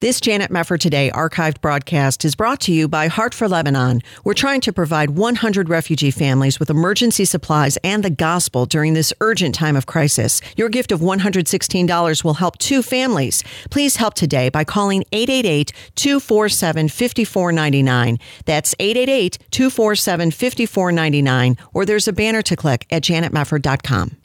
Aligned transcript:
This 0.00 0.18
Janet 0.18 0.50
Mefford 0.50 0.80
Today 0.80 1.10
archived 1.10 1.60
broadcast 1.60 2.24
is 2.24 2.34
brought 2.34 2.58
to 2.60 2.72
you 2.72 2.88
by 2.88 3.08
Heart 3.08 3.34
for 3.34 3.46
Lebanon. 3.46 4.00
We're 4.24 4.32
trying 4.32 4.62
to 4.62 4.72
provide 4.72 5.10
100 5.10 5.68
refugee 5.68 6.10
families 6.10 6.58
with 6.58 6.70
emergency 6.70 7.26
supplies 7.26 7.76
and 7.84 8.02
the 8.02 8.08
gospel 8.08 8.64
during 8.64 8.94
this 8.94 9.12
urgent 9.20 9.54
time 9.54 9.76
of 9.76 9.84
crisis. 9.84 10.40
Your 10.56 10.70
gift 10.70 10.90
of 10.90 11.00
$116 11.00 12.24
will 12.24 12.32
help 12.32 12.56
two 12.56 12.80
families. 12.80 13.44
Please 13.68 13.96
help 13.96 14.14
today 14.14 14.48
by 14.48 14.64
calling 14.64 15.04
888 15.12 15.70
247 15.96 16.88
5499. 16.88 18.18
That's 18.46 18.74
888 18.78 19.38
247 19.50 20.30
5499, 20.30 21.58
or 21.74 21.84
there's 21.84 22.08
a 22.08 22.14
banner 22.14 22.40
to 22.40 22.56
click 22.56 22.86
at 22.90 23.02
janetmefford.com. 23.02 24.16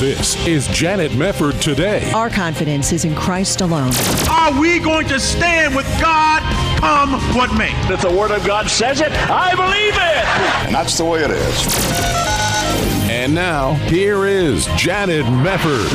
This 0.00 0.44
is 0.44 0.66
Janet 0.68 1.12
Mefford 1.12 1.60
today. 1.60 2.10
Our 2.10 2.28
confidence 2.28 2.92
is 2.92 3.04
in 3.04 3.14
Christ 3.14 3.60
alone. 3.60 3.92
Are 4.28 4.60
we 4.60 4.80
going 4.80 5.06
to 5.06 5.20
stand 5.20 5.76
with 5.76 5.86
God 6.00 6.42
come 6.80 7.12
what 7.36 7.56
may? 7.56 7.70
If 7.92 8.02
the 8.02 8.10
Word 8.10 8.32
of 8.32 8.44
God 8.44 8.68
says 8.68 9.00
it, 9.00 9.12
I 9.12 9.54
believe 9.54 9.94
it. 9.94 10.66
And 10.66 10.74
that's 10.74 10.98
the 10.98 11.04
way 11.04 11.22
it 11.22 11.30
is. 11.30 13.08
And 13.08 13.36
now, 13.36 13.74
here 13.86 14.26
is 14.26 14.66
Janet 14.76 15.26
Mefford. 15.26 15.88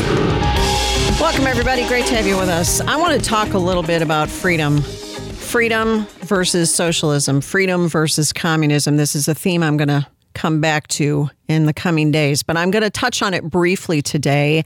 Welcome, 1.19 1.45
everybody. 1.45 1.85
Great 1.85 2.05
to 2.05 2.15
have 2.15 2.25
you 2.25 2.37
with 2.37 2.47
us. 2.47 2.79
I 2.79 2.95
want 2.95 3.21
to 3.21 3.29
talk 3.29 3.51
a 3.51 3.59
little 3.59 3.83
bit 3.83 4.01
about 4.01 4.29
freedom. 4.29 4.81
Freedom 4.81 6.07
versus 6.21 6.73
socialism, 6.73 7.41
freedom 7.41 7.89
versus 7.89 8.31
communism. 8.31 8.95
This 8.95 9.13
is 9.13 9.27
a 9.27 9.35
theme 9.35 9.61
I'm 9.61 9.75
going 9.75 9.89
to 9.89 10.07
come 10.33 10.61
back 10.61 10.87
to 10.87 11.29
in 11.47 11.65
the 11.65 11.73
coming 11.73 12.11
days, 12.11 12.43
but 12.43 12.57
I'm 12.57 12.71
going 12.71 12.83
to 12.83 12.89
touch 12.89 13.21
on 13.21 13.33
it 13.33 13.43
briefly 13.43 14.01
today. 14.01 14.63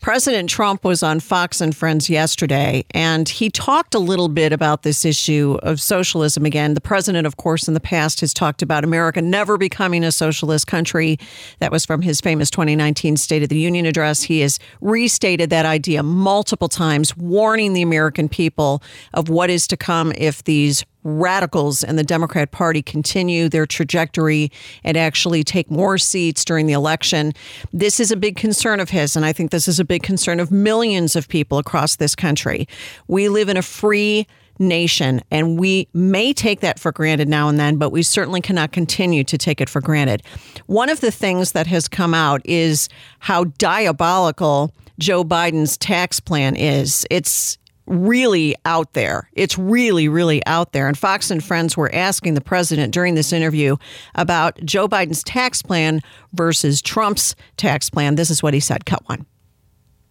President 0.00 0.48
Trump 0.48 0.84
was 0.84 1.02
on 1.02 1.20
Fox 1.20 1.60
and 1.60 1.76
Friends 1.76 2.08
yesterday, 2.08 2.84
and 2.92 3.28
he 3.28 3.50
talked 3.50 3.94
a 3.94 3.98
little 3.98 4.28
bit 4.28 4.52
about 4.52 4.82
this 4.82 5.04
issue 5.04 5.58
of 5.62 5.80
socialism 5.80 6.46
again. 6.46 6.74
The 6.74 6.80
president, 6.80 7.26
of 7.26 7.36
course, 7.36 7.68
in 7.68 7.74
the 7.74 7.80
past 7.80 8.20
has 8.20 8.32
talked 8.32 8.62
about 8.62 8.82
America 8.82 9.20
never 9.20 9.58
becoming 9.58 10.02
a 10.04 10.12
socialist 10.12 10.66
country. 10.66 11.18
That 11.58 11.72
was 11.72 11.84
from 11.84 12.02
his 12.02 12.20
famous 12.20 12.50
2019 12.50 13.16
State 13.16 13.42
of 13.42 13.48
the 13.48 13.58
Union 13.58 13.84
address. 13.84 14.22
He 14.22 14.40
has 14.40 14.58
restated 14.80 15.50
that 15.50 15.66
idea 15.66 16.02
multiple 16.02 16.68
times, 16.68 17.16
warning 17.16 17.74
the 17.74 17.82
American 17.82 18.28
people 18.28 18.82
of 19.12 19.28
what 19.28 19.50
is 19.50 19.66
to 19.68 19.76
come 19.76 20.12
if 20.16 20.44
these 20.44 20.84
radicals 21.04 21.82
and 21.82 21.98
the 21.98 22.04
Democrat 22.04 22.50
Party 22.50 22.82
continue 22.82 23.48
their 23.48 23.66
trajectory 23.66 24.50
and 24.84 24.96
actually 24.96 25.42
take 25.44 25.70
more 25.70 25.98
seats 25.98 26.44
during 26.44 26.66
the 26.66 26.72
election. 26.72 27.32
This 27.72 28.00
is 28.00 28.10
a 28.10 28.16
big 28.16 28.36
concern 28.36 28.80
of 28.80 28.90
his, 28.90 29.16
and 29.16 29.24
I 29.24 29.32
think 29.32 29.50
this 29.50 29.68
is 29.68 29.80
a 29.80 29.84
big 29.84 30.02
concern 30.02 30.40
of 30.40 30.50
millions 30.50 31.16
of 31.16 31.28
people 31.28 31.58
across 31.58 31.96
this 31.96 32.14
country. 32.14 32.68
We 33.08 33.28
live 33.28 33.48
in 33.48 33.56
a 33.56 33.62
free 33.62 34.26
nation, 34.58 35.22
and 35.30 35.58
we 35.58 35.88
may 35.94 36.34
take 36.34 36.60
that 36.60 36.78
for 36.78 36.92
granted 36.92 37.28
now 37.28 37.48
and 37.48 37.58
then, 37.58 37.78
but 37.78 37.90
we 37.90 38.02
certainly 38.02 38.42
cannot 38.42 38.72
continue 38.72 39.24
to 39.24 39.38
take 39.38 39.60
it 39.60 39.70
for 39.70 39.80
granted. 39.80 40.22
One 40.66 40.90
of 40.90 41.00
the 41.00 41.10
things 41.10 41.52
that 41.52 41.66
has 41.66 41.88
come 41.88 42.12
out 42.12 42.42
is 42.44 42.88
how 43.20 43.44
diabolical 43.44 44.74
Joe 44.98 45.24
Biden's 45.24 45.78
tax 45.78 46.20
plan 46.20 46.56
is. 46.56 47.06
It's 47.10 47.56
really 47.90 48.54
out 48.64 48.92
there. 48.94 49.28
It's 49.32 49.58
really, 49.58 50.08
really 50.08 50.44
out 50.46 50.72
there. 50.72 50.88
And 50.88 50.96
Fox 50.96 51.30
and 51.30 51.42
Friends 51.42 51.76
were 51.76 51.92
asking 51.94 52.34
the 52.34 52.40
president 52.40 52.94
during 52.94 53.16
this 53.16 53.32
interview 53.32 53.76
about 54.14 54.64
Joe 54.64 54.88
Biden's 54.88 55.24
tax 55.24 55.60
plan 55.60 56.00
versus 56.32 56.80
Trump's 56.80 57.34
tax 57.56 57.90
plan. 57.90 58.14
This 58.14 58.30
is 58.30 58.42
what 58.42 58.54
he 58.54 58.60
said. 58.60 58.86
Cut 58.86 59.06
one. 59.08 59.26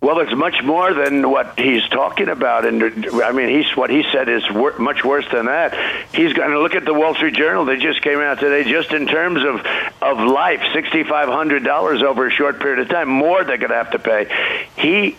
Well, 0.02 0.20
it's 0.22 0.34
much 0.34 0.64
more 0.64 0.94
than 0.94 1.30
what 1.30 1.60
he's 1.60 1.86
talking 1.90 2.30
about, 2.30 2.66
and 2.66 2.82
I 3.22 3.34
mean, 3.34 3.50
he's 3.50 3.76
what 3.76 3.90
he 3.90 4.04
said 4.14 4.30
is 4.30 4.50
wor- 4.50 4.78
much 4.80 5.04
worse 5.04 5.26
than 5.30 5.48
that. 5.48 5.74
He's 6.16 6.32
going 6.32 6.52
to 6.52 6.62
look 6.62 6.74
at 6.74 6.86
the 6.86 6.94
Wall 6.94 7.16
Street 7.16 7.36
Journal. 7.36 7.66
They 7.66 7.76
just 7.76 8.02
came 8.02 8.20
out 8.20 8.40
today, 8.40 8.64
just 8.70 8.94
in 8.94 9.08
terms 9.08 9.44
of 9.44 9.66
of 10.02 10.20
life, 10.26 10.62
sixty 10.74 11.04
five 11.04 11.28
hundred 11.28 11.66
dollars 11.66 12.02
over 12.02 12.28
a 12.28 12.32
short 12.32 12.62
period 12.62 12.80
of 12.80 12.88
time, 12.88 13.10
more 13.10 13.44
they're 13.44 13.58
going 13.58 13.72
to 13.72 13.76
have 13.76 13.92
to 13.92 14.00
pay. 14.00 14.64
He, 14.78 15.18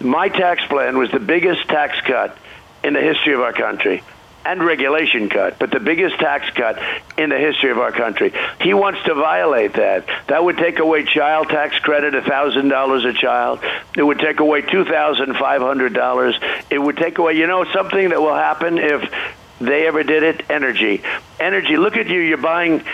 my 0.00 0.30
tax 0.30 0.64
plan 0.64 0.96
was 0.96 1.10
the 1.10 1.20
biggest 1.20 1.68
tax 1.68 2.00
cut 2.00 2.34
in 2.82 2.94
the 2.94 3.02
history 3.02 3.34
of 3.34 3.40
our 3.40 3.52
country 3.52 4.02
and 4.44 4.62
regulation 4.62 5.28
cut, 5.28 5.58
but 5.58 5.70
the 5.70 5.80
biggest 5.80 6.18
tax 6.18 6.48
cut 6.50 6.78
in 7.16 7.30
the 7.30 7.38
history 7.38 7.70
of 7.70 7.78
our 7.78 7.92
country. 7.92 8.32
He 8.60 8.74
wants 8.74 9.02
to 9.04 9.14
violate 9.14 9.74
that. 9.74 10.06
That 10.28 10.44
would 10.44 10.58
take 10.58 10.78
away 10.78 11.04
child 11.04 11.48
tax 11.48 11.78
credit, 11.78 12.14
$1,000 12.14 13.08
a 13.08 13.12
child. 13.12 13.60
It 13.96 14.02
would 14.02 14.18
take 14.18 14.40
away 14.40 14.62
$2,500. 14.62 16.64
It 16.70 16.78
would 16.78 16.96
take 16.96 17.18
away, 17.18 17.34
you 17.34 17.46
know, 17.46 17.64
something 17.72 18.08
that 18.08 18.20
will 18.20 18.34
happen 18.34 18.78
if 18.78 19.12
they 19.60 19.86
ever 19.86 20.02
did 20.02 20.22
it? 20.22 20.50
Energy. 20.50 21.02
Energy. 21.38 21.76
Look 21.76 21.96
at 21.96 22.08
you. 22.08 22.18
You're 22.18 22.38
buying 22.38 22.84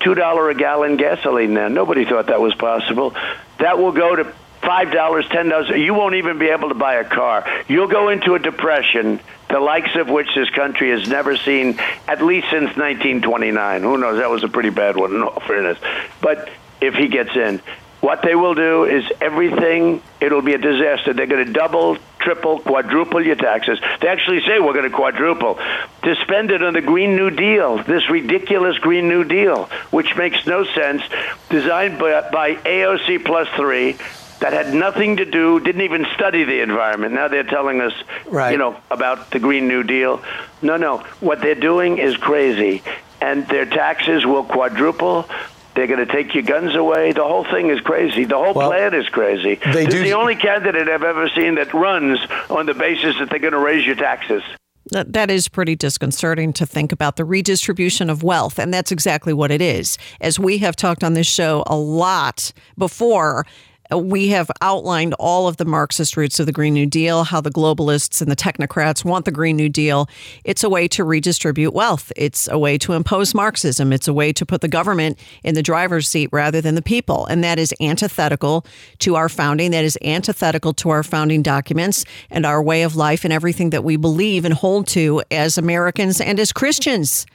$2 0.00 0.50
a 0.50 0.54
gallon 0.54 0.96
gasoline 0.96 1.54
now. 1.54 1.68
Nobody 1.68 2.04
thought 2.04 2.26
that 2.26 2.40
was 2.40 2.54
possible. 2.54 3.14
That 3.58 3.78
will 3.78 3.92
go 3.92 4.16
to 4.16 4.32
five 4.62 4.92
dollars, 4.92 5.26
ten 5.30 5.48
dollars. 5.48 5.70
You 5.70 5.94
won't 5.94 6.16
even 6.16 6.38
be 6.38 6.48
able 6.48 6.68
to 6.68 6.74
buy 6.74 6.96
a 6.96 7.04
car. 7.04 7.46
You'll 7.68 7.88
go 7.88 8.08
into 8.08 8.34
a 8.34 8.38
depression 8.38 9.20
the 9.50 9.60
likes 9.60 9.94
of 9.96 10.08
which 10.08 10.28
this 10.34 10.50
country 10.50 10.90
has 10.90 11.08
never 11.08 11.36
seen, 11.36 11.78
at 12.06 12.22
least 12.22 12.48
since 12.50 12.76
1929. 12.76 13.82
Who 13.82 13.98
knows? 13.98 14.18
That 14.18 14.30
was 14.30 14.44
a 14.44 14.48
pretty 14.48 14.70
bad 14.70 14.96
one, 14.96 15.14
in 15.14 15.22
all 15.22 15.40
fairness. 15.40 15.78
But 16.20 16.50
if 16.80 16.94
he 16.94 17.08
gets 17.08 17.34
in, 17.36 17.60
what 18.00 18.22
they 18.22 18.34
will 18.34 18.54
do 18.54 18.84
is 18.84 19.04
everything, 19.20 20.02
it'll 20.20 20.40
be 20.40 20.54
a 20.54 20.58
disaster. 20.58 21.12
They're 21.12 21.26
going 21.26 21.44
to 21.44 21.52
double, 21.52 21.98
triple, 22.18 22.60
quadruple 22.60 23.24
your 23.24 23.36
taxes. 23.36 23.78
They 24.00 24.08
actually 24.08 24.40
say 24.40 24.58
we're 24.58 24.72
going 24.72 24.90
to 24.90 24.96
quadruple. 24.96 25.58
To 26.04 26.16
spend 26.22 26.50
it 26.50 26.62
on 26.62 26.72
the 26.72 26.80
Green 26.80 27.14
New 27.14 27.28
Deal, 27.28 27.82
this 27.82 28.08
ridiculous 28.08 28.78
Green 28.78 29.08
New 29.08 29.24
Deal, 29.24 29.64
which 29.90 30.16
makes 30.16 30.46
no 30.46 30.64
sense, 30.64 31.02
designed 31.50 31.98
by, 31.98 32.30
by 32.30 32.54
AOC 32.54 33.22
plus 33.22 33.48
three, 33.56 33.98
that 34.40 34.52
had 34.52 34.74
nothing 34.74 35.16
to 35.18 35.24
do, 35.24 35.60
didn't 35.60 35.82
even 35.82 36.06
study 36.14 36.44
the 36.44 36.60
environment. 36.60 37.14
Now 37.14 37.28
they're 37.28 37.44
telling 37.44 37.80
us, 37.80 37.92
right. 38.26 38.52
you 38.52 38.58
know, 38.58 38.80
about 38.90 39.30
the 39.30 39.38
Green 39.38 39.68
New 39.68 39.82
Deal. 39.82 40.22
No, 40.62 40.76
no. 40.76 40.98
What 41.20 41.40
they're 41.40 41.54
doing 41.54 41.98
is 41.98 42.16
crazy. 42.16 42.82
And 43.20 43.46
their 43.48 43.66
taxes 43.66 44.24
will 44.24 44.44
quadruple. 44.44 45.28
They're 45.74 45.86
going 45.86 46.04
to 46.04 46.12
take 46.12 46.34
your 46.34 46.42
guns 46.42 46.74
away. 46.74 47.12
The 47.12 47.22
whole 47.22 47.44
thing 47.44 47.68
is 47.68 47.80
crazy. 47.80 48.24
The 48.24 48.36
whole 48.36 48.54
well, 48.54 48.70
plan 48.70 48.94
is 48.94 49.08
crazy. 49.08 49.56
They 49.56 49.84
this 49.84 49.94
do... 49.94 49.98
is 49.98 50.04
the 50.04 50.14
only 50.14 50.36
candidate 50.36 50.88
I've 50.88 51.04
ever 51.04 51.28
seen 51.28 51.56
that 51.56 51.72
runs 51.74 52.18
on 52.48 52.66
the 52.66 52.74
basis 52.74 53.18
that 53.18 53.30
they're 53.30 53.38
going 53.38 53.52
to 53.52 53.58
raise 53.58 53.86
your 53.86 53.94
taxes. 53.94 54.42
That 54.90 55.30
is 55.30 55.46
pretty 55.46 55.76
disconcerting 55.76 56.52
to 56.54 56.66
think 56.66 56.90
about 56.90 57.16
the 57.16 57.24
redistribution 57.24 58.10
of 58.10 58.24
wealth. 58.24 58.58
And 58.58 58.74
that's 58.74 58.90
exactly 58.90 59.32
what 59.32 59.52
it 59.52 59.62
is. 59.62 59.98
As 60.20 60.38
we 60.38 60.58
have 60.58 60.74
talked 60.74 61.04
on 61.04 61.14
this 61.14 61.28
show 61.28 61.62
a 61.66 61.76
lot 61.76 62.52
before, 62.76 63.46
we 63.92 64.28
have 64.28 64.50
outlined 64.60 65.14
all 65.14 65.48
of 65.48 65.56
the 65.56 65.64
Marxist 65.64 66.16
roots 66.16 66.40
of 66.40 66.46
the 66.46 66.52
Green 66.52 66.74
New 66.74 66.86
Deal, 66.86 67.24
how 67.24 67.40
the 67.40 67.50
globalists 67.50 68.20
and 68.20 68.30
the 68.30 68.36
technocrats 68.36 69.04
want 69.04 69.24
the 69.24 69.30
Green 69.30 69.56
New 69.56 69.68
Deal. 69.68 70.08
It's 70.44 70.64
a 70.64 70.68
way 70.68 70.88
to 70.88 71.04
redistribute 71.04 71.72
wealth. 71.72 72.12
It's 72.16 72.48
a 72.48 72.58
way 72.58 72.78
to 72.78 72.92
impose 72.92 73.34
Marxism. 73.34 73.92
It's 73.92 74.08
a 74.08 74.12
way 74.12 74.32
to 74.32 74.46
put 74.46 74.60
the 74.60 74.68
government 74.68 75.18
in 75.42 75.54
the 75.54 75.62
driver's 75.62 76.08
seat 76.08 76.28
rather 76.32 76.60
than 76.60 76.74
the 76.74 76.82
people. 76.82 77.26
And 77.26 77.42
that 77.44 77.58
is 77.58 77.74
antithetical 77.80 78.64
to 79.00 79.16
our 79.16 79.28
founding. 79.28 79.70
That 79.70 79.84
is 79.84 79.98
antithetical 80.02 80.72
to 80.74 80.90
our 80.90 81.02
founding 81.02 81.42
documents 81.42 82.04
and 82.30 82.46
our 82.46 82.62
way 82.62 82.82
of 82.82 82.96
life 82.96 83.24
and 83.24 83.32
everything 83.32 83.70
that 83.70 83.84
we 83.84 83.96
believe 83.96 84.44
and 84.44 84.54
hold 84.54 84.86
to 84.88 85.22
as 85.30 85.58
Americans 85.58 86.20
and 86.20 86.38
as 86.38 86.52
Christians. 86.52 87.26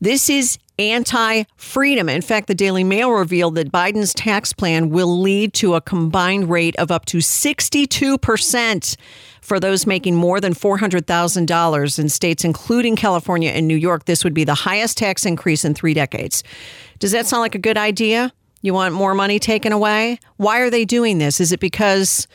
This 0.00 0.30
is 0.30 0.58
anti 0.78 1.42
freedom. 1.56 2.08
In 2.08 2.22
fact, 2.22 2.46
the 2.46 2.54
Daily 2.54 2.84
Mail 2.84 3.10
revealed 3.10 3.56
that 3.56 3.72
Biden's 3.72 4.14
tax 4.14 4.52
plan 4.52 4.90
will 4.90 5.20
lead 5.20 5.52
to 5.54 5.74
a 5.74 5.80
combined 5.80 6.48
rate 6.48 6.76
of 6.76 6.90
up 6.90 7.04
to 7.06 7.18
62% 7.18 8.96
for 9.40 9.58
those 9.58 9.86
making 9.86 10.14
more 10.14 10.40
than 10.40 10.54
$400,000 10.54 11.98
in 11.98 12.08
states, 12.08 12.44
including 12.44 12.96
California 12.96 13.50
and 13.50 13.66
New 13.66 13.76
York. 13.76 14.04
This 14.04 14.22
would 14.22 14.34
be 14.34 14.44
the 14.44 14.54
highest 14.54 14.98
tax 14.98 15.26
increase 15.26 15.64
in 15.64 15.74
three 15.74 15.94
decades. 15.94 16.44
Does 16.98 17.12
that 17.12 17.26
sound 17.26 17.40
like 17.40 17.54
a 17.54 17.60
good 17.60 17.78
idea? 17.78 18.32
You 18.62 18.74
want 18.74 18.94
more 18.94 19.14
money 19.14 19.38
taken 19.38 19.72
away? 19.72 20.18
Why 20.36 20.60
are 20.60 20.70
they 20.70 20.84
doing 20.84 21.18
this? 21.18 21.40
Is 21.40 21.52
it 21.52 21.60
because 21.60 22.28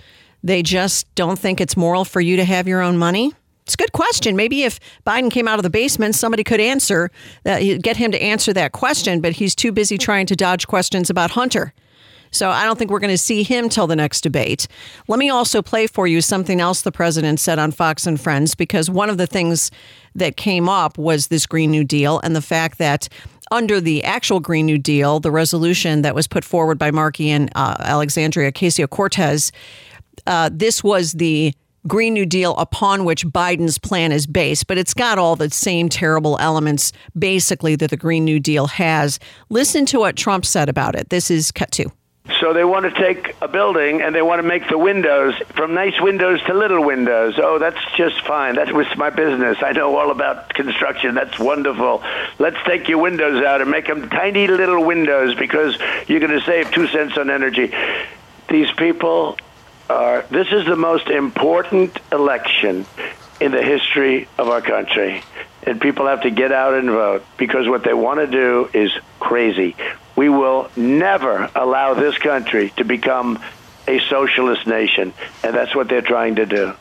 they 0.44 0.64
just 0.64 1.14
don't 1.16 1.38
think 1.38 1.62
it's 1.62 1.78
moral 1.78 2.04
for 2.04 2.20
you 2.20 2.38
to 2.38 2.46
have 2.46 2.68
your 2.68 2.82
own 2.82 2.98
money? 2.98 3.34
It's 3.64 3.76
a 3.76 3.78
good 3.78 3.94
question. 3.94 4.36
Maybe 4.36 4.64
if 4.64 4.80
Biden 5.06 5.32
came 5.32 5.48
out 5.48 5.58
of 5.58 5.64
the 5.64 5.70
basement, 5.70 6.16
somebody 6.16 6.44
could 6.44 6.60
answer 6.60 7.12
that, 7.44 7.62
get 7.82 7.98
him 7.98 8.12
to 8.12 8.22
answer 8.22 8.54
that 8.54 8.74
question, 8.74 9.22
but 9.22 9.34
he's 9.34 9.56
too 9.56 9.72
busy 9.72 9.98
trying 9.98 10.26
to 10.28 10.36
dodge 10.36 10.68
questions 10.68 11.10
about 11.10 11.32
Hunter. 11.32 11.74
So 12.32 12.50
I 12.50 12.66
don't 12.66 12.80
think 12.80 12.90
we're 12.90 13.00
going 13.00 13.14
to 13.14 13.18
see 13.18 13.44
him 13.44 13.70
till 13.70 13.86
the 13.86 13.96
next 13.96 14.22
debate. 14.22 14.68
Let 15.08 15.20
me 15.20 15.30
also 15.30 15.62
play 15.62 15.86
for 15.86 16.08
you 16.08 16.20
something 16.20 16.60
else 16.60 16.82
the 16.82 16.92
president 16.92 17.40
said 17.40 17.60
on 17.60 17.72
Fox 17.72 18.08
and 18.08 18.20
Friends, 18.20 18.56
because 18.56 18.90
one 18.90 19.10
of 19.10 19.18
the 19.18 19.28
things 19.28 19.70
that 20.16 20.36
came 20.36 20.68
up 20.68 20.98
was 20.98 21.28
this 21.28 21.46
Green 21.46 21.70
New 21.70 21.84
Deal 21.84 22.20
and 22.24 22.36
the 22.36 22.42
fact 22.42 22.80
that 22.80 23.08
under 23.52 23.80
the 23.80 24.04
actual 24.04 24.40
Green 24.40 24.66
New 24.66 24.80
Deal, 24.80 25.20
the 25.20 25.32
resolution 25.32 26.02
that 26.02 26.16
was 26.16 26.28
put 26.28 26.44
forward 26.44 26.80
by 26.80 26.90
Markey 26.90 27.30
and 27.30 27.52
uh, 27.56 27.76
Alexandria 27.80 28.52
Ocasio 28.52 28.90
Cortez, 28.90 29.52
uh, 30.26 30.50
this 30.52 30.84
was 30.84 31.14
the 31.14 31.54
Green 31.88 32.14
New 32.14 32.26
Deal 32.26 32.56
upon 32.58 33.04
which 33.04 33.26
Biden's 33.28 33.78
plan 33.78 34.12
is 34.12 34.26
based, 34.26 34.68
but 34.68 34.78
it's 34.78 34.94
got 34.94 35.18
all 35.18 35.36
the 35.36 35.50
same 35.50 35.90
terrible 35.90 36.38
elements 36.40 36.94
basically 37.18 37.76
that 37.76 37.90
the 37.90 37.98
Green 37.98 38.24
New 38.24 38.40
Deal 38.40 38.68
has. 38.68 39.20
Listen 39.50 39.86
to 39.88 40.00
what 40.00 40.16
Trump 40.16 40.46
said 40.46 40.70
about 40.70 40.96
it. 40.96 41.10
This 41.10 41.30
is 41.30 41.52
cut 41.52 41.72
two. 41.72 41.92
So 42.40 42.54
they 42.54 42.64
want 42.64 42.86
to 42.86 43.02
take 43.02 43.36
a 43.42 43.50
building 43.50 44.02
and 44.02 44.16
they 44.16 44.22
want 44.22 44.42
to 44.42 44.48
make 44.48 44.70
the 44.70 44.78
windows 44.78 45.36
from 45.56 45.74
nice 45.74 46.00
windows 46.00 46.42
to 46.44 46.54
little 46.54 46.82
windows. 46.82 47.34
Oh, 47.38 47.60
that's 47.60 47.80
just 47.98 48.22
fine. 48.26 48.56
That 48.56 48.72
was 48.72 48.88
my 48.96 49.10
business. 49.10 49.58
I 49.62 49.74
know 49.74 49.98
all 49.98 50.10
about 50.10 50.54
construction. 50.54 51.16
That's 51.16 51.38
wonderful. 51.38 52.02
Let's 52.40 52.58
take 52.66 52.88
your 52.88 53.00
windows 53.00 53.44
out 53.44 53.60
and 53.60 53.70
make 53.70 53.88
them 53.88 54.10
tiny 54.10 54.48
little 54.48 54.86
windows 54.86 55.36
because 55.36 55.78
you're 56.08 56.22
going 56.22 56.32
to 56.32 56.46
save 56.46 56.72
two 56.72 56.88
cents 56.88 57.18
on 57.18 57.30
energy. 57.30 57.74
These 58.48 58.72
people 58.72 59.38
are, 59.94 60.26
this 60.30 60.48
is 60.52 60.66
the 60.66 60.76
most 60.76 61.08
important 61.08 61.98
election 62.12 62.86
in 63.40 63.52
the 63.52 63.62
history 63.62 64.28
of 64.38 64.50
our 64.50 64.62
country. 64.62 65.24
And 65.64 65.80
people 65.80 66.08
have 66.08 66.22
to 66.22 66.30
get 66.30 66.52
out 66.52 66.74
and 66.74 66.90
vote 66.90 67.26
because 67.38 67.68
what 67.68 67.84
they 67.84 67.94
want 67.94 68.20
to 68.20 68.28
do 68.28 68.70
is 68.74 68.92
crazy. 69.20 69.76
We 70.16 70.30
will 70.30 70.70
never 70.76 71.50
allow 71.56 71.94
this 71.94 72.18
country 72.18 72.72
to 72.78 72.84
become 72.84 73.42
a 73.88 74.00
socialist 74.10 74.68
nation, 74.68 75.14
and 75.44 75.56
that's 75.56 75.76
what 75.76 75.90
they're 75.90 76.02
trying 76.02 76.36
to 76.36 76.46
do. 76.46 76.74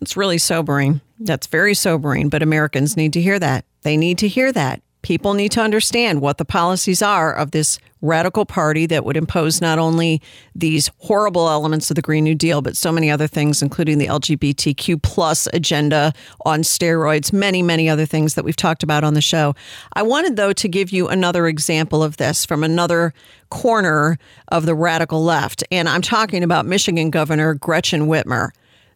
It's 0.00 0.16
really 0.16 0.38
sobering. 0.38 1.00
That's 1.18 1.46
very 1.46 1.74
sobering, 1.74 2.28
but 2.28 2.42
Americans 2.42 2.96
need 2.96 3.12
to 3.12 3.20
hear 3.20 3.38
that. 3.38 3.64
They 3.82 3.96
need 3.96 4.18
to 4.18 4.28
hear 4.28 4.52
that 4.52 4.82
people 5.02 5.34
need 5.34 5.52
to 5.52 5.60
understand 5.60 6.20
what 6.20 6.38
the 6.38 6.44
policies 6.44 7.02
are 7.02 7.32
of 7.32 7.50
this 7.50 7.78
radical 8.02 8.44
party 8.44 8.84
that 8.86 9.04
would 9.04 9.16
impose 9.16 9.60
not 9.60 9.78
only 9.78 10.20
these 10.54 10.90
horrible 10.98 11.48
elements 11.48 11.90
of 11.90 11.94
the 11.94 12.02
Green 12.02 12.24
New 12.24 12.34
Deal, 12.34 12.60
but 12.60 12.76
so 12.76 12.90
many 12.90 13.10
other 13.10 13.28
things, 13.28 13.62
including 13.62 13.98
the 13.98 14.06
LGBTQ 14.06 15.00
plus 15.02 15.46
agenda 15.52 16.12
on 16.44 16.62
steroids, 16.62 17.32
many, 17.32 17.62
many 17.62 17.88
other 17.88 18.04
things 18.04 18.34
that 18.34 18.44
we've 18.44 18.56
talked 18.56 18.82
about 18.82 19.04
on 19.04 19.14
the 19.14 19.20
show. 19.20 19.54
I 19.92 20.02
wanted, 20.02 20.36
though, 20.36 20.52
to 20.52 20.68
give 20.68 20.90
you 20.90 21.08
another 21.08 21.46
example 21.46 22.02
of 22.02 22.16
this 22.16 22.44
from 22.44 22.64
another 22.64 23.14
corner 23.50 24.18
of 24.48 24.66
the 24.66 24.74
radical 24.74 25.22
left. 25.22 25.62
And 25.70 25.88
I'm 25.88 26.02
talking 26.02 26.42
about 26.42 26.66
Michigan 26.66 27.10
Governor 27.10 27.54
Gretchen 27.54 28.06
Whitmer. 28.06 28.50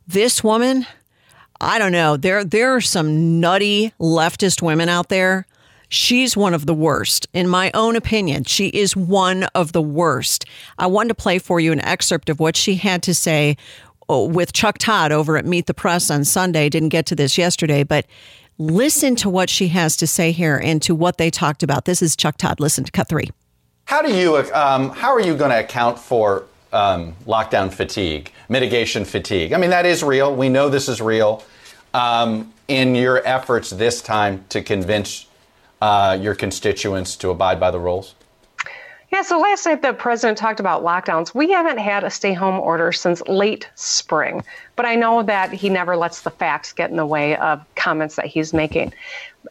This 0.09 0.43
woman, 0.43 0.87
I 1.61 1.79
don't 1.79 1.93
know. 1.93 2.17
There, 2.17 2.45
there 2.45 2.75
are 2.75 2.81
some 2.81 3.41
nutty 3.41 3.93
leftist 4.01 4.63
women 4.63 4.89
out 4.89 5.09
there 5.09 5.47
She's 5.89 6.37
one 6.37 6.55
of 6.55 6.67
the 6.67 6.75
worst. 6.75 7.29
In 7.33 7.49
my 7.49 7.71
own 7.75 7.97
opinion, 7.97 8.45
she 8.45 8.69
is 8.69 8.97
one 8.97 9.45
of 9.55 9.73
the 9.73 9.83
worst. 9.83 10.45
I 10.79 10.87
wanted 10.87 11.09
to 11.09 11.15
play 11.15 11.39
for 11.39 11.61
you 11.61 11.73
an 11.73 11.81
excerpt 11.81 12.29
of 12.29 12.41
what 12.41 12.57
she 12.57 12.77
had 12.77 13.03
to 13.05 13.15
say 13.15 13.57
uh, 14.11 14.21
with 14.21 14.53
Chuck 14.53 14.79
Todd 14.79 15.13
over 15.13 15.37
at 15.37 15.45
Meet 15.45 15.67
the 15.67 15.75
Press 15.75 16.11
on 16.11 16.25
Sunday. 16.25 16.69
Didn't 16.69 16.89
get 16.89 17.07
to 17.07 17.15
this 17.15 17.39
yesterday, 17.39 17.85
but 17.85 18.07
listen 18.59 19.15
to 19.17 19.31
what 19.31 19.49
she 19.49 19.69
has 19.69 19.97
to 19.99 20.07
say 20.07 20.33
here 20.33 20.57
and 20.57 20.83
to 20.83 20.95
what 20.95 21.19
they 21.19 21.31
talked 21.31 21.63
about. 21.63 21.85
This 21.85 22.03
is 22.03 22.17
Chuck 22.17 22.37
Todd. 22.37 22.59
Listen 22.59 22.85
to 22.85 22.91
cut 22.91 23.09
three. 23.09 23.31
How 23.85 24.03
do 24.03 24.13
you 24.13 24.37
um, 24.53 24.91
how 24.91 25.13
are 25.13 25.21
you 25.21 25.37
going 25.37 25.51
to 25.51 25.61
account 25.61 25.99
for 25.99 26.45
um, 26.73 27.15
lockdown 27.27 27.73
fatigue, 27.73 28.33
mitigation 28.49 29.05
fatigue? 29.05 29.53
I 29.53 29.59
mean, 29.59 29.71
that 29.71 29.87
is 29.87 30.03
real. 30.03 30.35
We 30.35 30.49
know 30.49 30.69
this 30.69 30.89
is 30.89 31.01
real. 31.01 31.45
Um, 31.95 32.53
in 32.69 32.97
your 32.97 33.25
efforts 33.27 33.71
this 33.71 34.03
time 34.03 34.45
to 34.49 34.61
convince 34.61 35.26
uh, 35.81 36.19
your 36.21 36.35
constituents 36.35 37.17
to 37.17 37.31
abide 37.31 37.61
by 37.61 37.71
the 37.71 37.81
rules? 37.81 38.15
Yeah, 39.13 39.23
so 39.23 39.39
last 39.39 39.65
night 39.67 39.83
the 39.83 39.93
president 39.93 40.37
talked 40.37 40.59
about 40.59 40.83
lockdowns. 40.83 41.33
We 41.33 41.51
haven't 41.51 41.79
had 41.79 42.03
a 42.03 42.11
stay 42.11 42.33
home 42.33 42.59
order 42.59 42.91
since 42.91 43.23
late 43.29 43.69
spring, 43.77 44.43
but 44.75 44.85
I 44.85 44.97
know 44.97 45.23
that 45.23 45.53
he 45.53 45.69
never 45.69 45.97
lets 45.97 46.23
the 46.23 46.31
facts 46.31 46.73
get 46.73 46.91
in 46.91 46.97
the 46.97 47.07
way 47.07 47.37
of 47.37 47.65
comments 47.77 48.17
that 48.17 48.27
he's 48.27 48.53
making 48.53 48.93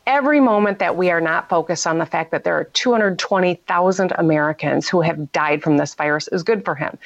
every 0.06 0.40
moment 0.40 0.80
that 0.80 0.96
we 0.98 1.10
are 1.12 1.22
not 1.22 1.50
focused 1.50 1.88
on 1.88 1.98
the 1.98 2.06
fact 2.06 2.32
that 2.32 2.44
there 2.44 2.58
are 2.58 2.66
220,000 2.66 4.14
Americans 4.18 4.88
who 4.88 5.02
have 5.02 5.32
died 5.32 5.62
from 5.64 5.78
this 5.78 5.94
virus 5.96 6.28
is 6.30 6.44
good 6.44 6.64
for 6.66 6.76
him. 6.76 6.98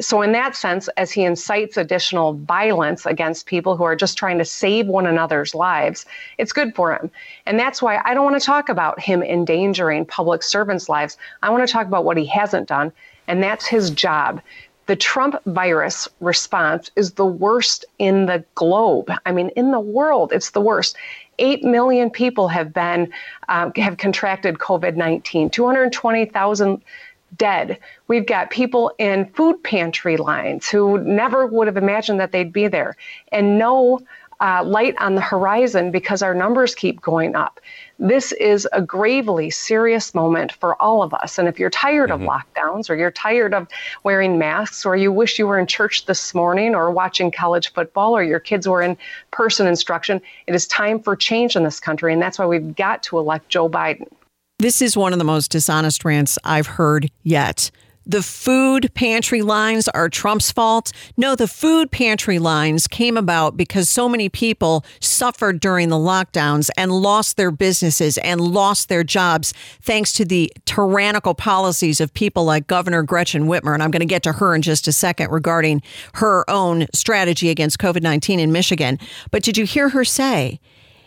So, 0.00 0.22
in 0.22 0.32
that 0.32 0.56
sense, 0.56 0.88
as 0.96 1.10
he 1.12 1.24
incites 1.24 1.76
additional 1.76 2.34
violence 2.34 3.06
against 3.06 3.46
people 3.46 3.76
who 3.76 3.84
are 3.84 3.96
just 3.96 4.18
trying 4.18 4.38
to 4.38 4.44
save 4.44 4.86
one 4.86 5.06
another's 5.06 5.54
lives, 5.54 6.06
it's 6.38 6.52
good 6.52 6.74
for 6.74 6.92
him. 6.94 7.10
And 7.46 7.58
that's 7.58 7.82
why 7.82 8.00
I 8.04 8.14
don't 8.14 8.24
want 8.24 8.40
to 8.40 8.46
talk 8.46 8.68
about 8.68 9.00
him 9.00 9.22
endangering 9.22 10.06
public 10.06 10.42
servants' 10.42 10.88
lives. 10.88 11.16
I 11.42 11.50
want 11.50 11.66
to 11.66 11.72
talk 11.72 11.86
about 11.86 12.04
what 12.04 12.16
he 12.16 12.26
hasn't 12.26 12.68
done, 12.68 12.92
and 13.26 13.42
that's 13.42 13.66
his 13.66 13.90
job 13.90 14.40
the 14.86 14.96
Trump 14.96 15.36
virus 15.46 16.08
response 16.20 16.90
is 16.96 17.12
the 17.12 17.24
worst 17.24 17.84
in 17.98 18.26
the 18.26 18.44
globe. 18.54 19.10
I 19.24 19.32
mean, 19.32 19.48
in 19.56 19.70
the 19.70 19.80
world, 19.80 20.32
it's 20.32 20.50
the 20.50 20.60
worst. 20.60 20.96
8 21.38 21.64
million 21.64 22.10
people 22.10 22.48
have 22.48 22.72
been 22.72 23.12
uh, 23.48 23.70
have 23.76 23.96
contracted 23.96 24.58
COVID-19. 24.58 25.52
220,000 25.52 26.82
dead. 27.36 27.78
We've 28.06 28.26
got 28.26 28.50
people 28.50 28.92
in 28.98 29.26
food 29.26 29.62
pantry 29.62 30.16
lines 30.16 30.68
who 30.68 30.98
never 30.98 31.46
would 31.46 31.66
have 31.66 31.76
imagined 31.76 32.20
that 32.20 32.32
they'd 32.32 32.52
be 32.52 32.68
there, 32.68 32.96
and 33.32 33.58
no 33.58 34.00
uh, 34.40 34.62
light 34.64 34.94
on 34.98 35.14
the 35.14 35.20
horizon 35.20 35.90
because 35.90 36.22
our 36.22 36.34
numbers 36.34 36.74
keep 36.74 37.00
going 37.00 37.34
up. 37.34 37.60
This 37.98 38.32
is 38.32 38.68
a 38.72 38.82
gravely 38.82 39.50
serious 39.50 40.14
moment 40.14 40.52
for 40.52 40.80
all 40.82 41.02
of 41.02 41.14
us. 41.14 41.38
And 41.38 41.48
if 41.48 41.58
you're 41.58 41.70
tired 41.70 42.10
mm-hmm. 42.10 42.28
of 42.28 42.28
lockdowns 42.28 42.90
or 42.90 42.96
you're 42.96 43.10
tired 43.10 43.54
of 43.54 43.68
wearing 44.02 44.38
masks 44.38 44.84
or 44.84 44.96
you 44.96 45.12
wish 45.12 45.38
you 45.38 45.46
were 45.46 45.58
in 45.58 45.66
church 45.66 46.06
this 46.06 46.34
morning 46.34 46.74
or 46.74 46.90
watching 46.90 47.30
college 47.30 47.72
football 47.72 48.16
or 48.16 48.22
your 48.22 48.40
kids 48.40 48.68
were 48.68 48.82
in 48.82 48.96
person 49.30 49.66
instruction, 49.66 50.20
it 50.46 50.54
is 50.54 50.66
time 50.66 51.00
for 51.00 51.14
change 51.14 51.56
in 51.56 51.62
this 51.62 51.78
country. 51.78 52.12
And 52.12 52.20
that's 52.20 52.38
why 52.38 52.46
we've 52.46 52.74
got 52.74 53.02
to 53.04 53.18
elect 53.18 53.48
Joe 53.48 53.68
Biden. 53.68 54.08
This 54.58 54.80
is 54.80 54.96
one 54.96 55.12
of 55.12 55.18
the 55.18 55.24
most 55.24 55.50
dishonest 55.50 56.04
rants 56.04 56.38
I've 56.44 56.66
heard 56.66 57.10
yet 57.22 57.70
the 58.06 58.22
food 58.22 58.92
pantry 58.94 59.42
lines 59.42 59.88
are 59.88 60.08
Trump's 60.08 60.52
fault. 60.52 60.92
No, 61.16 61.34
the 61.34 61.48
food 61.48 61.90
pantry 61.90 62.38
lines 62.38 62.86
came 62.86 63.16
about 63.16 63.56
because 63.56 63.88
so 63.88 64.08
many 64.08 64.28
people 64.28 64.84
suffered 65.00 65.60
during 65.60 65.88
the 65.88 65.96
lockdowns 65.96 66.70
and 66.76 66.92
lost 66.92 67.36
their 67.36 67.50
businesses 67.50 68.18
and 68.18 68.40
lost 68.40 68.88
their 68.88 69.04
jobs 69.04 69.54
thanks 69.80 70.12
to 70.14 70.24
the 70.24 70.52
tyrannical 70.64 71.34
policies 71.34 72.00
of 72.00 72.12
people 72.14 72.44
like 72.44 72.66
Governor 72.66 73.02
Gretchen 73.02 73.44
Whitmer. 73.44 73.74
And 73.74 73.82
I'm 73.82 73.90
going 73.90 74.00
to 74.00 74.06
get 74.06 74.22
to 74.24 74.32
her 74.32 74.54
in 74.54 74.62
just 74.62 74.86
a 74.86 74.92
second 74.92 75.30
regarding 75.30 75.82
her 76.14 76.48
own 76.50 76.86
strategy 76.92 77.48
against 77.48 77.78
COVID 77.78 78.02
19 78.02 78.38
in 78.38 78.52
Michigan. 78.52 78.98
But 79.30 79.42
did 79.42 79.56
you 79.56 79.64
hear 79.64 79.88
her 79.90 80.04
say, 80.04 80.60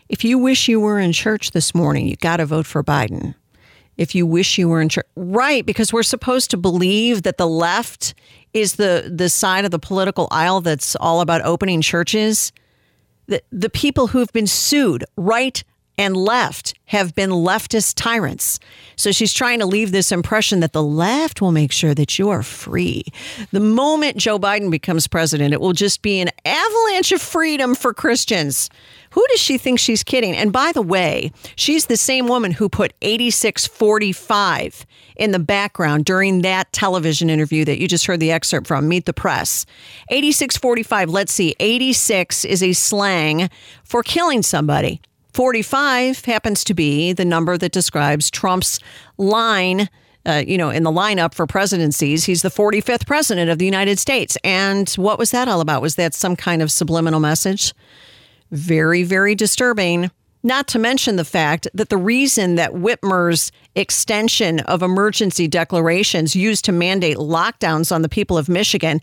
if 0.10 0.24
you 0.24 0.38
wish 0.38 0.68
you 0.68 0.80
were 0.80 1.00
in 1.00 1.12
church 1.12 1.52
this 1.52 1.76
morning, 1.76 2.08
you 2.08 2.16
got 2.16 2.38
to 2.38 2.46
vote 2.46 2.66
for 2.66 2.84
Biden? 2.84 3.36
If 3.98 4.16
you 4.16 4.26
wish 4.26 4.58
you 4.58 4.70
were 4.70 4.82
in 4.82 4.90
church. 4.90 5.06
Right, 5.16 5.66
because 5.66 5.92
we're 5.92 6.04
supposed 6.04 6.52
to 6.52 6.58
believe 6.58 7.24
that 7.24 7.38
the 7.38 7.48
left 7.48 8.14
is 8.54 8.76
the 8.76 9.12
the 9.14 9.30
side 9.30 9.66
of 9.66 9.72
the 9.72 9.80
political 9.80 10.28
aisle 10.32 10.62
that's 10.62 10.96
all 10.96 11.22
about 11.22 11.42
opening 11.44 11.82
churches. 11.82 12.52
The 13.28 13.42
the 13.52 13.70
people 13.70 14.08
who've 14.08 14.32
been 14.32 14.48
sued, 14.48 15.04
right 15.16 15.64
and 15.98 16.16
left 16.16 16.76
have 16.86 17.16
been 17.16 17.32
leftist 17.32 17.96
tyrants. 17.96 18.60
So 18.96 19.12
she's 19.12 19.34
trying 19.34 19.60
to 19.60 19.66
leave 19.66 19.92
this 19.92 20.12
impression 20.12 20.60
that 20.60 20.74
the 20.74 20.84
left 20.84 21.42
will 21.42 21.52
make 21.52 21.72
sure 21.72 21.96
that 21.96 22.20
you 22.20 22.30
are 22.30 22.44
free. 22.44 23.04
The 23.52 23.60
moment 23.60 24.18
Joe 24.18 24.38
Biden 24.38 24.70
becomes 24.70 25.08
president, 25.08 25.54
it 25.54 25.62
will 25.62 25.74
just 25.74 26.04
be 26.04 26.20
an 26.20 26.30
avalanche 26.46 27.12
of 27.12 27.22
freedom 27.22 27.74
for 27.74 27.94
Christians. 27.94 28.70
Who 29.12 29.26
does 29.30 29.40
she 29.40 29.58
think 29.58 29.80
she's 29.80 30.04
kidding? 30.04 30.36
And 30.36 30.52
by 30.52 30.72
the 30.72 30.82
way, 30.82 31.32
she's 31.56 31.86
the 31.86 31.98
same 31.98 32.28
woman 32.28 32.52
who 32.52 32.70
put 32.70 32.94
8645 33.02 34.86
in 35.16 35.32
the 35.32 35.40
background 35.40 36.06
during 36.06 36.42
that 36.42 36.72
television 36.74 37.30
interview 37.30 37.66
that 37.66 37.80
you 37.80 37.88
just 37.88 38.06
heard 38.06 38.20
the 38.20 38.32
excerpt 38.32 38.68
from, 38.68 38.88
Meet 38.88 39.06
the 39.06 39.14
Press. 39.14 39.66
8645, 40.10 41.10
let's 41.10 41.34
see, 41.34 41.56
86 41.60 42.46
is 42.46 42.62
a 42.62 42.74
slang 42.74 43.50
for 43.84 44.04
killing 44.04 44.44
somebody. 44.44 45.02
45 45.34 46.26
happens 46.26 46.64
to 46.64 46.74
be 46.74 47.14
the 47.14 47.26
number 47.26 47.58
that 47.58 47.72
describes 47.72 48.32
Trump's 48.32 48.80
line. 49.18 49.88
Uh, 50.26 50.44
you 50.46 50.58
know, 50.58 50.70
in 50.70 50.84
the 50.84 50.92
lineup 50.92 51.34
for 51.34 51.48
presidencies, 51.48 52.26
he's 52.26 52.42
the 52.42 52.50
45th 52.50 53.06
president 53.06 53.50
of 53.50 53.60
the 53.60 53.66
United 53.66 53.98
States. 53.98 54.36
And 54.44 54.90
what 54.92 55.18
was 55.20 55.32
that 55.32 55.48
all 55.48 55.62
about? 55.62 55.82
Was 55.82 55.96
that 55.96 56.14
some 56.14 56.36
kind 56.36 56.62
of 56.62 56.72
subliminal 56.72 57.20
message? 57.20 57.74
Very, 58.52 59.04
very 59.04 59.36
disturbing. 59.36 60.12
Not 60.44 60.68
to 60.70 60.80
mention 60.80 61.16
the 61.16 61.26
fact 61.26 61.68
that 61.74 61.90
the 61.90 61.98
reason 61.98 62.56
that 62.56 62.72
Whitmer's 62.72 63.52
extension 63.76 64.60
of 64.62 64.82
emergency 64.82 65.48
declarations 65.48 66.36
used 66.36 66.64
to 66.66 66.72
mandate 66.72 67.18
lockdowns 67.18 67.92
on 67.92 68.02
the 68.02 68.08
people 68.08 68.38
of 68.38 68.48
Michigan, 68.48 69.02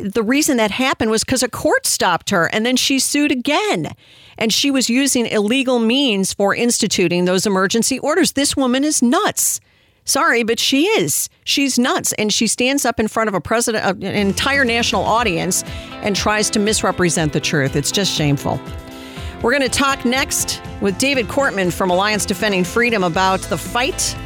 the 0.00 0.22
reason 0.22 0.56
that 0.56 0.70
happened 0.70 1.10
was 1.10 1.24
because 1.24 1.42
a 1.42 1.48
court 1.48 1.86
stopped 1.86 2.30
her 2.30 2.46
and 2.52 2.64
then 2.64 2.76
she 2.76 2.98
sued 2.98 3.30
again. 3.30 3.94
And 4.38 4.52
she 4.52 4.70
was 4.70 4.90
using 4.90 5.26
illegal 5.26 5.78
means 5.78 6.32
for 6.32 6.54
instituting 6.54 7.26
those 7.26 7.46
emergency 7.46 7.98
orders. 7.98 8.32
This 8.32 8.56
woman 8.56 8.82
is 8.82 9.02
nuts. 9.02 9.60
Sorry, 10.04 10.42
but 10.42 10.58
she 10.58 10.86
is. 10.86 11.28
She's 11.44 11.78
nuts. 11.78 12.12
And 12.14 12.32
she 12.32 12.46
stands 12.46 12.84
up 12.84 12.98
in 12.98 13.08
front 13.08 13.28
of 13.28 13.34
a 13.34 13.40
president, 13.40 14.02
an 14.02 14.14
entire 14.14 14.64
national 14.64 15.02
audience, 15.02 15.62
and 16.02 16.16
tries 16.16 16.50
to 16.50 16.58
misrepresent 16.58 17.32
the 17.32 17.40
truth. 17.40 17.76
It's 17.76 17.92
just 17.92 18.12
shameful. 18.12 18.60
We're 19.42 19.52
going 19.52 19.62
to 19.62 19.68
talk 19.68 20.04
next 20.04 20.62
with 20.80 20.98
David 20.98 21.26
Cortman 21.26 21.72
from 21.72 21.90
Alliance 21.90 22.26
Defending 22.26 22.64
Freedom 22.64 23.02
about 23.02 23.40
the 23.42 23.58
fight 23.58 24.16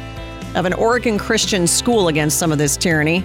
of 0.55 0.65
an 0.65 0.73
Oregon 0.73 1.17
Christian 1.17 1.67
school 1.67 2.07
against 2.07 2.37
some 2.37 2.51
of 2.51 2.57
this 2.57 2.77
tyranny. 2.77 3.23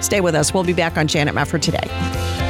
Stay 0.00 0.20
with 0.20 0.34
us. 0.34 0.54
We'll 0.54 0.64
be 0.64 0.72
back 0.72 0.96
on 0.96 1.06
Janet 1.06 1.34
Mefford 1.34 1.62
today. 1.62 2.49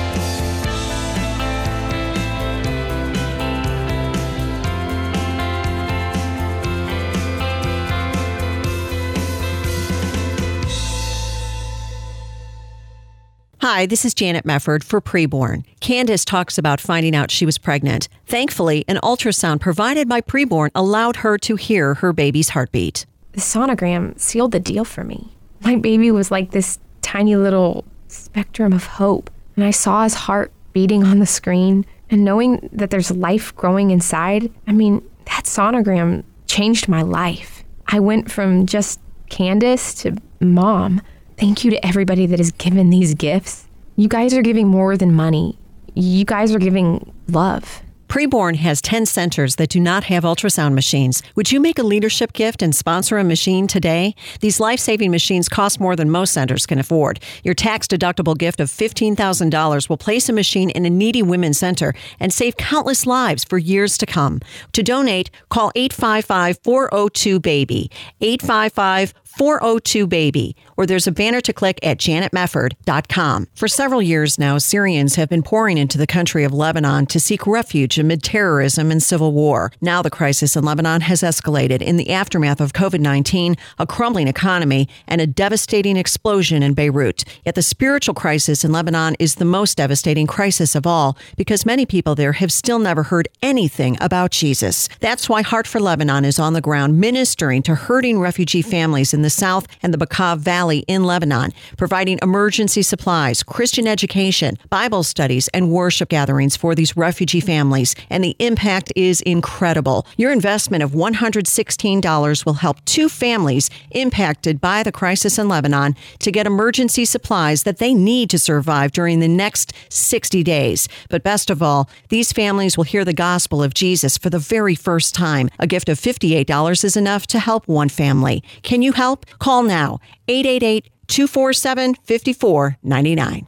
Hi, 13.62 13.84
this 13.84 14.06
is 14.06 14.14
Janet 14.14 14.46
Mefford 14.46 14.82
for 14.82 15.02
Preborn. 15.02 15.64
Candace 15.80 16.24
talks 16.24 16.56
about 16.56 16.80
finding 16.80 17.14
out 17.14 17.30
she 17.30 17.44
was 17.44 17.58
pregnant. 17.58 18.08
Thankfully, 18.24 18.86
an 18.88 18.96
ultrasound 19.02 19.60
provided 19.60 20.08
by 20.08 20.22
Preborn 20.22 20.70
allowed 20.74 21.16
her 21.16 21.36
to 21.36 21.56
hear 21.56 21.92
her 21.92 22.14
baby's 22.14 22.48
heartbeat. 22.48 23.04
The 23.32 23.42
sonogram 23.42 24.18
sealed 24.18 24.52
the 24.52 24.60
deal 24.60 24.86
for 24.86 25.04
me. 25.04 25.34
My 25.60 25.76
baby 25.76 26.10
was 26.10 26.30
like 26.30 26.52
this 26.52 26.78
tiny 27.02 27.36
little 27.36 27.84
spectrum 28.08 28.72
of 28.72 28.86
hope, 28.86 29.28
and 29.56 29.64
I 29.66 29.72
saw 29.72 30.04
his 30.04 30.14
heart 30.14 30.50
beating 30.72 31.04
on 31.04 31.18
the 31.18 31.26
screen. 31.26 31.84
And 32.08 32.24
knowing 32.24 32.66
that 32.72 32.88
there's 32.88 33.10
life 33.10 33.54
growing 33.56 33.90
inside, 33.90 34.50
I 34.66 34.72
mean, 34.72 35.06
that 35.26 35.44
sonogram 35.44 36.24
changed 36.46 36.88
my 36.88 37.02
life. 37.02 37.62
I 37.88 38.00
went 38.00 38.30
from 38.30 38.64
just 38.64 39.00
Candace 39.28 39.92
to 39.96 40.16
mom. 40.40 41.02
Thank 41.40 41.64
you 41.64 41.70
to 41.70 41.86
everybody 41.86 42.26
that 42.26 42.38
has 42.38 42.50
given 42.50 42.90
these 42.90 43.14
gifts. 43.14 43.66
You 43.96 44.08
guys 44.08 44.34
are 44.34 44.42
giving 44.42 44.68
more 44.68 44.98
than 44.98 45.14
money. 45.14 45.58
You 45.94 46.26
guys 46.26 46.54
are 46.54 46.58
giving 46.58 47.14
love. 47.28 47.80
Preborn 48.08 48.56
has 48.56 48.82
10 48.82 49.06
centers 49.06 49.56
that 49.56 49.70
do 49.70 49.80
not 49.80 50.04
have 50.04 50.24
ultrasound 50.24 50.74
machines. 50.74 51.22
Would 51.36 51.50
you 51.50 51.58
make 51.58 51.78
a 51.78 51.82
leadership 51.82 52.34
gift 52.34 52.60
and 52.60 52.76
sponsor 52.76 53.16
a 53.16 53.24
machine 53.24 53.66
today? 53.66 54.14
These 54.40 54.60
life 54.60 54.80
saving 54.80 55.12
machines 55.12 55.48
cost 55.48 55.80
more 55.80 55.96
than 55.96 56.10
most 56.10 56.34
centers 56.34 56.66
can 56.66 56.78
afford. 56.78 57.20
Your 57.42 57.54
tax 57.54 57.86
deductible 57.86 58.36
gift 58.36 58.60
of 58.60 58.68
$15,000 58.68 59.88
will 59.88 59.96
place 59.96 60.28
a 60.28 60.34
machine 60.34 60.68
in 60.68 60.84
a 60.84 60.90
needy 60.90 61.22
women's 61.22 61.58
center 61.58 61.94
and 62.18 62.34
save 62.34 62.58
countless 62.58 63.06
lives 63.06 63.44
for 63.44 63.56
years 63.56 63.96
to 63.96 64.04
come. 64.04 64.40
To 64.72 64.82
donate, 64.82 65.30
call 65.48 65.72
855 65.74 66.58
402 66.62 67.40
BABY. 67.40 67.90
855 68.20 69.14
402 69.38 70.06
Baby, 70.06 70.56
or 70.80 70.86
there's 70.86 71.06
a 71.06 71.12
banner 71.12 71.42
to 71.42 71.52
click 71.52 71.78
at 71.82 71.98
janetmefford.com. 71.98 73.48
For 73.54 73.68
several 73.68 74.00
years 74.00 74.38
now, 74.38 74.56
Syrians 74.56 75.16
have 75.16 75.28
been 75.28 75.42
pouring 75.42 75.76
into 75.76 75.98
the 75.98 76.06
country 76.06 76.42
of 76.42 76.54
Lebanon 76.54 77.04
to 77.08 77.20
seek 77.20 77.46
refuge 77.46 77.98
amid 77.98 78.22
terrorism 78.22 78.90
and 78.90 79.02
civil 79.02 79.32
war. 79.32 79.72
Now 79.82 80.00
the 80.00 80.08
crisis 80.08 80.56
in 80.56 80.64
Lebanon 80.64 81.02
has 81.02 81.20
escalated 81.20 81.82
in 81.82 81.98
the 81.98 82.08
aftermath 82.08 82.62
of 82.62 82.72
COVID 82.72 82.98
19, 83.00 83.56
a 83.78 83.86
crumbling 83.86 84.26
economy, 84.26 84.88
and 85.06 85.20
a 85.20 85.26
devastating 85.26 85.98
explosion 85.98 86.62
in 86.62 86.72
Beirut. 86.72 87.24
Yet 87.44 87.56
the 87.56 87.62
spiritual 87.62 88.14
crisis 88.14 88.64
in 88.64 88.72
Lebanon 88.72 89.16
is 89.18 89.34
the 89.34 89.44
most 89.44 89.76
devastating 89.76 90.26
crisis 90.26 90.74
of 90.74 90.86
all 90.86 91.14
because 91.36 91.66
many 91.66 91.84
people 91.84 92.14
there 92.14 92.32
have 92.32 92.50
still 92.50 92.78
never 92.78 93.02
heard 93.02 93.28
anything 93.42 93.98
about 94.00 94.30
Jesus. 94.30 94.88
That's 95.00 95.28
why 95.28 95.42
Heart 95.42 95.66
for 95.66 95.78
Lebanon 95.78 96.24
is 96.24 96.38
on 96.38 96.54
the 96.54 96.62
ground 96.62 96.98
ministering 96.98 97.62
to 97.64 97.74
hurting 97.74 98.18
refugee 98.18 98.62
families 98.62 99.12
in 99.12 99.20
the 99.20 99.28
south 99.28 99.66
and 99.82 99.92
the 99.92 99.98
Bekaa 99.98 100.38
Valley 100.38 100.69
in 100.78 101.04
Lebanon, 101.04 101.52
providing 101.76 102.18
emergency 102.22 102.82
supplies, 102.82 103.42
Christian 103.42 103.86
education, 103.86 104.58
Bible 104.70 105.02
studies, 105.02 105.48
and 105.48 105.70
worship 105.70 106.08
gatherings 106.08 106.56
for 106.56 106.74
these 106.74 106.96
refugee 106.96 107.40
families. 107.40 107.94
And 108.08 108.24
the 108.24 108.36
impact 108.38 108.92
is 108.96 109.20
incredible. 109.22 110.06
Your 110.16 110.32
investment 110.32 110.82
of 110.82 110.92
$116 110.92 112.46
will 112.46 112.54
help 112.54 112.84
two 112.84 113.08
families 113.08 113.70
impacted 113.90 114.60
by 114.60 114.82
the 114.82 114.92
crisis 114.92 115.38
in 115.38 115.48
Lebanon 115.48 115.96
to 116.20 116.32
get 116.32 116.46
emergency 116.46 117.04
supplies 117.04 117.64
that 117.64 117.78
they 117.78 117.94
need 117.94 118.30
to 118.30 118.38
survive 118.38 118.92
during 118.92 119.20
the 119.20 119.28
next 119.28 119.72
60 119.88 120.42
days. 120.42 120.88
But 121.08 121.22
best 121.22 121.50
of 121.50 121.62
all, 121.62 121.88
these 122.08 122.32
families 122.32 122.76
will 122.76 122.84
hear 122.84 123.04
the 123.04 123.12
gospel 123.12 123.62
of 123.62 123.74
Jesus 123.74 124.16
for 124.16 124.30
the 124.30 124.38
very 124.38 124.74
first 124.74 125.14
time. 125.14 125.48
A 125.58 125.66
gift 125.66 125.88
of 125.88 125.98
$58 125.98 126.84
is 126.84 126.96
enough 126.96 127.26
to 127.28 127.38
help 127.38 127.66
one 127.68 127.88
family. 127.88 128.42
Can 128.62 128.82
you 128.82 128.92
help? 128.92 129.26
Call 129.38 129.62
now 129.62 130.00
888 130.28 130.59
247 130.60 131.94
5499. 131.94 133.46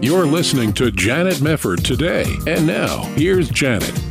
You're 0.00 0.26
listening 0.26 0.72
to 0.74 0.90
Janet 0.92 1.36
Mefford 1.36 1.82
today. 1.82 2.24
And 2.46 2.66
now, 2.66 3.02
here's 3.16 3.48
Janet. 3.50 4.07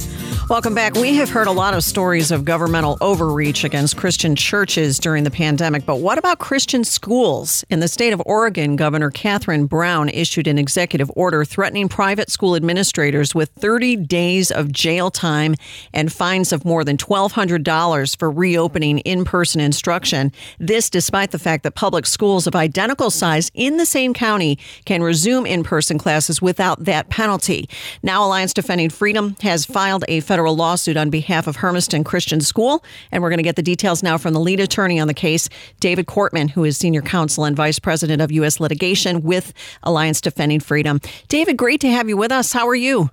Welcome 0.50 0.76
back. 0.76 0.94
We 0.94 1.16
have 1.16 1.30
heard 1.30 1.48
a 1.48 1.52
lot 1.52 1.74
of 1.74 1.84
stories 1.84 2.32
of 2.32 2.46
governmental 2.46 2.98
overreach 3.02 3.66
against 3.66 3.98
Christian 3.98 4.34
churches 4.34 4.98
during 4.98 5.26
the 5.26 5.30
pandemic, 5.30 5.86
but 5.86 5.98
what 5.98 6.18
about 6.18 6.40
Christian 6.40 6.86
schools? 6.86 7.66
In 7.70 7.82
the 7.82 7.90
state 7.90 8.14
of 8.14 8.24
Oregon, 8.26 8.78
Governor 8.78 9.12
Catherine 9.12 9.66
Brown 9.66 10.08
issued 10.08 10.48
an 10.48 10.58
executive 10.58 11.12
order 11.18 11.44
threatening 11.44 11.90
private 11.90 12.32
school 12.32 12.56
administrators 12.56 13.36
with 13.36 13.50
30 13.60 13.98
days 13.98 14.50
of 14.50 14.72
jail 14.72 15.12
time 15.12 15.54
and 15.94 16.14
fines 16.14 16.54
of 16.54 16.64
more 16.64 16.86
than 16.86 16.96
$1,200 16.96 18.18
for 18.18 18.32
reopening 18.32 19.00
in 19.00 19.26
person 19.26 19.60
instruction. 19.60 20.32
This 20.60 20.90
despite 20.90 21.32
the 21.32 21.40
fact 21.40 21.64
that 21.64 21.76
public 21.76 22.06
schools 22.06 22.48
of 22.48 22.56
identical 22.56 23.12
size 23.12 23.52
in 23.54 23.76
the 23.76 23.86
same 23.86 24.14
county 24.14 24.58
can 24.86 25.04
resume 25.04 25.46
in 25.46 25.66
person 25.66 25.98
classes 25.98 26.42
without 26.42 26.86
that 26.86 27.10
penalty. 27.10 27.68
Now, 28.02 28.26
Alliance 28.26 28.54
Defending 28.54 28.92
Freedom 28.92 29.36
has 29.42 29.66
filed 29.66 30.06
a 30.08 30.22
federal 30.22 30.37
lawsuit 30.46 30.98
on 30.98 31.10
behalf 31.10 31.48
of 31.48 31.58
Hermiston 31.58 32.04
Christian 32.04 32.42
School. 32.42 32.84
And 33.12 33.24
we're 33.24 33.30
going 33.30 33.38
to 33.38 33.44
get 33.44 33.56
the 33.56 33.62
details 33.62 34.04
now 34.04 34.18
from 34.18 34.34
the 34.34 34.40
lead 34.40 34.60
attorney 34.60 35.00
on 35.00 35.08
the 35.08 35.14
case, 35.14 35.50
David 35.80 36.06
Cortman, 36.06 36.50
who 36.50 36.64
is 36.64 36.78
senior 36.78 37.02
counsel 37.02 37.46
and 37.46 37.56
vice 37.56 37.80
president 37.80 38.22
of 38.22 38.32
U.S. 38.32 38.60
litigation 38.60 39.22
with 39.22 39.54
Alliance 39.84 40.22
Defending 40.22 40.60
Freedom. 40.60 41.00
David, 41.28 41.58
great 41.58 41.82
to 41.82 41.90
have 41.90 42.10
you 42.10 42.18
with 42.18 42.32
us. 42.32 42.54
How 42.54 42.68
are 42.68 42.76
you? 42.76 43.10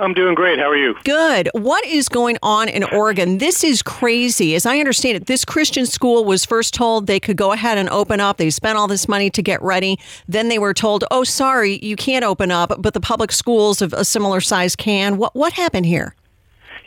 I'm 0.00 0.14
doing 0.14 0.34
great. 0.34 0.58
How 0.58 0.70
are 0.70 0.76
you? 0.76 0.94
Good. 1.04 1.50
What 1.52 1.84
is 1.84 2.08
going 2.08 2.38
on 2.42 2.70
in 2.70 2.84
Oregon? 2.84 3.36
This 3.36 3.62
is 3.62 3.82
crazy. 3.82 4.54
As 4.54 4.64
I 4.64 4.78
understand 4.78 5.16
it, 5.16 5.26
this 5.26 5.44
Christian 5.44 5.84
school 5.84 6.24
was 6.24 6.46
first 6.46 6.72
told 6.72 7.06
they 7.06 7.20
could 7.20 7.36
go 7.36 7.52
ahead 7.52 7.76
and 7.76 7.88
open 7.90 8.18
up. 8.18 8.38
They 8.38 8.48
spent 8.48 8.78
all 8.78 8.88
this 8.88 9.08
money 9.08 9.28
to 9.28 9.42
get 9.42 9.60
ready. 9.62 9.98
Then 10.26 10.48
they 10.48 10.58
were 10.58 10.72
told, 10.72 11.04
"Oh, 11.10 11.22
sorry, 11.22 11.78
you 11.82 11.96
can't 11.96 12.24
open 12.24 12.50
up, 12.50 12.72
but 12.78 12.94
the 12.94 13.00
public 13.00 13.30
schools 13.30 13.82
of 13.82 13.92
a 13.92 14.04
similar 14.04 14.40
size 14.40 14.74
can." 14.74 15.18
What 15.18 15.36
what 15.36 15.52
happened 15.52 15.84
here? 15.84 16.14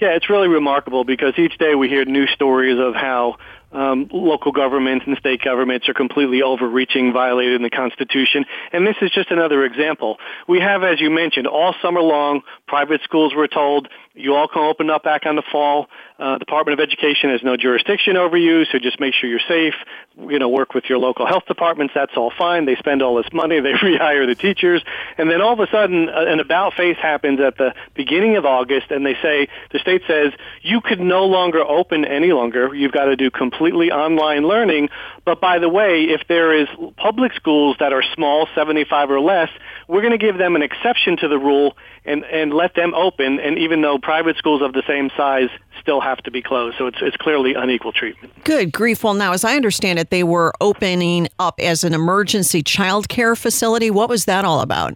Yeah, 0.04 0.18
it's 0.18 0.30
really 0.30 0.50
remarkable 0.50 1.06
because 1.06 1.32
each 1.38 1.58
day 1.60 1.76
we 1.76 1.88
hear 1.88 2.04
new 2.04 2.28
stories 2.28 2.78
of 2.78 2.94
how 2.94 3.38
um, 3.72 4.10
local 4.12 4.52
governments 4.52 5.06
and 5.08 5.16
state 5.18 5.42
governments 5.42 5.88
are 5.88 5.94
completely 5.94 6.42
overreaching, 6.42 7.14
violating 7.14 7.62
the 7.62 7.70
Constitution. 7.70 8.44
And 8.74 8.86
this 8.86 8.98
is 9.02 9.12
just 9.12 9.32
another 9.32 9.64
example. 9.64 10.18
We 10.46 10.60
have, 10.60 10.84
as 10.84 11.00
you 11.00 11.10
mentioned, 11.10 11.48
all 11.48 11.74
summer 11.82 12.02
long, 12.02 12.42
private 12.68 13.00
schools 13.06 13.34
were 13.34 13.48
told, 13.48 13.88
you 14.16 14.36
all 14.36 14.48
can 14.48 14.62
open 14.62 14.90
up 14.90 15.04
back 15.04 15.26
on 15.26 15.36
the 15.36 15.44
fall. 15.52 15.88
Uh, 16.20 16.38
Department 16.38 16.80
of 16.80 16.84
Education 16.84 17.32
has 17.32 17.42
no 17.42 17.58
jurisdiction 17.58 18.16
over 18.16 18.38
you, 18.38 18.64
so 18.66 18.78
just 18.78 19.00
make 19.00 19.14
sure 19.16 19.28
you're 19.28 19.40
safe. 19.48 19.74
You 20.18 20.38
know, 20.38 20.50
work 20.50 20.76
with 20.76 20.86
your 20.88 21.00
local 21.00 21.26
health 21.26 21.46
departments. 21.48 21.94
That's 21.96 22.16
all 22.16 22.32
fine. 22.38 22.66
They 22.66 22.76
spend 22.76 23.02
all 23.02 23.16
this 23.16 23.32
money. 23.34 23.60
They 23.64 23.72
rehire 23.72 24.28
the 24.28 24.36
teachers, 24.36 24.84
and 25.18 25.32
then 25.32 25.42
all 25.42 25.54
of 25.54 25.60
a 25.60 25.68
sudden, 25.72 26.10
uh, 26.10 26.26
an 26.28 26.42
about 26.42 26.74
face 26.74 26.98
happens 26.98 27.40
at 27.40 27.58
the 27.58 27.74
beginning 27.96 28.36
of 28.36 28.46
August, 28.46 28.92
and 28.92 29.06
they 29.06 29.16
say 29.22 29.48
the 29.72 29.80
state 29.80 30.02
says 30.06 30.34
you 30.62 30.82
could 30.82 31.00
no 31.00 31.26
longer 31.26 31.62
open 31.64 32.04
any 32.04 32.34
longer. 32.34 32.76
You've 32.76 32.92
got 32.92 33.06
to 33.06 33.16
do 33.16 33.32
completely 33.32 33.90
online 33.92 34.46
learning. 34.46 34.90
But 35.24 35.40
by 35.40 35.60
the 35.60 35.70
way, 35.70 36.04
if 36.04 36.28
there 36.28 36.54
is 36.54 36.68
public 36.98 37.34
schools 37.34 37.78
that 37.80 37.94
are 37.94 38.04
small, 38.14 38.48
75 38.54 39.12
or 39.12 39.22
less, 39.22 39.50
we're 39.88 40.02
going 40.02 40.12
to 40.12 40.18
give 40.18 40.38
them 40.38 40.56
an 40.56 40.62
exception 40.62 41.18
to 41.18 41.28
the 41.28 41.38
rule 41.38 41.76
and 42.06 42.24
and 42.26 42.54
let 42.54 42.76
them 42.76 42.94
open. 42.94 43.40
And 43.40 43.58
even 43.58 43.82
though 43.82 43.98
private 43.98 44.38
schools 44.38 44.62
of 44.62 44.74
the 44.74 44.84
same 44.88 45.10
size 45.16 45.50
still 45.80 46.02
have 46.02 46.20
to 46.20 46.32
be 46.32 46.42
closed, 46.42 46.78
so 46.78 46.88
it's 46.88 47.00
it's 47.02 47.18
clearly 47.18 47.54
unequal 47.54 47.92
treatment. 47.92 48.34
Good 48.44 48.72
grief! 48.72 49.04
Well, 49.04 49.14
now 49.14 49.34
as 49.34 49.44
I 49.44 49.56
understand 49.56 50.00
it, 50.00 50.10
they 50.10 50.24
were 50.24 50.54
opening 50.62 51.28
up 51.40 51.60
as 51.60 51.84
an 51.84 51.94
emergency 51.94 52.64
child 52.64 53.10
care 53.10 53.36
facility. 53.36 53.92
What 53.92 54.10
was 54.10 54.26
that 54.26 54.46
all 54.46 54.62
about? 54.62 54.96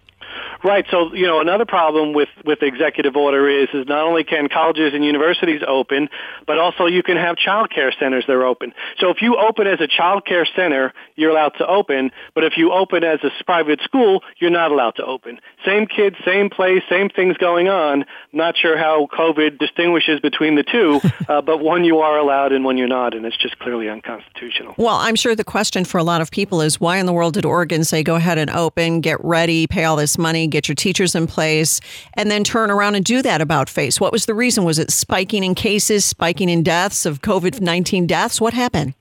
Right. 0.64 0.84
So, 0.90 1.14
you 1.14 1.26
know, 1.26 1.40
another 1.40 1.64
problem 1.64 2.12
with, 2.12 2.28
with 2.44 2.60
the 2.60 2.66
executive 2.66 3.16
order 3.16 3.48
is, 3.48 3.68
is 3.72 3.86
not 3.86 4.06
only 4.06 4.24
can 4.24 4.48
colleges 4.48 4.92
and 4.94 5.04
universities 5.04 5.62
open, 5.66 6.08
but 6.46 6.58
also 6.58 6.86
you 6.86 7.02
can 7.02 7.16
have 7.16 7.36
child 7.36 7.70
care 7.70 7.92
centers 7.92 8.24
that 8.26 8.32
are 8.32 8.44
open. 8.44 8.72
So 8.98 9.10
if 9.10 9.22
you 9.22 9.36
open 9.36 9.66
as 9.66 9.80
a 9.80 9.86
child 9.86 10.26
care 10.26 10.46
center, 10.56 10.92
you're 11.14 11.30
allowed 11.30 11.54
to 11.58 11.66
open, 11.66 12.10
but 12.34 12.44
if 12.44 12.54
you 12.56 12.72
open 12.72 13.04
as 13.04 13.20
a 13.22 13.30
private 13.44 13.80
school, 13.82 14.22
you're 14.38 14.50
not 14.50 14.72
allowed 14.72 14.96
to 14.96 15.04
open. 15.04 15.38
Same 15.64 15.86
kids, 15.86 16.16
same 16.24 16.50
place, 16.50 16.82
same 16.88 17.08
things 17.08 17.36
going 17.36 17.68
on. 17.68 18.04
Not 18.32 18.56
sure 18.56 18.76
how 18.76 19.06
COVID 19.16 19.58
distinguishes 19.58 20.20
between 20.20 20.56
the 20.56 20.64
two, 20.64 21.00
uh, 21.28 21.40
but 21.40 21.58
one 21.60 21.84
you 21.84 21.98
are 21.98 22.18
allowed 22.18 22.52
and 22.52 22.64
one 22.64 22.76
you're 22.76 22.88
not, 22.88 23.14
and 23.14 23.24
it's 23.24 23.36
just 23.36 23.58
clearly 23.60 23.88
unconstitutional. 23.88 24.74
Well, 24.76 24.96
I'm 24.96 25.14
sure 25.14 25.36
the 25.36 25.44
question 25.44 25.84
for 25.84 25.98
a 25.98 26.04
lot 26.04 26.20
of 26.20 26.30
people 26.30 26.60
is 26.60 26.80
why 26.80 26.98
in 26.98 27.06
the 27.06 27.12
world 27.12 27.34
did 27.34 27.44
Oregon 27.44 27.84
say 27.84 28.02
go 28.02 28.16
ahead 28.16 28.38
and 28.38 28.50
open, 28.50 29.00
get 29.00 29.22
ready, 29.24 29.66
pay 29.66 29.84
all 29.84 29.96
this 29.96 30.18
money, 30.18 30.47
get 30.50 30.68
your 30.68 30.74
teachers 30.74 31.14
in 31.14 31.26
place, 31.26 31.80
and 32.14 32.30
then 32.30 32.44
turn 32.44 32.70
around 32.70 32.94
and 32.94 33.04
do 33.04 33.22
that 33.22 33.40
about 33.40 33.68
face? 33.68 34.00
What 34.00 34.12
was 34.12 34.26
the 34.26 34.34
reason? 34.34 34.64
Was 34.64 34.78
it 34.78 34.90
spiking 34.90 35.44
in 35.44 35.54
cases, 35.54 36.04
spiking 36.04 36.48
in 36.48 36.62
deaths 36.62 37.06
of 37.06 37.22
COVID 37.22 37.60
19 37.60 38.06
deaths? 38.06 38.40
What 38.40 38.54
happened? 38.54 38.94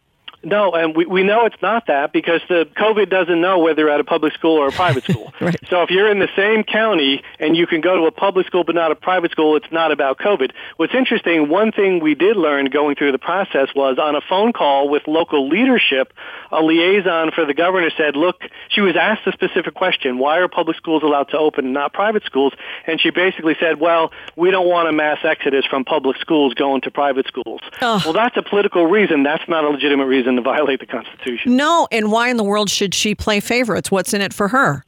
No, 0.44 0.72
and 0.74 0.96
we, 0.96 1.06
we 1.06 1.24
know 1.24 1.46
it's 1.46 1.62
not 1.62 1.88
that 1.88 2.14
because 2.14 2.42
the 2.48 2.68
COVID 2.78 3.10
doesn't 3.10 3.42
know 3.42 3.60
whether 3.60 3.82
you're 3.82 3.90
at 3.90 4.00
a 4.00 4.04
public 4.04 4.34
school 4.34 4.58
or 4.58 4.68
a 4.68 4.72
private 4.72 5.04
school. 5.10 5.34
right. 5.42 5.58
So 5.70 5.82
if 5.82 5.90
you're 5.90 6.10
in 6.10 6.20
the 6.20 6.30
same 6.36 6.64
county 6.64 7.24
and 7.40 7.58
you 7.58 7.66
can 7.66 7.82
go 7.82 7.98
to 7.98 8.04
a 8.04 8.12
public 8.12 8.46
school 8.46 8.64
but 8.64 8.76
not 8.76 8.92
a 8.92 8.96
private 8.96 9.32
school, 9.32 9.56
it's 9.56 9.72
not 9.72 9.92
about 9.92 10.20
COVID. 10.20 10.52
What's 10.78 10.94
interesting, 10.94 11.50
one 11.50 11.72
thing 11.72 12.00
we 12.02 12.14
did 12.14 12.38
learn 12.38 12.66
going 12.66 12.96
through 12.96 13.14
the 13.14 13.20
process 13.20 13.70
was 13.76 13.98
on 13.98 14.16
a 14.16 14.22
phone 14.22 14.54
call 14.54 14.90
with 14.90 15.08
local 15.08 15.50
leadership, 15.50 16.14
a 16.52 16.62
liaison 16.62 17.32
for 17.32 17.46
the 17.46 17.56
governor 17.56 17.90
said, 17.98 18.16
look, 18.16 18.42
she 18.70 18.82
was 18.82 18.96
asked 18.96 19.26
a 19.26 19.32
specific 19.32 19.74
question, 19.74 20.20
why 20.20 20.38
are 20.38 20.48
public 20.48 20.78
schools 20.78 21.02
allowed 21.02 21.30
to 21.30 21.38
open 21.38 21.66
and 21.66 21.74
not 21.74 21.94
private 21.94 22.24
schools? 22.24 22.54
And 22.86 23.02
she 23.02 23.10
basically 23.10 23.56
said, 23.60 23.80
well, 23.80 24.12
we 24.36 24.52
don't 24.52 24.68
want 24.68 24.88
a 24.88 24.92
mass 24.92 25.18
exodus 25.24 25.66
from 25.66 25.84
public 25.84 26.18
schools 26.18 26.54
going 26.54 26.82
to 26.82 26.92
private 26.92 27.28
schools. 27.28 27.62
Oh. 27.82 28.02
Well, 28.06 28.14
that's 28.14 28.38
a 28.38 28.44
political 28.44 28.86
reason. 28.86 29.24
That's 29.24 29.48
not 29.50 29.64
a 29.64 29.70
legitimate 29.70 30.06
reason 30.06 30.27
to 30.36 30.42
violate 30.42 30.80
the 30.80 30.86
Constitution. 30.86 31.56
No, 31.56 31.88
and 31.92 32.12
why 32.12 32.30
in 32.30 32.38
the 32.38 32.44
world 32.44 32.70
should 32.70 32.94
she 32.94 33.16
play 33.16 33.40
favorites? 33.40 33.90
What's 33.90 34.14
in 34.14 34.22
it 34.22 34.34
for 34.34 34.50
her? 34.50 34.84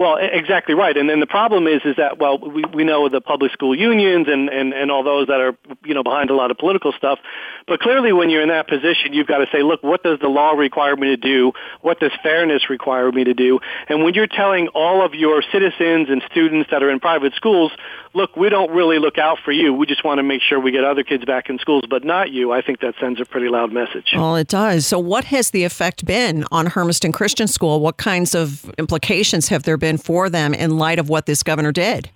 Well, 0.00 0.16
exactly 0.16 0.74
right. 0.74 0.96
And 0.96 1.10
then 1.10 1.20
the 1.20 1.26
problem 1.26 1.66
is, 1.66 1.82
is 1.84 1.96
that 1.96 2.18
well, 2.18 2.38
we 2.38 2.64
we 2.72 2.84
know 2.84 3.10
the 3.10 3.20
public 3.20 3.52
school 3.52 3.78
unions 3.78 4.28
and 4.28 4.48
and 4.48 4.72
and 4.72 4.90
all 4.90 5.04
those 5.04 5.26
that 5.26 5.42
are 5.42 5.54
you 5.84 5.92
know 5.92 6.02
behind 6.02 6.30
a 6.30 6.34
lot 6.34 6.50
of 6.50 6.56
political 6.56 6.92
stuff. 6.92 7.18
But 7.66 7.80
clearly, 7.80 8.12
when 8.12 8.30
you're 8.30 8.42
in 8.42 8.48
that 8.48 8.68
position, 8.68 9.12
you've 9.12 9.26
got 9.26 9.38
to 9.38 9.46
say, 9.52 9.62
look, 9.62 9.82
what 9.82 10.02
does 10.02 10.18
the 10.20 10.28
law 10.28 10.52
require 10.52 10.96
me 10.96 11.08
to 11.08 11.16
do? 11.16 11.52
What 11.80 12.00
does 12.00 12.12
fairness 12.22 12.68
require 12.70 13.10
me 13.12 13.24
to 13.24 13.34
do? 13.34 13.60
And 13.88 14.02
when 14.02 14.14
you're 14.14 14.26
telling 14.26 14.68
all 14.68 15.04
of 15.04 15.14
your 15.14 15.42
citizens 15.52 16.08
and 16.08 16.22
students 16.30 16.70
that 16.70 16.82
are 16.82 16.90
in 16.90 17.00
private 17.00 17.34
schools, 17.34 17.72
look, 18.14 18.36
we 18.36 18.48
don't 18.48 18.70
really 18.70 18.98
look 18.98 19.18
out 19.18 19.38
for 19.44 19.52
you. 19.52 19.72
We 19.72 19.86
just 19.86 20.04
want 20.04 20.18
to 20.18 20.22
make 20.22 20.42
sure 20.42 20.60
we 20.60 20.72
get 20.72 20.84
other 20.84 21.02
kids 21.02 21.24
back 21.24 21.48
in 21.48 21.58
schools, 21.58 21.84
but 21.88 22.04
not 22.04 22.30
you. 22.30 22.52
I 22.52 22.62
think 22.62 22.80
that 22.80 22.94
sends 23.00 23.20
a 23.20 23.24
pretty 23.24 23.48
loud 23.48 23.72
message. 23.72 24.10
Well, 24.14 24.36
it 24.36 24.48
does. 24.48 24.86
So, 24.86 24.98
what 24.98 25.24
has 25.24 25.50
the 25.50 25.64
effect 25.64 26.04
been 26.04 26.44
on 26.50 26.66
Hermiston 26.66 27.12
Christian 27.12 27.48
School? 27.48 27.80
What 27.80 27.96
kinds 27.96 28.34
of 28.34 28.68
implications 28.78 29.48
have 29.48 29.64
there 29.64 29.76
been 29.76 29.98
for 29.98 30.28
them 30.28 30.54
in 30.54 30.78
light 30.78 30.98
of 30.98 31.08
what 31.08 31.26
this 31.26 31.42
governor 31.42 31.72
did? 31.72 32.10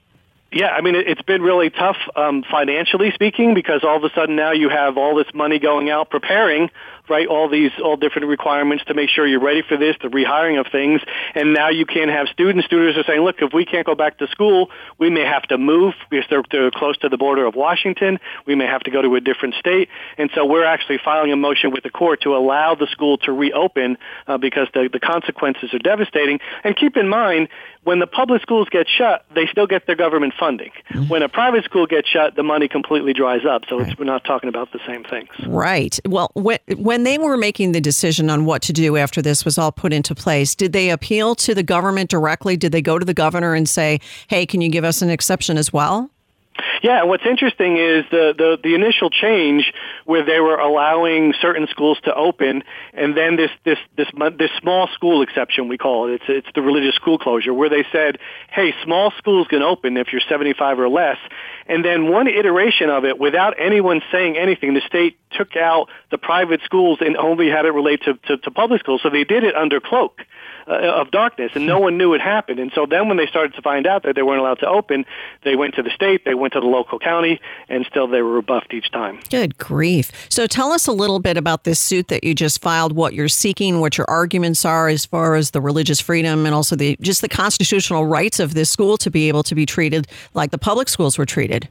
Yeah, 0.54 0.68
I 0.68 0.82
mean, 0.82 0.94
it- 0.94 1.08
it's 1.08 1.22
been 1.22 1.42
really 1.42 1.68
tough 1.68 1.96
um, 2.14 2.44
financially 2.44 3.10
speaking 3.10 3.54
because 3.54 3.82
all 3.82 3.96
of 3.96 4.04
a 4.04 4.10
sudden 4.14 4.36
now 4.36 4.52
you 4.52 4.68
have 4.68 4.96
all 4.96 5.16
this 5.16 5.26
money 5.34 5.58
going 5.58 5.90
out 5.90 6.10
preparing, 6.10 6.70
right, 7.08 7.26
all 7.26 7.48
these, 7.48 7.70
all 7.82 7.96
different 7.96 8.28
requirements 8.28 8.84
to 8.84 8.94
make 8.94 9.10
sure 9.10 9.26
you're 9.26 9.40
ready 9.40 9.62
for 9.62 9.76
this, 9.76 9.96
the 10.02 10.08
rehiring 10.08 10.58
of 10.58 10.66
things, 10.72 11.00
and 11.34 11.52
now 11.52 11.68
you 11.68 11.84
can't 11.86 12.10
have 12.10 12.28
students. 12.28 12.66
Students 12.66 12.98
are 12.98 13.04
saying, 13.04 13.20
look, 13.20 13.36
if 13.40 13.52
we 13.52 13.64
can't 13.64 13.86
go 13.86 13.94
back 13.94 14.18
to 14.18 14.26
school, 14.28 14.70
we 14.98 15.10
may 15.10 15.24
have 15.24 15.42
to 15.44 15.58
move 15.58 15.94
because 16.10 16.24
they're, 16.30 16.42
they're 16.50 16.70
close 16.70 16.96
to 16.98 17.08
the 17.08 17.18
border 17.18 17.46
of 17.46 17.54
Washington. 17.54 18.18
We 18.46 18.54
may 18.54 18.66
have 18.66 18.82
to 18.82 18.90
go 18.90 19.02
to 19.02 19.14
a 19.16 19.20
different 19.20 19.54
state. 19.56 19.88
And 20.16 20.30
so 20.34 20.46
we're 20.46 20.64
actually 20.64 20.98
filing 21.04 21.32
a 21.32 21.36
motion 21.36 21.70
with 21.72 21.82
the 21.82 21.90
court 21.90 22.22
to 22.22 22.36
allow 22.36 22.74
the 22.74 22.86
school 22.86 23.18
to 23.18 23.32
reopen 23.32 23.98
uh, 24.26 24.38
because 24.38 24.68
the, 24.72 24.88
the 24.92 25.00
consequences 25.00 25.74
are 25.74 25.78
devastating. 25.78 26.40
And 26.62 26.76
keep 26.76 26.96
in 26.96 27.08
mind, 27.08 27.48
when 27.82 27.98
the 27.98 28.06
public 28.06 28.40
schools 28.42 28.68
get 28.70 28.86
shut, 28.88 29.26
they 29.34 29.46
still 29.46 29.66
get 29.66 29.86
their 29.86 29.96
government 29.96 30.32
funding. 30.38 30.70
When 31.08 31.22
a 31.22 31.28
private 31.28 31.64
school 31.64 31.86
gets 31.86 32.08
shut, 32.08 32.34
the 32.34 32.42
money 32.42 32.68
completely 32.68 33.12
dries 33.12 33.44
up. 33.44 33.62
So 33.68 33.80
it's, 33.80 33.98
we're 33.98 34.04
not 34.06 34.24
talking 34.24 34.48
about 34.48 34.72
the 34.72 34.80
same 34.86 35.04
things. 35.04 35.28
Right. 35.46 35.98
Well, 36.06 36.30
when, 36.34 36.58
when 36.76 36.93
they 37.02 37.18
were 37.18 37.36
making 37.36 37.72
the 37.72 37.80
decision 37.80 38.30
on 38.30 38.44
what 38.44 38.62
to 38.62 38.72
do 38.72 38.96
after 38.96 39.20
this 39.20 39.44
was 39.44 39.58
all 39.58 39.72
put 39.72 39.92
into 39.92 40.14
place, 40.14 40.54
did 40.54 40.72
they 40.72 40.90
appeal 40.90 41.34
to 41.34 41.54
the 41.54 41.64
government 41.64 42.10
directly? 42.10 42.56
Did 42.56 42.70
they 42.70 42.82
go 42.82 42.98
to 42.98 43.04
the 43.04 43.14
governor 43.14 43.54
and 43.54 43.68
say, 43.68 44.00
hey, 44.28 44.46
can 44.46 44.60
you 44.60 44.68
give 44.68 44.84
us 44.84 45.02
an 45.02 45.10
exception 45.10 45.58
as 45.58 45.72
well? 45.72 46.10
Yeah, 46.84 47.04
what's 47.04 47.24
interesting 47.24 47.78
is 47.78 48.04
the, 48.10 48.34
the, 48.36 48.58
the 48.62 48.74
initial 48.74 49.08
change 49.08 49.72
where 50.04 50.22
they 50.22 50.38
were 50.38 50.56
allowing 50.56 51.32
certain 51.40 51.66
schools 51.70 51.96
to 52.04 52.14
open, 52.14 52.62
and 52.92 53.16
then 53.16 53.36
this, 53.36 53.48
this, 53.64 53.78
this, 53.96 54.08
this 54.38 54.50
small 54.60 54.86
school 54.88 55.22
exception, 55.22 55.68
we 55.68 55.78
call 55.78 56.08
it. 56.08 56.16
It's, 56.16 56.24
it's 56.28 56.48
the 56.54 56.60
religious 56.60 56.94
school 56.94 57.16
closure, 57.16 57.54
where 57.54 57.70
they 57.70 57.86
said, 57.90 58.18
hey, 58.50 58.74
small 58.84 59.14
schools 59.16 59.46
can 59.48 59.62
open 59.62 59.96
if 59.96 60.08
you're 60.12 60.20
75 60.28 60.78
or 60.78 60.90
less. 60.90 61.16
And 61.66 61.82
then 61.82 62.10
one 62.10 62.28
iteration 62.28 62.90
of 62.90 63.06
it, 63.06 63.18
without 63.18 63.54
anyone 63.58 64.02
saying 64.12 64.36
anything, 64.36 64.74
the 64.74 64.82
state 64.86 65.18
took 65.30 65.56
out 65.56 65.88
the 66.10 66.18
private 66.18 66.60
schools 66.66 66.98
and 67.00 67.16
only 67.16 67.48
had 67.48 67.64
it 67.64 67.72
relate 67.72 68.02
to, 68.02 68.12
to, 68.26 68.36
to 68.36 68.50
public 68.50 68.80
schools. 68.80 69.00
So 69.02 69.08
they 69.08 69.24
did 69.24 69.42
it 69.42 69.56
under 69.56 69.80
cloak 69.80 70.20
uh, 70.66 71.00
of 71.00 71.10
darkness, 71.10 71.52
and 71.54 71.66
no 71.66 71.78
one 71.78 71.98
knew 71.98 72.14
it 72.14 72.20
happened. 72.20 72.58
And 72.58 72.72
so 72.74 72.86
then 72.86 73.08
when 73.08 73.16
they 73.16 73.26
started 73.26 73.54
to 73.54 73.62
find 73.62 73.86
out 73.86 74.02
that 74.04 74.14
they 74.14 74.22
weren't 74.22 74.40
allowed 74.40 74.60
to 74.60 74.68
open, 74.68 75.04
they 75.42 75.56
went 75.56 75.74
to 75.74 75.82
the 75.82 75.90
state, 75.90 76.24
they 76.24 76.34
went 76.34 76.52
to 76.54 76.60
the 76.60 76.66
local 76.66 76.98
county, 76.98 77.40
and 77.68 77.84
still 77.86 78.06
they 78.06 78.22
were 78.22 78.32
rebuffed 78.32 78.72
each 78.72 78.90
time. 78.90 79.20
Good 79.30 79.58
grief. 79.58 80.10
So 80.28 80.46
tell 80.46 80.72
us 80.72 80.86
a 80.86 80.92
little 80.92 81.20
bit 81.20 81.36
about 81.36 81.64
this 81.64 81.80
suit 81.80 82.08
that 82.08 82.24
you 82.24 82.34
just 82.34 82.60
filed, 82.62 82.92
what 82.92 83.14
you're 83.14 83.28
seeking, 83.28 83.80
what 83.80 83.98
your 83.98 84.08
arguments 84.08 84.64
are 84.64 84.88
as 84.88 85.04
far 85.04 85.34
as 85.34 85.50
the 85.50 85.60
religious 85.60 86.00
freedom 86.00 86.46
and 86.46 86.54
also 86.54 86.76
the 86.76 86.96
just 87.00 87.20
the 87.20 87.28
constitutional 87.28 88.06
rights 88.06 88.40
of 88.40 88.54
this 88.54 88.70
school 88.70 88.96
to 88.98 89.10
be 89.10 89.28
able 89.28 89.42
to 89.42 89.54
be 89.54 89.66
treated 89.66 90.06
like 90.34 90.50
the 90.50 90.58
public 90.58 90.88
schools 90.88 91.18
were 91.18 91.26
treated. 91.26 91.68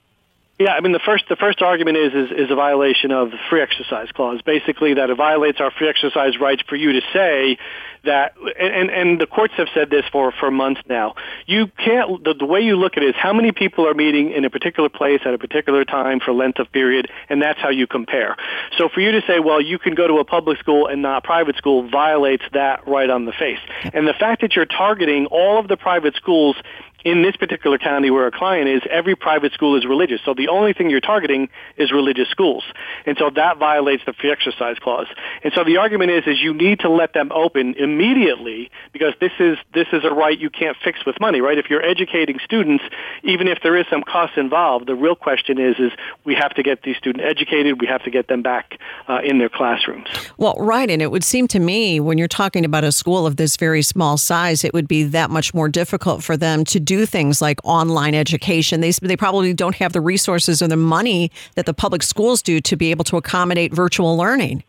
Yeah, 0.60 0.74
I 0.74 0.82
mean 0.82 0.92
the 0.92 1.00
first 1.00 1.26
the 1.30 1.36
first 1.36 1.64
argument 1.64 1.98
is 1.98 2.14
is, 2.14 2.32
is 2.46 2.52
a 2.52 2.56
violation 2.56 3.12
of 3.12 3.32
the 3.32 3.38
free 3.50 3.62
exercise 3.62 4.10
clause. 4.12 4.42
Basically, 4.44 4.94
that 4.94 5.10
it 5.10 5.16
violates 5.16 5.60
our 5.60 5.72
free 5.72 5.90
exercise 5.90 6.40
rights 6.40 6.62
for 6.70 6.76
you 6.76 6.94
to 6.94 7.02
say 7.12 7.58
that, 8.04 8.36
and 8.60 8.92
and 8.92 9.20
the 9.20 9.26
courts 9.26 9.56
have 9.58 9.68
said 9.74 9.90
this 9.90 10.06
for 10.12 10.32
for 10.32 10.52
months 10.52 10.82
now. 10.88 11.16
You 11.48 11.68
can't 11.84 12.24
the, 12.24 12.36
the 12.36 12.46
way 12.46 12.62
you 12.62 12.76
look 12.76 12.98
at 12.98 13.04
it 13.04 13.10
is 13.10 13.16
how 13.16 13.34
many 13.34 13.52
people 13.52 13.88
are 13.88 13.96
meeting 13.96 14.32
in 14.32 14.46
a 14.46 14.50
particular 14.52 14.90
place 14.90 15.22
at 15.26 15.34
a 15.34 15.40
particular 15.40 15.86
time 15.86 16.20
for 16.20 16.32
length 16.34 16.60
of 16.60 16.72
period, 16.72 17.10
and 17.30 17.42
that's 17.42 17.60
how 17.60 17.70
you 17.70 17.88
compare. 17.88 18.38
So 18.78 18.90
for 18.90 19.00
you 19.00 19.12
to 19.14 19.22
say, 19.26 19.40
well, 19.40 19.60
you 19.60 19.80
can 19.80 19.96
go 19.96 20.08
to 20.08 20.20
a 20.20 20.24
public 20.24 20.60
school 20.60 20.86
and 20.86 21.02
not 21.02 21.24
private 21.24 21.58
school, 21.58 21.90
violates 21.90 22.44
that 22.54 22.88
right 22.88 23.10
on 23.10 23.26
the 23.26 23.32
face. 23.32 23.60
And 23.92 24.08
the 24.08 24.14
fact 24.14 24.42
that 24.42 24.56
you're 24.56 24.66
targeting 24.66 25.26
all 25.26 25.58
of 25.58 25.68
the 25.68 25.78
private 25.78 26.16
schools 26.16 26.56
in 27.04 27.22
this 27.22 27.36
particular 27.36 27.78
county 27.78 28.10
where 28.10 28.28
a 28.28 28.32
client 28.32 28.70
is, 28.70 28.82
every 28.90 29.16
private 29.16 29.54
school 29.54 29.78
is 29.78 29.86
religious. 29.86 30.22
So 30.24 30.34
the 30.34 30.48
only 30.48 30.74
thing 30.74 30.90
you're 30.90 31.02
targeting 31.02 31.50
is 31.78 31.92
religious 31.92 32.30
schools. 32.30 32.64
And 33.06 33.18
so 33.18 33.30
that 33.36 33.58
violates 33.58 34.04
the 34.06 34.14
free 34.14 34.32
exercise 34.32 34.78
clause. 34.80 35.08
And 35.44 35.52
so 35.54 35.64
the 35.64 35.78
argument 35.78 36.12
is, 36.12 36.24
is 36.28 36.42
you 36.42 36.54
need 36.54 36.80
to 36.82 36.90
let 36.90 37.14
them 37.14 37.32
open 37.34 37.76
immediately 37.76 38.72
because 38.92 39.14
this 39.20 39.32
is, 39.40 39.58
this 39.74 39.88
is 39.92 40.04
a 40.04 40.14
right 40.14 40.38
you 40.38 40.50
can't 40.50 40.78
fix 40.84 41.06
with 41.06 41.20
money, 41.20 41.42
right? 41.42 41.58
If 41.58 41.70
you're 41.70 41.84
educating 41.84 42.40
students, 42.44 42.84
even 43.24 43.48
if 43.48 43.60
there 43.64 43.76
is 43.76 43.86
some 43.90 44.04
cost 44.04 44.38
involved, 44.38 44.88
the 44.88 44.96
real 44.96 45.16
question 45.16 45.60
is, 45.60 45.76
is 45.80 45.92
we 46.24 46.36
have 46.36 46.54
to 46.56 46.64
get 46.64 46.84
these 46.84 46.98
students 46.98 47.26
educated. 47.28 47.82
We 47.82 47.88
have 47.88 48.04
to 48.04 48.12
get 48.12 48.28
them 48.28 48.42
back 48.42 48.80
uh, 49.08 49.20
in 49.24 49.40
their 49.40 49.50
classrooms. 49.50 50.08
Well, 50.38 50.56
right. 50.60 50.90
And 50.90 51.02
it 51.02 51.12
would 51.12 51.24
seem 51.24 51.48
to 51.50 51.60
me 51.60 52.00
when 52.00 52.18
you're 52.18 52.28
talking 52.28 52.66
about 52.66 52.84
a 52.84 52.92
school 52.92 53.26
of 53.26 53.36
this 53.36 53.58
very 53.58 53.82
small 53.82 54.18
size, 54.18 54.64
it 54.64 54.74
would 54.74 54.88
be 54.88 55.04
that 55.04 55.30
much 55.30 55.54
more 55.54 55.70
difficult 55.70 56.24
for 56.24 56.38
them 56.38 56.64
to 56.66 56.80
do 56.80 56.93
things 57.06 57.42
like 57.42 57.60
online 57.64 58.16
education. 58.16 58.82
They, 58.82 58.92
they 58.92 59.18
probably 59.18 59.54
don't 59.54 59.76
have 59.76 59.94
the 59.94 60.02
resources 60.02 60.62
or 60.62 60.68
the 60.68 60.78
money 60.78 61.32
that 61.56 61.66
the 61.66 61.74
public 61.74 62.04
schools 62.04 62.42
do 62.42 62.62
to 62.62 62.76
be 62.76 62.92
able 62.92 63.04
to 63.06 63.18
accommodate 63.18 63.74
virtual 63.74 64.18
learning. 64.18 64.64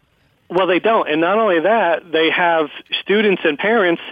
Well, 0.51 0.67
they 0.67 0.79
don't. 0.79 1.09
And 1.09 1.21
not 1.21 1.39
only 1.39 1.61
that, 1.61 2.13
they 2.13 2.31
have 2.31 2.69
students 3.01 3.43
and 3.45 3.59
parents 3.59 4.03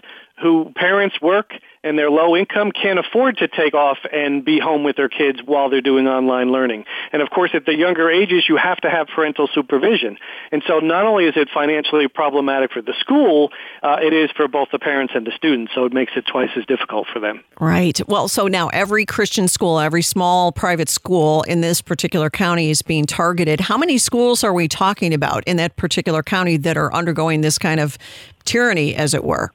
who 0.41 0.73
parents 0.77 1.21
work 1.21 1.53
and 1.85 1.99
they're 1.99 2.11
low 2.11 2.37
income 2.37 2.71
can't 2.73 2.99
afford 2.99 3.39
to 3.39 3.49
take 3.49 3.75
off 3.75 3.99
and 4.13 4.45
be 4.45 4.59
home 4.59 4.85
with 4.85 4.97
their 4.97 5.09
kids 5.09 5.41
while 5.45 5.71
they're 5.71 5.81
doing 5.81 6.07
online 6.07 6.53
learning. 6.53 6.85
And 7.13 7.23
of 7.23 7.31
course, 7.31 7.51
at 7.55 7.67
the 7.67 7.75
younger 7.75 8.11
ages, 8.11 8.45
you 8.49 8.57
have 8.57 8.79
to 8.79 8.91
have 8.91 9.09
parental 9.09 9.49
supervision. 9.53 10.19
And 10.51 10.63
so 10.67 10.79
not 10.79 11.05
only 11.05 11.25
is 11.25 11.35
it 11.37 11.49
financially 11.53 12.09
problematic 12.09 12.73
for 12.73 12.83
the 12.83 12.95
school, 12.99 13.51
uh, 13.83 13.99
it 14.03 14.13
is 14.13 14.31
for 14.37 14.49
both 14.49 14.69
the 14.71 14.79
parents 14.79 15.15
and 15.17 15.27
the 15.27 15.33
students. 15.33 15.73
So 15.75 15.85
it 15.85 15.93
makes 15.93 16.13
it 16.17 16.25
twice 16.27 16.51
as 16.57 16.65
difficult 16.67 17.09
for 17.13 17.21
them. 17.21 17.43
Right. 17.61 18.01
Well, 18.09 18.29
so 18.29 18.47
now 18.47 18.69
every 18.69 19.05
Christian 19.05 19.49
school, 19.49 19.79
every 19.79 20.03
small 20.03 20.53
private 20.53 20.89
school 20.89 21.43
in 21.43 21.61
this 21.61 21.81
particular 21.81 22.31
county 22.31 22.71
is 22.71 22.83
being 22.83 23.07
targeted. 23.07 23.61
How 23.61 23.77
many 23.77 23.99
schools 23.99 24.45
are 24.45 24.53
we 24.53 24.69
talking 24.69 25.13
about 25.15 25.45
in 25.45 25.57
that 25.57 25.77
particular 25.77 26.23
county 26.23 26.57
that 26.59 26.77
are 26.77 26.93
undergoing 26.93 27.41
this 27.41 27.59
kind 27.59 27.81
of 27.81 27.99
tyranny, 28.45 28.95
as 28.95 29.15
it 29.15 29.25
were? 29.25 29.53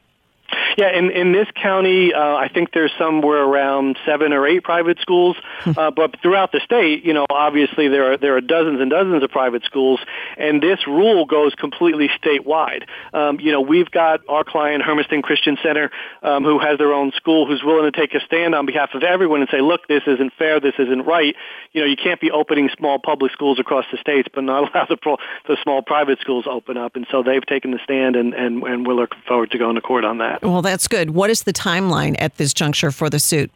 Yeah, 0.77 0.95
in, 0.95 1.09
in 1.09 1.31
this 1.31 1.47
county, 1.55 2.13
uh, 2.13 2.35
I 2.35 2.49
think 2.53 2.71
there's 2.71 2.91
somewhere 2.99 3.41
around 3.43 3.97
seven 4.05 4.31
or 4.31 4.45
eight 4.45 4.63
private 4.63 4.99
schools. 4.99 5.35
Uh, 5.77 5.91
but 5.91 6.19
throughout 6.21 6.51
the 6.51 6.61
state, 6.63 7.03
you 7.03 7.13
know, 7.13 7.25
obviously 7.29 7.87
there 7.87 8.13
are 8.13 8.17
there 8.17 8.35
are 8.37 8.41
dozens 8.41 8.79
and 8.79 8.89
dozens 8.89 9.21
of 9.21 9.29
private 9.29 9.63
schools, 9.63 9.99
and 10.37 10.61
this 10.63 10.87
rule 10.87 11.25
goes 11.25 11.53
completely 11.55 12.09
statewide. 12.23 12.83
Um, 13.13 13.39
you 13.39 13.51
know, 13.51 13.61
we've 13.61 13.91
got 13.91 14.21
our 14.29 14.43
client 14.43 14.81
Hermiston 14.81 15.21
Christian 15.21 15.57
Center, 15.61 15.91
um, 16.23 16.43
who 16.43 16.57
has 16.59 16.77
their 16.77 16.93
own 16.93 17.11
school, 17.11 17.45
who's 17.45 17.63
willing 17.63 17.91
to 17.91 17.97
take 17.97 18.13
a 18.13 18.21
stand 18.21 18.55
on 18.55 18.65
behalf 18.65 18.91
of 18.93 19.03
everyone 19.03 19.41
and 19.41 19.49
say, 19.51 19.61
look, 19.61 19.87
this 19.87 20.03
isn't 20.07 20.33
fair, 20.33 20.59
this 20.59 20.75
isn't 20.79 21.05
right. 21.05 21.35
You 21.73 21.81
know, 21.81 21.87
you 21.87 21.97
can't 21.97 22.21
be 22.21 22.31
opening 22.31 22.69
small 22.77 22.97
public 22.97 23.31
schools 23.33 23.59
across 23.59 23.85
the 23.91 23.97
states, 23.97 24.29
but 24.33 24.43
not 24.43 24.71
allow 24.73 24.85
the 24.85 24.97
pro- 24.97 25.17
the 25.47 25.57
small 25.63 25.81
private 25.81 26.19
schools 26.21 26.45
open 26.49 26.77
up. 26.77 26.95
And 26.95 27.05
so 27.11 27.23
they've 27.23 27.45
taken 27.45 27.71
the 27.71 27.79
stand, 27.83 28.15
and 28.15 28.33
and, 28.33 28.63
and 28.63 28.87
we're 28.87 28.93
looking 28.93 29.21
forward 29.27 29.51
to 29.51 29.57
going 29.57 29.75
to 29.75 29.81
court 29.81 30.05
on 30.05 30.19
that. 30.19 30.41
Well, 30.41 30.61
that's 30.67 30.87
good. 30.87 31.11
What 31.11 31.29
is 31.29 31.43
the 31.43 31.53
timeline 31.53 32.15
at 32.19 32.35
this 32.35 32.53
juncture 32.53 32.91
for 32.91 33.09
the 33.09 33.19
suit? 33.19 33.51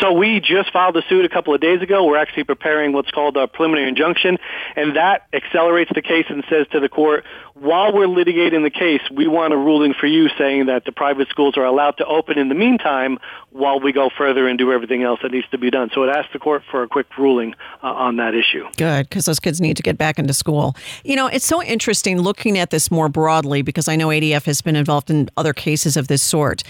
So 0.00 0.12
we 0.12 0.40
just 0.40 0.72
filed 0.72 0.94
the 0.94 1.02
suit 1.08 1.24
a 1.24 1.28
couple 1.28 1.54
of 1.54 1.60
days 1.60 1.82
ago. 1.82 2.04
We're 2.04 2.18
actually 2.18 2.44
preparing 2.44 2.92
what's 2.92 3.10
called 3.10 3.36
a 3.36 3.48
preliminary 3.48 3.88
injunction, 3.88 4.38
and 4.76 4.96
that 4.96 5.26
accelerates 5.32 5.90
the 5.94 6.02
case 6.02 6.26
and 6.28 6.44
says 6.48 6.66
to 6.72 6.80
the 6.80 6.88
court, 6.88 7.24
while 7.54 7.92
we're 7.92 8.06
litigating 8.06 8.62
the 8.62 8.70
case, 8.70 9.00
we 9.10 9.26
want 9.26 9.52
a 9.52 9.56
ruling 9.56 9.94
for 9.98 10.06
you 10.06 10.28
saying 10.38 10.66
that 10.66 10.84
the 10.84 10.92
private 10.92 11.28
schools 11.28 11.56
are 11.56 11.64
allowed 11.64 11.96
to 11.98 12.06
open 12.06 12.38
in 12.38 12.48
the 12.48 12.54
meantime 12.54 13.18
while 13.50 13.80
we 13.80 13.92
go 13.92 14.10
further 14.16 14.46
and 14.46 14.58
do 14.58 14.72
everything 14.72 15.02
else 15.02 15.18
that 15.22 15.32
needs 15.32 15.48
to 15.50 15.58
be 15.58 15.70
done. 15.70 15.90
So 15.92 16.04
it 16.04 16.08
asks 16.08 16.32
the 16.32 16.38
court 16.38 16.62
for 16.70 16.84
a 16.84 16.88
quick 16.88 17.06
ruling 17.18 17.54
uh, 17.82 17.86
on 17.88 18.16
that 18.16 18.34
issue. 18.34 18.64
Good, 18.76 19.08
because 19.08 19.24
those 19.24 19.40
kids 19.40 19.60
need 19.60 19.76
to 19.76 19.82
get 19.82 19.98
back 19.98 20.18
into 20.18 20.34
school. 20.34 20.76
You 21.04 21.16
know, 21.16 21.26
it's 21.26 21.44
so 21.44 21.62
interesting 21.62 22.20
looking 22.20 22.56
at 22.58 22.70
this 22.70 22.90
more 22.90 23.08
broadly 23.08 23.62
because 23.62 23.88
I 23.88 23.96
know 23.96 24.08
ADF 24.08 24.44
has 24.44 24.60
been 24.60 24.76
involved 24.76 25.10
in 25.10 25.28
other 25.36 25.52
cases 25.52 25.96
of 25.96 26.06
this 26.06 26.22
sort. 26.22 26.62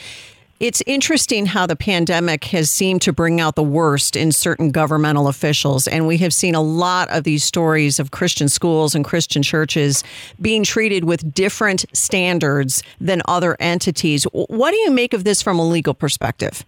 It's 0.60 0.82
interesting 0.86 1.46
how 1.46 1.66
the 1.66 1.76
pandemic 1.76 2.44
has 2.46 2.68
seemed 2.68 3.00
to 3.02 3.12
bring 3.12 3.40
out 3.40 3.54
the 3.54 3.62
worst 3.62 4.16
in 4.16 4.32
certain 4.32 4.70
governmental 4.70 5.28
officials. 5.28 5.86
And 5.86 6.06
we 6.06 6.18
have 6.18 6.34
seen 6.34 6.56
a 6.56 6.60
lot 6.60 7.08
of 7.10 7.22
these 7.22 7.44
stories 7.44 8.00
of 8.00 8.10
Christian 8.10 8.48
schools 8.48 8.94
and 8.94 9.04
Christian 9.04 9.44
churches 9.44 10.02
being 10.40 10.64
treated 10.64 11.04
with 11.04 11.32
different 11.32 11.84
standards 11.92 12.82
than 13.00 13.22
other 13.26 13.56
entities. 13.60 14.24
What 14.32 14.72
do 14.72 14.76
you 14.78 14.90
make 14.90 15.14
of 15.14 15.22
this 15.22 15.42
from 15.42 15.60
a 15.60 15.66
legal 15.66 15.94
perspective? 15.94 16.64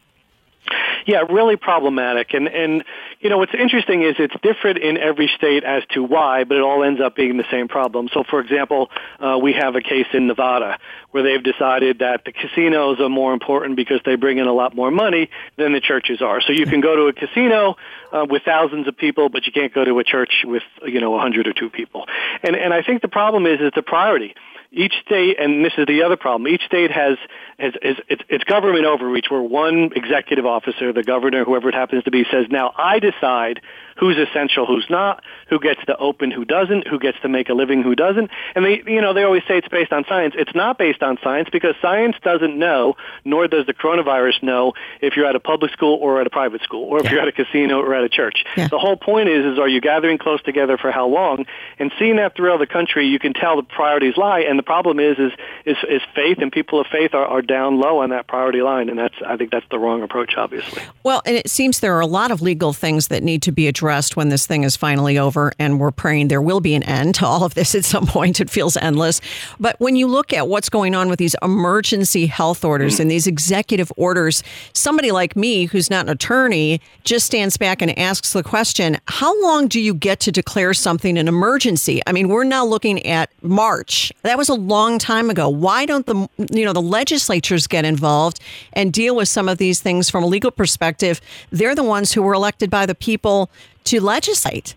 Yeah, 1.06 1.22
really 1.28 1.56
problematic. 1.56 2.32
And 2.32 2.46
and 2.46 2.84
you 3.20 3.28
know 3.28 3.36
what's 3.36 3.54
interesting 3.54 4.02
is 4.02 4.16
it's 4.18 4.34
different 4.42 4.78
in 4.78 4.96
every 4.96 5.30
state 5.36 5.62
as 5.62 5.82
to 5.90 6.02
why, 6.02 6.44
but 6.44 6.56
it 6.56 6.62
all 6.62 6.82
ends 6.82 7.00
up 7.02 7.14
being 7.14 7.36
the 7.36 7.44
same 7.50 7.68
problem. 7.68 8.08
So, 8.12 8.24
for 8.28 8.40
example, 8.40 8.90
uh, 9.18 9.38
we 9.40 9.52
have 9.52 9.76
a 9.76 9.82
case 9.82 10.06
in 10.14 10.26
Nevada 10.26 10.78
where 11.10 11.22
they've 11.22 11.42
decided 11.42 11.98
that 11.98 12.24
the 12.24 12.32
casinos 12.32 12.98
are 12.98 13.10
more 13.10 13.34
important 13.34 13.76
because 13.76 14.00
they 14.06 14.16
bring 14.16 14.38
in 14.38 14.46
a 14.46 14.52
lot 14.54 14.74
more 14.74 14.90
money 14.90 15.28
than 15.56 15.72
the 15.74 15.80
churches 15.80 16.22
are. 16.22 16.40
So 16.40 16.52
you 16.52 16.64
can 16.64 16.80
go 16.80 16.96
to 16.96 17.02
a 17.08 17.12
casino 17.12 17.76
uh, 18.10 18.24
with 18.28 18.42
thousands 18.44 18.88
of 18.88 18.96
people, 18.96 19.28
but 19.28 19.44
you 19.44 19.52
can't 19.52 19.74
go 19.74 19.84
to 19.84 19.98
a 19.98 20.04
church 20.04 20.44
with 20.44 20.62
you 20.86 21.00
know 21.00 21.14
a 21.14 21.20
hundred 21.20 21.46
or 21.46 21.52
two 21.52 21.68
people. 21.68 22.06
And 22.42 22.56
and 22.56 22.72
I 22.72 22.82
think 22.82 23.02
the 23.02 23.08
problem 23.08 23.44
is 23.44 23.58
it's 23.60 23.76
a 23.76 23.82
priority 23.82 24.34
each 24.72 24.94
state, 25.04 25.40
and 25.40 25.64
this 25.64 25.72
is 25.76 25.86
the 25.86 26.02
other 26.02 26.16
problem, 26.16 26.46
each 26.46 26.62
state 26.62 26.90
has, 26.90 27.18
has, 27.58 27.72
has 27.82 27.96
it's, 28.08 28.22
it's 28.28 28.44
government 28.44 28.86
overreach. 28.86 29.26
Where 29.28 29.42
one 29.42 29.90
executive 29.96 30.46
officer, 30.46 30.92
the 30.92 31.02
governor, 31.02 31.44
whoever 31.44 31.68
it 31.68 31.74
happens 31.74 32.04
to 32.04 32.10
be, 32.10 32.24
says, 32.30 32.46
now 32.50 32.72
I 32.76 33.00
decide 33.00 33.60
who's 34.00 34.16
essential, 34.16 34.64
who's 34.64 34.86
not, 34.88 35.22
who 35.50 35.60
gets 35.60 35.84
to 35.84 35.94
open, 35.98 36.30
who 36.30 36.46
doesn't, 36.46 36.86
who 36.88 36.98
gets 36.98 37.20
to 37.20 37.28
make 37.28 37.50
a 37.50 37.52
living, 37.52 37.82
who 37.82 37.94
doesn't. 37.94 38.30
And 38.54 38.64
they, 38.64 38.82
you 38.86 39.02
know, 39.02 39.12
they 39.12 39.24
always 39.24 39.42
say 39.46 39.58
it's 39.58 39.68
based 39.68 39.92
on 39.92 40.06
science. 40.08 40.34
It's 40.38 40.54
not 40.54 40.78
based 40.78 41.02
on 41.02 41.18
science 41.22 41.50
because 41.52 41.74
science 41.82 42.16
doesn't 42.22 42.58
know, 42.58 42.96
nor 43.26 43.46
does 43.46 43.66
the 43.66 43.74
coronavirus 43.74 44.42
know 44.42 44.72
if 45.02 45.16
you're 45.16 45.26
at 45.26 45.36
a 45.36 45.40
public 45.40 45.70
school 45.72 45.98
or 46.00 46.18
at 46.18 46.26
a 46.26 46.30
private 46.30 46.62
school, 46.62 46.84
or 46.84 46.98
if 47.00 47.04
Yeah. 47.04 47.10
you're 47.12 47.20
at 47.20 47.28
a 47.28 47.32
casino 47.32 47.78
or 47.78 47.94
at 47.94 48.02
a 48.02 48.08
church. 48.08 48.42
Yeah. 48.56 48.68
The 48.68 48.78
whole 48.78 48.96
point 48.96 49.28
is, 49.28 49.44
is 49.44 49.58
are 49.58 49.68
you 49.68 49.82
gathering 49.82 50.16
close 50.16 50.40
together 50.42 50.78
for 50.78 50.90
how 50.90 51.06
long? 51.06 51.44
And 51.78 51.92
seeing 51.98 52.16
that 52.16 52.34
throughout 52.34 52.58
the 52.60 52.66
country, 52.66 53.06
you 53.06 53.18
can 53.18 53.34
tell 53.34 53.56
the 53.56 53.64
priorities 53.64 54.16
lie. 54.16 54.40
And 54.40 54.58
the 54.58 54.62
problem 54.62 54.98
is, 54.98 55.18
is, 55.18 55.32
is, 55.66 55.76
is 55.86 56.00
faith 56.14 56.38
and 56.38 56.50
people 56.50 56.80
of 56.80 56.86
faith 56.86 57.12
are, 57.12 57.26
are 57.26 57.42
down 57.42 57.78
low 57.78 57.98
on 57.98 58.10
that 58.10 58.26
priority 58.28 58.62
line. 58.62 58.88
And 58.88 58.98
that's, 58.98 59.16
I 59.26 59.36
think 59.36 59.50
that's 59.50 59.66
the 59.70 59.78
wrong 59.78 60.02
approach, 60.02 60.36
obviously. 60.38 60.82
Well, 61.02 61.20
and 61.26 61.36
it 61.36 61.50
seems 61.50 61.80
there 61.80 61.96
are 61.98 62.00
a 62.00 62.06
lot 62.06 62.30
of 62.30 62.40
legal 62.40 62.72
things 62.72 63.08
that 63.08 63.22
need 63.22 63.42
to 63.42 63.52
be 63.52 63.68
addressed 63.68 63.89
when 64.16 64.28
this 64.28 64.46
thing 64.46 64.64
is 64.64 64.76
finally 64.76 65.18
over, 65.18 65.52
and 65.58 65.80
we're 65.80 65.90
praying 65.90 66.28
there 66.28 66.42
will 66.42 66.60
be 66.60 66.74
an 66.74 66.82
end 66.84 67.14
to 67.16 67.26
all 67.26 67.44
of 67.44 67.54
this 67.54 67.74
at 67.80 67.84
some 67.84 68.06
point. 68.06 68.40
It 68.40 68.50
feels 68.50 68.76
endless. 68.76 69.20
But 69.58 69.78
when 69.80 69.96
you 69.96 70.06
look 70.06 70.32
at 70.32 70.48
what's 70.48 70.68
going 70.68 70.94
on 70.94 71.08
with 71.08 71.18
these 71.18 71.36
emergency 71.42 72.26
health 72.26 72.64
orders 72.64 73.00
and 73.00 73.10
these 73.10 73.26
executive 73.26 73.92
orders, 73.96 74.42
somebody 74.72 75.10
like 75.10 75.36
me, 75.36 75.66
who's 75.66 75.90
not 75.90 76.06
an 76.06 76.10
attorney, 76.10 76.80
just 77.04 77.26
stands 77.26 77.56
back 77.56 77.82
and 77.82 77.96
asks 77.98 78.32
the 78.32 78.42
question 78.42 78.98
how 79.06 79.40
long 79.42 79.68
do 79.68 79.80
you 79.80 79.94
get 79.94 80.20
to 80.20 80.32
declare 80.32 80.74
something 80.74 81.18
an 81.18 81.28
emergency? 81.28 82.00
I 82.06 82.12
mean, 82.12 82.28
we're 82.28 82.44
now 82.44 82.64
looking 82.64 83.04
at 83.06 83.30
March. 83.42 84.12
That 84.22 84.38
was 84.38 84.48
a 84.48 84.54
long 84.54 84.98
time 84.98 85.30
ago. 85.30 85.48
Why 85.48 85.86
don't 85.86 86.06
the 86.06 86.28
you 86.52 86.64
know 86.64 86.72
the 86.72 86.82
legislatures 86.82 87.66
get 87.66 87.84
involved 87.84 88.40
and 88.72 88.92
deal 88.92 89.16
with 89.16 89.28
some 89.28 89.48
of 89.48 89.58
these 89.58 89.80
things 89.80 90.10
from 90.10 90.24
a 90.24 90.26
legal 90.26 90.50
perspective? 90.50 91.20
They're 91.50 91.74
the 91.74 91.84
ones 91.84 92.12
who 92.12 92.22
were 92.22 92.34
elected 92.34 92.70
by 92.70 92.86
the 92.86 92.94
people 92.94 93.50
to 93.84 94.00
legislate. 94.00 94.74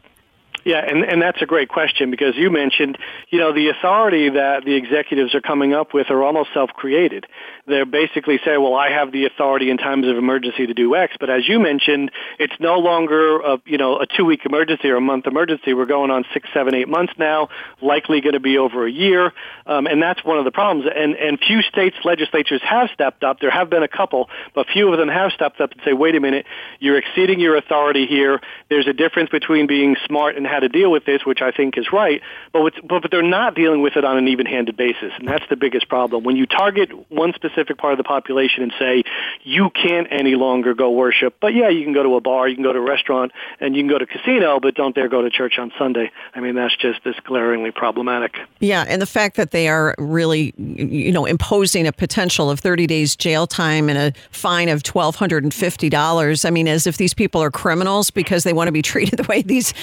Yeah, 0.65 0.77
and, 0.77 1.03
and 1.03 1.21
that's 1.21 1.41
a 1.41 1.45
great 1.45 1.67
question 1.67 2.09
because 2.09 2.35
you 2.37 2.49
mentioned, 2.49 2.97
you 3.29 3.39
know, 3.39 3.53
the 3.53 3.67
authority 3.67 4.29
that 4.29 4.63
the 4.63 4.75
executives 4.75 5.35
are 5.35 5.41
coming 5.41 5.73
up 5.73 5.93
with 5.93 6.09
are 6.09 6.23
almost 6.23 6.51
self-created. 6.53 7.25
They're 7.67 7.85
basically 7.85 8.39
saying, 8.45 8.61
well, 8.61 8.75
I 8.75 8.89
have 8.89 9.11
the 9.11 9.25
authority 9.25 9.69
in 9.69 9.77
times 9.77 10.07
of 10.07 10.17
emergency 10.17 10.67
to 10.67 10.73
do 10.73 10.95
X, 10.95 11.15
but 11.19 11.29
as 11.29 11.47
you 11.47 11.59
mentioned, 11.59 12.11
it's 12.39 12.53
no 12.59 12.79
longer, 12.79 13.39
a, 13.41 13.61
you 13.65 13.77
know, 13.77 13.99
a 13.99 14.05
two-week 14.05 14.45
emergency 14.45 14.89
or 14.89 14.95
a 14.95 15.01
month 15.01 15.27
emergency. 15.27 15.73
We're 15.73 15.85
going 15.85 16.11
on 16.11 16.23
six, 16.33 16.47
seven, 16.53 16.75
eight 16.75 16.87
months 16.87 17.13
now, 17.17 17.49
likely 17.81 18.21
going 18.21 18.33
to 18.33 18.39
be 18.39 18.57
over 18.57 18.87
a 18.87 18.91
year, 18.91 19.33
um, 19.65 19.85
and 19.85 20.01
that's 20.01 20.23
one 20.23 20.37
of 20.37 20.45
the 20.45 20.51
problems. 20.51 20.89
And, 20.93 21.15
and 21.15 21.39
few 21.39 21.61
states' 21.61 21.97
legislatures 22.05 22.61
have 22.63 22.89
stepped 22.93 23.23
up. 23.23 23.39
There 23.39 23.51
have 23.51 23.69
been 23.69 23.83
a 23.83 23.87
couple, 23.87 24.29
but 24.55 24.67
few 24.71 24.91
of 24.91 24.97
them 24.97 25.09
have 25.09 25.31
stepped 25.33 25.59
up 25.59 25.71
and 25.71 25.81
say, 25.83 25.93
wait 25.93 26.15
a 26.15 26.21
minute, 26.21 26.45
you're 26.79 26.97
exceeding 26.97 27.39
your 27.41 27.57
authority 27.57 28.07
here. 28.07 28.39
There's 28.69 28.87
a 28.87 28.93
difference 28.93 29.29
between 29.29 29.67
being 29.67 29.97
smart 30.05 30.37
and 30.37 30.52
how 30.53 30.59
to 30.59 30.69
deal 30.69 30.91
with 30.91 31.05
this, 31.05 31.25
which 31.25 31.41
I 31.41 31.51
think 31.51 31.77
is 31.77 31.87
right, 31.91 32.21
but, 32.51 32.73
but, 32.87 33.01
but 33.01 33.11
they're 33.11 33.23
not 33.23 33.55
dealing 33.55 33.81
with 33.81 33.95
it 33.95 34.05
on 34.05 34.17
an 34.17 34.27
even-handed 34.27 34.77
basis, 34.77 35.11
and 35.17 35.27
that's 35.27 35.45
the 35.49 35.55
biggest 35.55 35.89
problem. 35.89 36.23
When 36.23 36.35
you 36.35 36.45
target 36.45 36.89
one 37.11 37.33
specific 37.33 37.77
part 37.77 37.93
of 37.93 37.97
the 37.97 38.03
population 38.03 38.63
and 38.63 38.73
say, 38.77 39.03
you 39.43 39.69
can't 39.71 40.07
any 40.11 40.35
longer 40.35 40.73
go 40.73 40.91
worship, 40.91 41.35
but 41.41 41.53
yeah, 41.55 41.69
you 41.69 41.83
can 41.83 41.93
go 41.93 42.03
to 42.03 42.15
a 42.15 42.21
bar, 42.21 42.47
you 42.47 42.55
can 42.55 42.63
go 42.63 42.71
to 42.71 42.79
a 42.79 42.81
restaurant, 42.81 43.31
and 43.59 43.75
you 43.75 43.81
can 43.81 43.89
go 43.89 43.97
to 43.97 44.05
a 44.05 44.07
casino, 44.07 44.59
but 44.59 44.75
don't 44.75 44.93
dare 44.93 45.09
go 45.09 45.21
to 45.21 45.29
church 45.29 45.57
on 45.57 45.71
Sunday. 45.77 46.11
I 46.35 46.39
mean, 46.39 46.55
that's 46.55 46.75
just 46.75 47.03
this 47.03 47.15
glaringly 47.23 47.71
problematic. 47.71 48.37
Yeah, 48.59 48.85
and 48.87 49.01
the 49.01 49.07
fact 49.07 49.35
that 49.37 49.51
they 49.51 49.67
are 49.67 49.95
really, 49.97 50.53
you 50.57 51.11
know, 51.11 51.25
imposing 51.25 51.87
a 51.87 51.91
potential 51.91 52.49
of 52.49 52.59
30 52.59 52.85
days 52.87 53.15
jail 53.15 53.47
time 53.47 53.89
and 53.89 53.97
a 53.97 54.13
fine 54.31 54.69
of 54.69 54.83
$1,250. 54.83 56.45
I 56.45 56.49
mean, 56.49 56.67
as 56.67 56.85
if 56.85 56.97
these 56.97 57.13
people 57.13 57.41
are 57.41 57.51
criminals 57.51 58.11
because 58.11 58.43
they 58.43 58.53
want 58.53 58.67
to 58.67 58.71
be 58.71 58.81
treated 58.93 59.17
the 59.17 59.23
way 59.23 59.41
these 59.41 59.73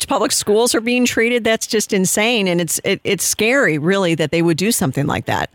exempt 0.00 0.08
public 0.08 0.32
schools 0.32 0.74
are 0.74 0.80
being 0.80 1.04
treated. 1.04 1.44
That's 1.44 1.66
just 1.66 1.92
insane, 1.92 2.48
and 2.48 2.60
it's 2.60 2.80
it, 2.84 3.00
it's 3.04 3.24
scary, 3.24 3.78
really, 3.78 4.14
that 4.16 4.30
they 4.30 4.42
would 4.42 4.56
do 4.56 4.72
something 4.72 5.06
like 5.06 5.26
that. 5.26 5.50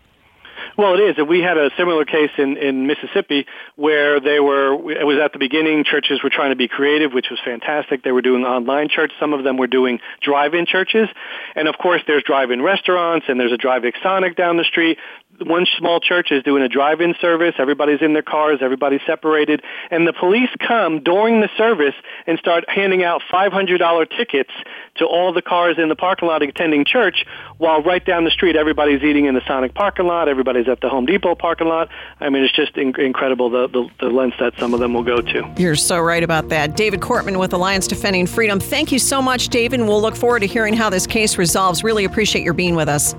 Well, 0.77 0.95
it 0.95 1.17
is. 1.17 1.25
We 1.25 1.39
had 1.39 1.57
a 1.57 1.69
similar 1.77 2.03
case 2.03 2.31
in, 2.37 2.57
in 2.57 2.85
Mississippi 2.85 3.45
where 3.77 4.19
they 4.19 4.41
were, 4.41 4.73
it 4.91 5.05
was 5.05 5.19
at 5.23 5.31
the 5.31 5.39
beginning, 5.39 5.85
churches 5.85 6.19
were 6.21 6.29
trying 6.29 6.49
to 6.49 6.57
be 6.57 6.67
creative, 6.67 7.13
which 7.13 7.27
was 7.31 7.39
fantastic. 7.45 8.03
They 8.03 8.11
were 8.11 8.21
doing 8.21 8.43
online 8.43 8.89
church. 8.89 9.13
Some 9.17 9.31
of 9.31 9.45
them 9.45 9.55
were 9.55 9.67
doing 9.67 10.01
drive-in 10.21 10.65
churches. 10.65 11.07
And 11.55 11.69
of 11.69 11.77
course, 11.77 12.01
there's 12.07 12.23
drive-in 12.23 12.61
restaurants 12.61 13.27
and 13.29 13.39
there's 13.39 13.53
a 13.53 13.57
drive-in 13.57 13.93
Sonic 14.03 14.35
down 14.35 14.57
the 14.57 14.65
street. 14.65 14.97
One 15.41 15.65
small 15.77 15.99
church 15.99 16.31
is 16.31 16.43
doing 16.43 16.63
a 16.63 16.69
drive-in 16.69 17.15
service. 17.19 17.55
Everybody's 17.57 18.01
in 18.01 18.13
their 18.13 18.21
cars. 18.21 18.59
Everybody's 18.61 19.01
separated. 19.05 19.61
And 19.91 20.07
the 20.07 20.13
police 20.13 20.49
come 20.65 21.03
during 21.03 21.41
the 21.41 21.49
service 21.57 21.95
and 22.25 22.39
start 22.39 22.65
handing 22.69 23.03
out 23.03 23.21
$500 23.31 24.17
tickets 24.17 24.51
to 24.95 25.05
all 25.05 25.33
the 25.33 25.41
cars 25.41 25.77
in 25.77 25.89
the 25.89 25.95
parking 25.95 26.27
lot 26.27 26.41
attending 26.41 26.85
church 26.85 27.25
while 27.57 27.81
right 27.81 28.05
down 28.05 28.23
the 28.23 28.31
street 28.31 28.55
everybody's 28.55 29.03
eating 29.03 29.25
in 29.25 29.35
the 29.35 29.41
Sonic 29.47 29.73
parking 29.73 30.07
lot. 30.07 30.29
Everybody's 30.29 30.67
at 30.67 30.81
the 30.81 30.89
Home 30.89 31.05
Depot 31.05 31.35
parking 31.35 31.67
lot. 31.67 31.89
I 32.19 32.29
mean, 32.29 32.43
it's 32.43 32.55
just 32.55 32.77
in- 32.77 32.99
incredible 32.99 33.49
the, 33.49 33.67
the, 33.67 33.89
the 33.99 34.09
lengths 34.09 34.37
that 34.39 34.53
some 34.57 34.73
of 34.73 34.79
them 34.79 34.93
will 34.93 35.03
go 35.03 35.21
to. 35.21 35.53
You're 35.57 35.75
so 35.75 35.99
right 35.99 36.23
about 36.23 36.49
that. 36.49 36.75
David 36.75 37.01
Cortman 37.01 37.39
with 37.39 37.53
Alliance 37.53 37.87
Defending 37.87 38.27
Freedom. 38.27 38.59
Thank 38.59 38.91
you 38.91 38.99
so 38.99 39.21
much, 39.21 39.49
David. 39.49 39.81
We'll 39.81 40.01
look 40.01 40.15
forward 40.15 40.41
to 40.41 40.47
hearing 40.47 40.73
how 40.73 40.89
this 40.89 41.05
case 41.05 41.37
resolves. 41.37 41.83
Really 41.83 42.05
appreciate 42.05 42.43
your 42.43 42.53
being 42.53 42.75
with 42.75 42.87
us. 42.87 43.15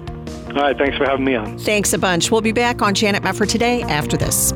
All 0.57 0.63
right, 0.63 0.79
thanks 0.79 0.97
for 0.97 1.05
having 1.05 1.25
me 1.25 1.35
on. 1.35 1.59
Thanks 1.59 1.93
a 1.93 1.99
bunch. 1.99 2.31
We'll 2.31 2.41
be 2.41 2.53
back 2.53 2.81
on 2.81 2.95
Janet 2.95 3.23
Mefford 3.23 3.51
today 3.51 3.83
after 3.83 4.17
this. 4.17 4.55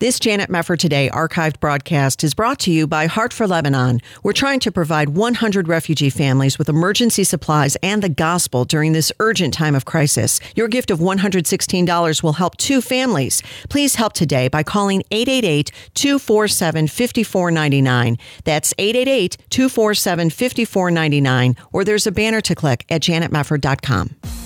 This 0.00 0.18
Janet 0.18 0.48
Mefford 0.48 0.78
Today 0.78 1.10
archived 1.12 1.60
broadcast 1.60 2.24
is 2.24 2.32
brought 2.32 2.58
to 2.60 2.70
you 2.70 2.86
by 2.86 3.04
Heart 3.04 3.34
for 3.34 3.46
Lebanon. 3.46 4.00
We're 4.22 4.32
trying 4.32 4.58
to 4.60 4.72
provide 4.72 5.10
100 5.10 5.68
refugee 5.68 6.08
families 6.08 6.58
with 6.58 6.70
emergency 6.70 7.22
supplies 7.22 7.76
and 7.82 8.02
the 8.02 8.08
gospel 8.08 8.64
during 8.64 8.94
this 8.94 9.12
urgent 9.20 9.52
time 9.52 9.74
of 9.74 9.84
crisis. 9.84 10.40
Your 10.56 10.68
gift 10.68 10.90
of 10.90 11.00
$116 11.00 12.22
will 12.22 12.32
help 12.32 12.56
two 12.56 12.80
families. 12.80 13.42
Please 13.68 13.96
help 13.96 14.14
today 14.14 14.48
by 14.48 14.62
calling 14.62 15.02
888 15.10 15.70
247 15.92 16.88
5499. 16.88 18.16
That's 18.44 18.72
888 18.78 19.36
247 19.50 20.30
5499, 20.30 21.56
or 21.74 21.84
there's 21.84 22.06
a 22.06 22.12
banner 22.12 22.40
to 22.40 22.54
click 22.54 22.86
at 22.88 23.02
janetmefford.com. 23.02 24.39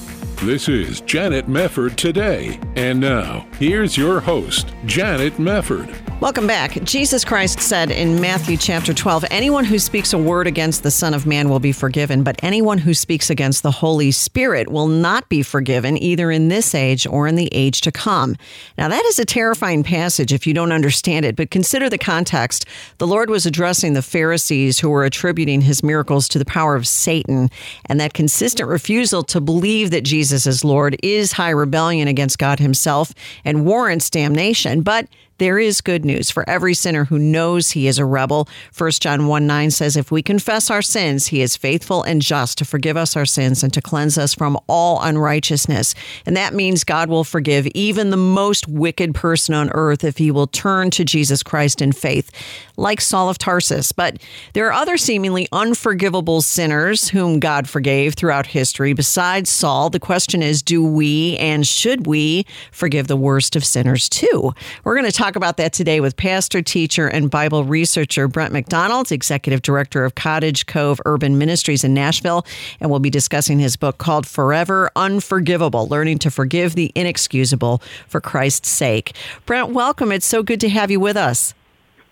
This 0.44 0.68
is 0.68 1.00
Janet 1.00 1.46
Mefford 1.46 1.96
today. 1.96 2.60
And 2.76 3.00
now, 3.00 3.46
here's 3.58 3.96
your 3.96 4.20
host, 4.20 4.74
Janet 4.84 5.38
Mefford. 5.38 6.04
Welcome 6.20 6.46
back. 6.46 6.82
Jesus 6.84 7.24
Christ 7.24 7.60
said 7.60 7.90
in 7.90 8.20
Matthew 8.20 8.56
chapter 8.56 8.94
12 8.94 9.26
Anyone 9.30 9.64
who 9.64 9.78
speaks 9.78 10.12
a 10.12 10.18
word 10.18 10.46
against 10.46 10.82
the 10.82 10.90
Son 10.90 11.12
of 11.12 11.26
Man 11.26 11.48
will 11.48 11.60
be 11.60 11.72
forgiven, 11.72 12.22
but 12.22 12.38
anyone 12.42 12.78
who 12.78 12.94
speaks 12.94 13.30
against 13.30 13.62
the 13.62 13.70
Holy 13.70 14.10
Spirit 14.10 14.70
will 14.70 14.86
not 14.86 15.28
be 15.28 15.42
forgiven, 15.42 15.98
either 15.98 16.30
in 16.30 16.48
this 16.48 16.74
age 16.74 17.06
or 17.06 17.26
in 17.26 17.34
the 17.34 17.48
age 17.52 17.80
to 17.82 17.92
come. 17.92 18.36
Now, 18.78 18.88
that 18.88 19.04
is 19.04 19.18
a 19.18 19.24
terrifying 19.24 19.82
passage 19.82 20.32
if 20.32 20.46
you 20.46 20.54
don't 20.54 20.72
understand 20.72 21.26
it, 21.26 21.36
but 21.36 21.50
consider 21.50 21.90
the 21.90 21.98
context. 21.98 22.64
The 22.98 23.06
Lord 23.06 23.28
was 23.28 23.44
addressing 23.44 23.92
the 23.92 24.00
Pharisees 24.00 24.78
who 24.78 24.90
were 24.90 25.04
attributing 25.04 25.60
his 25.62 25.82
miracles 25.82 26.26
to 26.28 26.38
the 26.38 26.46
power 26.46 26.74
of 26.74 26.86
Satan, 26.86 27.50
and 27.86 28.00
that 28.00 28.14
consistent 28.14 28.68
refusal 28.68 29.24
to 29.24 29.40
believe 29.40 29.90
that 29.90 30.04
Jesus 30.04 30.33
is 30.34 30.64
Lord 30.64 30.96
is 31.02 31.32
high 31.32 31.50
rebellion 31.50 32.08
against 32.08 32.38
God 32.38 32.58
himself 32.58 33.14
and 33.44 33.64
warrants 33.64 34.10
damnation. 34.10 34.82
But 34.82 35.08
there 35.38 35.58
is 35.58 35.80
good 35.80 36.04
news 36.04 36.30
for 36.30 36.48
every 36.48 36.74
sinner 36.74 37.04
who 37.04 37.18
knows 37.18 37.70
he 37.70 37.86
is 37.86 37.98
a 37.98 38.04
rebel. 38.04 38.48
1 38.76 38.90
John 38.92 39.26
1 39.26 39.46
9 39.46 39.70
says, 39.70 39.96
If 39.96 40.10
we 40.10 40.22
confess 40.22 40.70
our 40.70 40.82
sins, 40.82 41.28
he 41.28 41.42
is 41.42 41.56
faithful 41.56 42.02
and 42.02 42.22
just 42.22 42.58
to 42.58 42.64
forgive 42.64 42.96
us 42.96 43.16
our 43.16 43.26
sins 43.26 43.62
and 43.62 43.72
to 43.72 43.82
cleanse 43.82 44.16
us 44.16 44.34
from 44.34 44.58
all 44.68 45.00
unrighteousness. 45.02 45.94
And 46.26 46.36
that 46.36 46.54
means 46.54 46.84
God 46.84 47.08
will 47.08 47.24
forgive 47.24 47.66
even 47.74 48.10
the 48.10 48.16
most 48.16 48.68
wicked 48.68 49.14
person 49.14 49.54
on 49.54 49.70
earth 49.70 50.04
if 50.04 50.18
he 50.18 50.30
will 50.30 50.46
turn 50.46 50.90
to 50.90 51.04
Jesus 51.04 51.42
Christ 51.42 51.82
in 51.82 51.92
faith, 51.92 52.30
like 52.76 53.00
Saul 53.00 53.28
of 53.28 53.38
Tarsus. 53.38 53.92
But 53.92 54.18
there 54.52 54.66
are 54.66 54.72
other 54.72 54.96
seemingly 54.96 55.48
unforgivable 55.52 56.42
sinners 56.42 57.08
whom 57.08 57.40
God 57.40 57.68
forgave 57.68 58.14
throughout 58.14 58.46
history 58.46 58.92
besides 58.92 59.50
Saul. 59.50 59.90
The 59.90 60.00
question 60.00 60.42
is, 60.42 60.62
do 60.62 60.84
we 60.84 61.36
and 61.38 61.66
should 61.66 62.06
we 62.06 62.46
forgive 62.70 63.08
the 63.08 63.16
worst 63.16 63.56
of 63.56 63.64
sinners 63.64 64.08
too? 64.08 64.52
We're 64.84 64.94
going 64.94 65.10
to 65.10 65.12
talk 65.12 65.23
about 65.36 65.56
that 65.56 65.72
today 65.72 66.00
with 66.00 66.16
pastor, 66.16 66.60
teacher, 66.60 67.08
and 67.08 67.30
Bible 67.30 67.64
researcher 67.64 68.28
Brent 68.28 68.52
McDonald, 68.52 69.10
executive 69.10 69.62
director 69.62 70.04
of 70.04 70.14
Cottage 70.14 70.66
Cove 70.66 71.00
Urban 71.06 71.38
Ministries 71.38 71.82
in 71.82 71.94
Nashville. 71.94 72.46
And 72.78 72.90
we'll 72.90 73.00
be 73.00 73.10
discussing 73.10 73.58
his 73.58 73.76
book 73.76 73.96
called 73.98 74.26
Forever 74.26 74.90
Unforgivable 74.94 75.88
Learning 75.88 76.18
to 76.18 76.30
Forgive 76.30 76.74
the 76.74 76.92
Inexcusable 76.94 77.80
for 78.06 78.20
Christ's 78.20 78.68
Sake. 78.68 79.14
Brent, 79.46 79.70
welcome. 79.70 80.12
It's 80.12 80.26
so 80.26 80.42
good 80.42 80.60
to 80.60 80.68
have 80.68 80.90
you 80.90 81.00
with 81.00 81.16
us. 81.16 81.54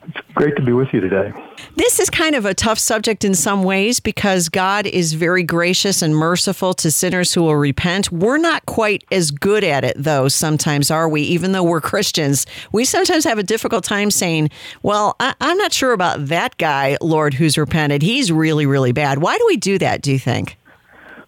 It's 0.05 0.17
great 0.35 0.57
to 0.57 0.63
be 0.63 0.73
with 0.73 0.89
you 0.93 1.01
today. 1.01 1.33
This 1.77 2.01
is 2.01 2.11
kind 2.11 2.35
of 2.35 2.45
a 2.45 2.55
tough 2.55 2.79
subject 2.79 3.25
in 3.25 3.35
some 3.35 3.63
ways 3.63 4.01
because 4.01 4.49
God 4.49 4.87
is 4.87 5.13
very 5.13 5.43
gracious 5.45 6.03
and 6.03 6.17
merciful 6.17 6.75
to 6.75 6.91
sinners 6.91 7.33
who 7.35 7.43
will 7.43 7.57
repent. 7.57 8.11
We're 8.11 8.39
not 8.39 8.67
quite 8.67 9.05
as 9.13 9.31
good 9.31 9.63
at 9.63 9.85
it, 9.85 9.95
though, 9.97 10.29
sometimes, 10.29 10.91
are 10.91 11.09
we? 11.09 11.23
Even 11.23 11.53
though 11.53 11.63
we're 11.63 11.81
Christians, 11.81 12.47
we 12.73 12.85
sometimes 12.85 13.25
have 13.25 13.39
a 13.39 13.43
difficult 13.45 13.85
time 13.85 14.11
saying, 14.11 14.51
Well, 14.83 15.15
I- 15.21 15.35
am 15.41 15.59
not 15.59 15.73
sure 15.73 15.93
about 15.93 16.27
that 16.27 16.57
guy, 16.57 16.99
Lord, 17.01 17.35
who's 17.35 17.57
repented. 17.57 18.03
He's 18.03 18.33
really, 18.33 18.67
really 18.67 18.93
bad. 18.93 19.19
Why 19.23 19.39
do 19.39 19.45
we 19.47 19.57
do 19.57 19.79
that, 19.79 20.03
do 20.03 20.11
you 20.13 20.19
think? 20.19 20.57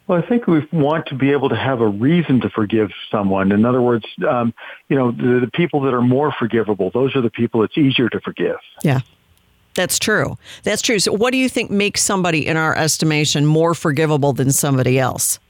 Well, 0.06 0.22
I 0.22 0.26
think 0.26 0.46
we 0.46 0.66
want 0.70 1.06
to 1.06 1.14
be 1.14 1.32
able 1.32 1.48
to 1.48 1.56
have 1.56 1.80
a 1.80 1.88
reason 1.88 2.40
to 2.42 2.50
forgive 2.50 2.90
someone. 3.10 3.52
In 3.52 3.64
other 3.64 3.80
words, 3.80 4.04
um, 4.28 4.52
you 4.88 4.96
know, 4.96 5.10
the, 5.10 5.40
the 5.40 5.50
people 5.52 5.80
that 5.82 5.94
are 5.94 6.02
more 6.02 6.32
forgivable, 6.38 6.90
those 6.92 7.16
are 7.16 7.22
the 7.22 7.30
people 7.30 7.62
it's 7.62 7.78
easier 7.78 8.10
to 8.10 8.20
forgive. 8.20 8.56
Yeah. 8.82 9.00
That's 9.74 9.98
true. 9.98 10.38
That's 10.62 10.82
true. 10.82 10.98
So, 10.98 11.12
what 11.12 11.32
do 11.32 11.38
you 11.38 11.48
think 11.48 11.70
makes 11.70 12.00
somebody, 12.00 12.46
in 12.46 12.56
our 12.56 12.76
estimation, 12.76 13.44
more 13.44 13.74
forgivable 13.74 14.32
than 14.32 14.52
somebody 14.52 14.98
else? 14.98 15.40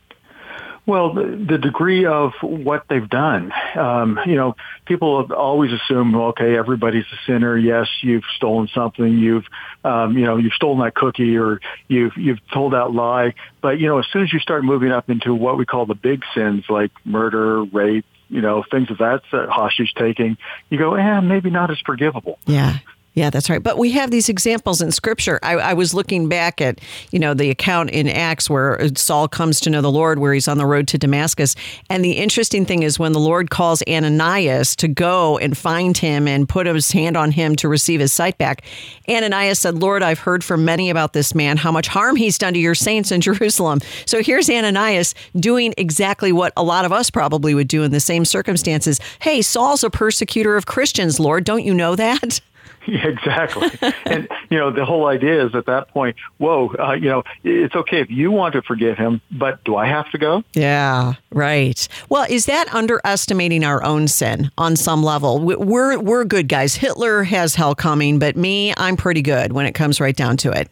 Well, 0.86 1.14
the, 1.14 1.22
the 1.22 1.58
degree 1.58 2.04
of 2.04 2.32
what 2.42 2.84
they've 2.88 3.08
done. 3.08 3.52
Um, 3.74 4.20
you 4.26 4.34
know, 4.34 4.54
people 4.84 5.26
always 5.34 5.72
assume, 5.72 6.14
okay, 6.14 6.58
everybody's 6.58 7.06
a 7.06 7.16
sinner. 7.26 7.56
Yes, 7.56 7.88
you've 8.02 8.24
stolen 8.36 8.68
something. 8.74 9.18
You've, 9.18 9.46
um, 9.82 10.18
you 10.18 10.26
know, 10.26 10.36
you've 10.36 10.52
stolen 10.52 10.84
that 10.84 10.94
cookie 10.94 11.38
or 11.38 11.60
you've 11.88 12.16
you've 12.16 12.40
told 12.52 12.74
that 12.74 12.92
lie. 12.92 13.34
But 13.62 13.80
you 13.80 13.86
know, 13.86 13.98
as 13.98 14.06
soon 14.12 14.24
as 14.24 14.32
you 14.32 14.40
start 14.40 14.62
moving 14.62 14.92
up 14.92 15.08
into 15.08 15.34
what 15.34 15.56
we 15.56 15.64
call 15.64 15.86
the 15.86 15.94
big 15.94 16.22
sins, 16.34 16.64
like 16.68 16.90
murder, 17.04 17.64
rape, 17.64 18.04
you 18.28 18.42
know, 18.42 18.62
things 18.70 18.90
of 18.90 18.98
that 18.98 19.22
uh, 19.32 19.46
hostage 19.46 19.94
taking, 19.96 20.36
you 20.68 20.76
go, 20.76 20.94
eh, 20.94 21.20
maybe 21.20 21.48
not 21.48 21.70
as 21.70 21.78
forgivable. 21.86 22.38
Yeah. 22.46 22.78
Yeah, 23.14 23.30
that's 23.30 23.48
right. 23.48 23.62
But 23.62 23.78
we 23.78 23.92
have 23.92 24.10
these 24.10 24.28
examples 24.28 24.82
in 24.82 24.90
Scripture. 24.90 25.38
I, 25.40 25.52
I, 25.52 25.74
was 25.74 25.94
looking 25.94 26.28
back 26.28 26.60
at, 26.60 26.80
you 27.12 27.20
know, 27.20 27.32
the 27.32 27.48
account 27.48 27.90
in 27.90 28.08
Acts 28.08 28.50
where 28.50 28.88
Saul 28.96 29.28
comes 29.28 29.60
to 29.60 29.70
know 29.70 29.80
the 29.80 29.90
Lord, 29.90 30.18
where 30.18 30.34
he's 30.34 30.48
on 30.48 30.58
the 30.58 30.66
road 30.66 30.88
to 30.88 30.98
Damascus. 30.98 31.54
And 31.88 32.04
the 32.04 32.14
interesting 32.14 32.66
thing 32.66 32.82
is 32.82 32.98
when 32.98 33.12
the 33.12 33.20
Lord 33.20 33.50
calls 33.50 33.84
Ananias 33.88 34.74
to 34.76 34.88
go 34.88 35.38
and 35.38 35.56
find 35.56 35.96
him 35.96 36.26
and 36.26 36.48
put 36.48 36.66
his 36.66 36.90
hand 36.90 37.16
on 37.16 37.30
him 37.30 37.54
to 37.56 37.68
receive 37.68 38.00
his 38.00 38.12
sight 38.12 38.36
back, 38.36 38.64
Ananias 39.08 39.60
said, 39.60 39.76
Lord, 39.76 40.02
I've 40.02 40.18
heard 40.18 40.42
from 40.42 40.64
many 40.64 40.90
about 40.90 41.12
this 41.12 41.36
man, 41.36 41.56
how 41.56 41.70
much 41.70 41.86
harm 41.86 42.16
he's 42.16 42.36
done 42.36 42.54
to 42.54 42.58
your 42.58 42.74
saints 42.74 43.12
in 43.12 43.20
Jerusalem. 43.20 43.78
So 44.06 44.24
here's 44.24 44.50
Ananias 44.50 45.14
doing 45.36 45.72
exactly 45.78 46.32
what 46.32 46.52
a 46.56 46.64
lot 46.64 46.84
of 46.84 46.90
us 46.90 47.10
probably 47.10 47.54
would 47.54 47.68
do 47.68 47.84
in 47.84 47.92
the 47.92 48.00
same 48.00 48.24
circumstances. 48.24 48.98
Hey, 49.20 49.40
Saul's 49.40 49.84
a 49.84 49.90
persecutor 49.90 50.56
of 50.56 50.66
Christians, 50.66 51.20
Lord. 51.20 51.44
Don't 51.44 51.64
you 51.64 51.74
know 51.74 51.94
that? 51.94 52.40
Exactly. 53.14 53.70
and 54.04 54.28
you 54.50 54.58
know, 54.58 54.70
the 54.70 54.84
whole 54.84 55.06
idea 55.06 55.46
is 55.46 55.54
at 55.54 55.66
that 55.66 55.88
point, 55.88 56.16
whoa, 56.38 56.72
uh, 56.78 56.92
you 56.92 57.08
know, 57.08 57.22
it's 57.42 57.74
okay 57.74 58.00
if 58.00 58.10
you 58.10 58.30
want 58.30 58.54
to 58.54 58.62
forgive 58.62 58.96
him, 58.96 59.20
but 59.30 59.62
do 59.64 59.76
I 59.76 59.86
have 59.86 60.10
to 60.10 60.18
go? 60.18 60.42
Yeah, 60.54 61.14
right. 61.30 61.86
Well, 62.08 62.26
is 62.28 62.46
that 62.46 62.72
underestimating 62.74 63.64
our 63.64 63.82
own 63.82 64.08
sin 64.08 64.50
on 64.58 64.76
some 64.76 65.02
level? 65.02 65.40
We're 65.40 65.98
we're 65.98 66.24
good 66.24 66.48
guys. 66.48 66.74
Hitler 66.74 67.24
has 67.24 67.54
hell 67.54 67.74
coming, 67.74 68.18
but 68.18 68.36
me, 68.36 68.74
I'm 68.76 68.96
pretty 68.96 69.22
good 69.22 69.52
when 69.52 69.66
it 69.66 69.72
comes 69.72 70.00
right 70.00 70.16
down 70.16 70.36
to 70.38 70.50
it. 70.50 70.70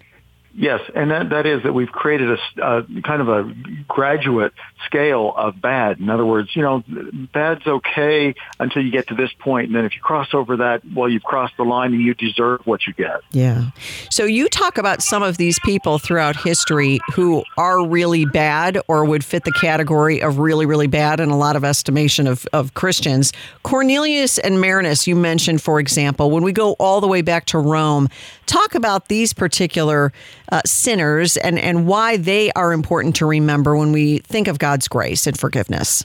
Yes, 0.55 0.81
and 0.95 1.11
that, 1.11 1.31
that 1.31 1.47
is 1.47 1.63
that 1.63 1.73
we've 1.73 1.91
created 1.91 2.39
a, 2.59 2.83
kind 3.03 3.23
of 3.23 3.29
a 3.29 3.55
graduate 3.89 4.53
scale 4.87 5.33
of 5.35 5.61
bad. 5.61 5.99
In 5.99 6.11
other 6.11 6.27
words, 6.27 6.55
you 6.55 6.63
know, 6.63 6.85
bad's 7.33 7.67
okay 7.67 8.35
until 8.61 8.85
you 8.85 8.91
get 8.91 9.09
to 9.09 9.15
this 9.15 9.31
point, 9.39 9.69
and 9.69 9.77
then 9.77 9.85
if 9.85 9.95
you 9.95 10.03
cross 10.03 10.35
over 10.35 10.59
that, 10.59 10.83
well, 10.95 11.09
you've 11.09 11.23
crossed 11.23 11.57
the 11.57 11.63
line 11.63 11.95
and 11.95 12.03
you 12.03 12.15
deserve 12.15 12.61
what 12.67 12.87
you 12.87 12.93
get. 12.93 13.23
Yeah. 13.31 13.71
So 14.11 14.25
you 14.25 14.49
talk 14.49 14.77
about 14.77 15.03
some 15.03 15.23
of 15.23 15.39
these 15.39 15.59
people 15.61 15.99
throughout 15.99 16.37
history 16.37 17.01
who 17.15 17.45
are 17.57 17.87
really 17.87 18.27
bad 18.27 18.79
or 18.89 19.05
would 19.05 19.25
fit 19.25 19.45
the 19.45 19.53
category 19.53 20.21
of 20.21 20.39
really, 20.39 20.67
really 20.67 20.87
bad 20.87 21.21
in 21.21 21.31
a 21.31 21.37
lot 21.37 21.57
of 21.57 21.65
estimation 21.65 22.27
of, 22.27 22.47
of 22.53 22.75
Christians. 22.75 23.33
Cornelius 23.63 24.39
and 24.39 24.61
Marinus, 24.61 25.07
you 25.07 25.17
mentioned, 25.17 25.63
for 25.63 25.81
example, 25.81 26.31
when 26.31 26.43
we 26.43 26.53
go 26.53 26.73
all 26.75 27.01
the 27.01 27.09
way 27.09 27.23
back 27.23 27.47
to 27.47 27.59
Rome, 27.59 28.09
talk 28.47 28.75
about 28.75 29.09
these 29.09 29.33
particular 29.33 30.13
uh, 30.51 30.61
sinners 30.65 31.37
and, 31.37 31.59
and 31.59 31.87
why 31.87 32.17
they 32.17 32.51
are 32.53 32.73
important 32.73 33.17
to 33.17 33.27
remember 33.27 33.77
when 33.77 33.93
we 33.93 34.19
think 34.19 34.49
of 34.49 34.59
God's 34.59 34.89
grace 34.89 35.27
and 35.27 35.39
forgiveness. 35.39 36.05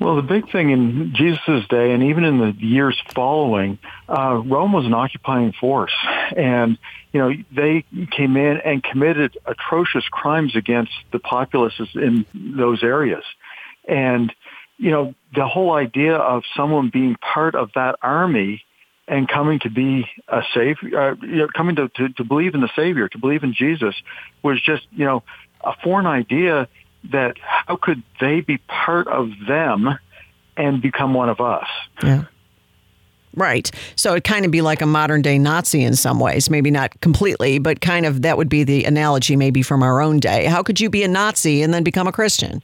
Well, 0.00 0.16
the 0.16 0.22
big 0.22 0.50
thing 0.50 0.70
in 0.70 1.12
Jesus' 1.14 1.68
day, 1.68 1.92
and 1.92 2.04
even 2.04 2.24
in 2.24 2.38
the 2.38 2.54
years 2.58 2.98
following, 3.14 3.78
uh, 4.08 4.40
Rome 4.46 4.72
was 4.72 4.86
an 4.86 4.94
occupying 4.94 5.52
force, 5.52 5.92
and 6.34 6.78
you 7.12 7.20
know 7.20 7.32
they 7.54 7.84
came 8.10 8.38
in 8.38 8.56
and 8.64 8.82
committed 8.82 9.36
atrocious 9.44 10.08
crimes 10.10 10.56
against 10.56 10.92
the 11.12 11.18
populaces 11.18 11.90
in 11.94 12.24
those 12.34 12.82
areas, 12.82 13.24
and 13.86 14.32
you 14.78 14.90
know 14.90 15.14
the 15.34 15.46
whole 15.46 15.72
idea 15.72 16.14
of 16.14 16.44
someone 16.56 16.88
being 16.88 17.16
part 17.16 17.54
of 17.54 17.70
that 17.74 17.96
army 18.00 18.64
and 19.10 19.28
coming 19.28 19.58
to 19.58 19.68
be 19.68 20.08
a 20.28 20.42
savior, 20.54 20.98
uh, 20.98 21.14
you 21.20 21.38
know, 21.38 21.48
coming 21.48 21.74
to, 21.76 21.88
to, 21.88 22.08
to 22.10 22.24
believe 22.24 22.54
in 22.54 22.60
the 22.60 22.70
Savior, 22.76 23.08
to 23.08 23.18
believe 23.18 23.42
in 23.42 23.52
Jesus, 23.52 23.94
was 24.42 24.62
just 24.62 24.86
you 24.92 25.04
know 25.04 25.22
a 25.62 25.74
foreign 25.82 26.06
idea 26.06 26.68
that 27.10 27.36
how 27.40 27.76
could 27.76 28.02
they 28.20 28.40
be 28.40 28.58
part 28.58 29.08
of 29.08 29.30
them 29.48 29.98
and 30.56 30.80
become 30.80 31.12
one 31.12 31.28
of 31.28 31.40
us? 31.40 31.66
Yeah. 32.02 32.24
Right. 33.34 33.70
So 33.96 34.14
it 34.14 34.24
kind 34.24 34.44
of 34.44 34.50
be 34.50 34.60
like 34.60 34.80
a 34.80 34.86
modern 34.86 35.22
day 35.22 35.38
Nazi 35.38 35.82
in 35.82 35.94
some 35.96 36.20
ways, 36.20 36.48
maybe 36.48 36.70
not 36.70 37.00
completely, 37.00 37.58
but 37.58 37.80
kind 37.80 38.06
of 38.06 38.22
that 38.22 38.36
would 38.36 38.48
be 38.48 38.64
the 38.64 38.84
analogy 38.84 39.36
maybe 39.36 39.62
from 39.62 39.82
our 39.82 40.00
own 40.00 40.20
day. 40.20 40.46
How 40.46 40.62
could 40.62 40.80
you 40.80 40.90
be 40.90 41.02
a 41.02 41.08
Nazi 41.08 41.62
and 41.62 41.72
then 41.72 41.82
become 41.82 42.06
a 42.06 42.12
Christian? 42.12 42.62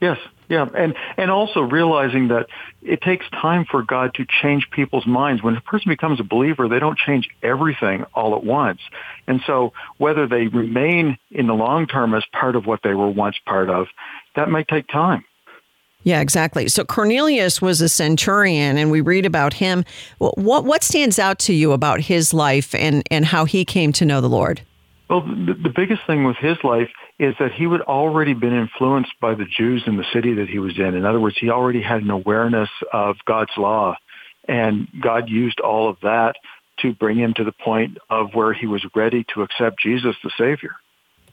Yes, 0.00 0.18
Yeah, 0.50 0.66
and 0.76 0.96
and 1.16 1.30
also 1.30 1.60
realizing 1.60 2.26
that 2.28 2.48
it 2.82 3.00
takes 3.02 3.24
time 3.30 3.64
for 3.70 3.84
God 3.84 4.14
to 4.14 4.26
change 4.42 4.68
people's 4.72 5.06
minds. 5.06 5.44
When 5.44 5.56
a 5.56 5.60
person 5.60 5.90
becomes 5.90 6.18
a 6.18 6.24
believer, 6.24 6.68
they 6.68 6.80
don't 6.80 6.98
change 6.98 7.28
everything 7.40 8.04
all 8.14 8.34
at 8.34 8.42
once. 8.42 8.80
And 9.28 9.40
so 9.46 9.72
whether 9.98 10.26
they 10.26 10.48
remain 10.48 11.16
in 11.30 11.46
the 11.46 11.54
long 11.54 11.86
term 11.86 12.14
as 12.14 12.24
part 12.32 12.56
of 12.56 12.66
what 12.66 12.80
they 12.82 12.94
were 12.94 13.08
once 13.08 13.36
part 13.46 13.70
of, 13.70 13.86
that 14.34 14.50
might 14.50 14.66
take 14.66 14.88
time. 14.88 15.24
Yeah, 16.02 16.20
exactly. 16.20 16.66
So 16.68 16.84
Cornelius 16.84 17.62
was 17.62 17.80
a 17.80 17.88
centurion, 17.88 18.76
and 18.76 18.90
we 18.90 19.02
read 19.02 19.26
about 19.26 19.52
him. 19.52 19.84
What 20.18 20.64
what 20.64 20.82
stands 20.82 21.20
out 21.20 21.38
to 21.40 21.54
you 21.54 21.70
about 21.70 22.00
his 22.00 22.34
life 22.34 22.74
and 22.74 23.04
and 23.08 23.24
how 23.24 23.44
he 23.44 23.64
came 23.64 23.92
to 23.92 24.04
know 24.04 24.20
the 24.20 24.28
Lord? 24.28 24.62
Well, 25.08 25.20
the, 25.20 25.54
the 25.62 25.72
biggest 25.74 26.02
thing 26.08 26.24
with 26.24 26.36
his 26.38 26.56
life 26.64 26.90
is 27.20 27.34
that 27.38 27.52
he 27.52 27.66
would 27.66 27.82
already 27.82 28.32
been 28.32 28.54
influenced 28.54 29.12
by 29.20 29.34
the 29.34 29.44
Jews 29.44 29.82
in 29.86 29.98
the 29.98 30.06
city 30.10 30.32
that 30.34 30.48
he 30.48 30.58
was 30.58 30.78
in. 30.78 30.94
In 30.94 31.04
other 31.04 31.20
words, 31.20 31.36
he 31.38 31.50
already 31.50 31.82
had 31.82 32.02
an 32.02 32.08
awareness 32.08 32.70
of 32.94 33.16
God's 33.26 33.50
law, 33.58 33.94
and 34.48 34.88
God 35.02 35.28
used 35.28 35.60
all 35.60 35.90
of 35.90 35.98
that 36.02 36.36
to 36.78 36.94
bring 36.94 37.18
him 37.18 37.34
to 37.34 37.44
the 37.44 37.52
point 37.52 37.98
of 38.08 38.30
where 38.32 38.54
he 38.54 38.66
was 38.66 38.82
ready 38.94 39.26
to 39.34 39.42
accept 39.42 39.82
Jesus 39.82 40.16
the 40.24 40.30
Savior. 40.38 40.72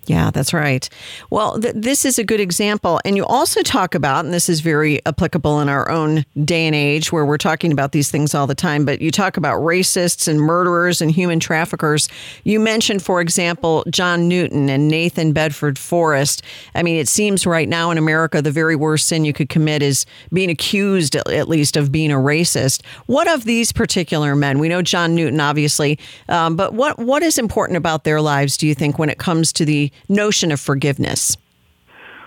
Yeah, 0.08 0.32
that's 0.32 0.54
right. 0.54 0.88
Well, 1.30 1.60
th- 1.60 1.76
this 1.76 2.06
is 2.06 2.18
a 2.18 2.24
good 2.24 2.40
example. 2.40 3.02
And 3.04 3.18
you 3.18 3.26
also 3.26 3.62
talk 3.62 3.94
about, 3.94 4.24
and 4.24 4.34
this 4.34 4.48
is 4.48 4.62
very 4.62 5.06
applicable 5.06 5.60
in 5.60 5.68
our 5.68 5.90
own 5.90 6.26
day 6.46 6.66
and 6.66 6.74
age 6.74 7.12
where 7.12 7.26
we're 7.26 7.38
talking 7.38 7.74
about 7.74 7.92
these 7.92 8.10
things 8.10 8.34
all 8.34 8.48
the 8.48 8.56
time, 8.56 8.86
but 8.86 9.02
you 9.02 9.12
talk 9.12 9.36
about 9.36 9.60
racists 9.60 10.30
and 10.30 10.40
murderers 10.40 11.02
and 11.02 11.12
human 11.12 11.42
traffickers. 11.42 12.08
You 12.46 12.58
mentioned, 12.58 13.04
for 13.04 13.20
example, 13.20 13.84
John 13.90 14.30
Newton 14.30 14.70
and 14.70 14.88
Nathan 14.88 15.34
Bedford 15.34 15.78
Forrest. 15.78 16.42
I 16.74 16.84
mean, 16.84 16.96
it 16.96 17.10
seems 17.10 17.46
right 17.46 17.68
now 17.68 17.92
in 17.92 17.98
America, 17.98 18.42
the 18.42 18.50
very 18.50 18.78
worst 18.78 19.10
sin 19.10 19.26
you 19.26 19.34
could 19.34 19.50
commit 19.50 19.82
is 19.84 20.06
being 20.32 20.50
accused, 20.50 21.18
at 21.18 21.50
least, 21.50 21.76
of 21.76 21.92
being 21.92 22.14
a 22.14 22.16
racist. 22.16 22.82
What 23.08 23.28
of 23.28 23.44
these 23.44 23.74
particular 23.74 24.38
men? 24.38 24.60
We 24.60 24.70
know 24.70 24.82
John 24.82 25.16
Newton, 25.16 25.42
obviously, 25.42 26.00
um, 26.30 26.56
but 26.56 26.74
what, 26.74 26.98
what 26.98 27.24
is 27.24 27.38
important 27.38 27.76
about 27.76 28.06
their 28.06 28.22
lives, 28.22 28.56
do 28.56 28.68
you 28.68 28.74
think, 28.74 28.98
when 28.98 29.10
it 29.10 29.18
comes 29.18 29.52
to 29.52 29.66
the 29.66 29.92
notion 30.10 30.52
of 30.52 30.60
forgiveness? 30.60 31.38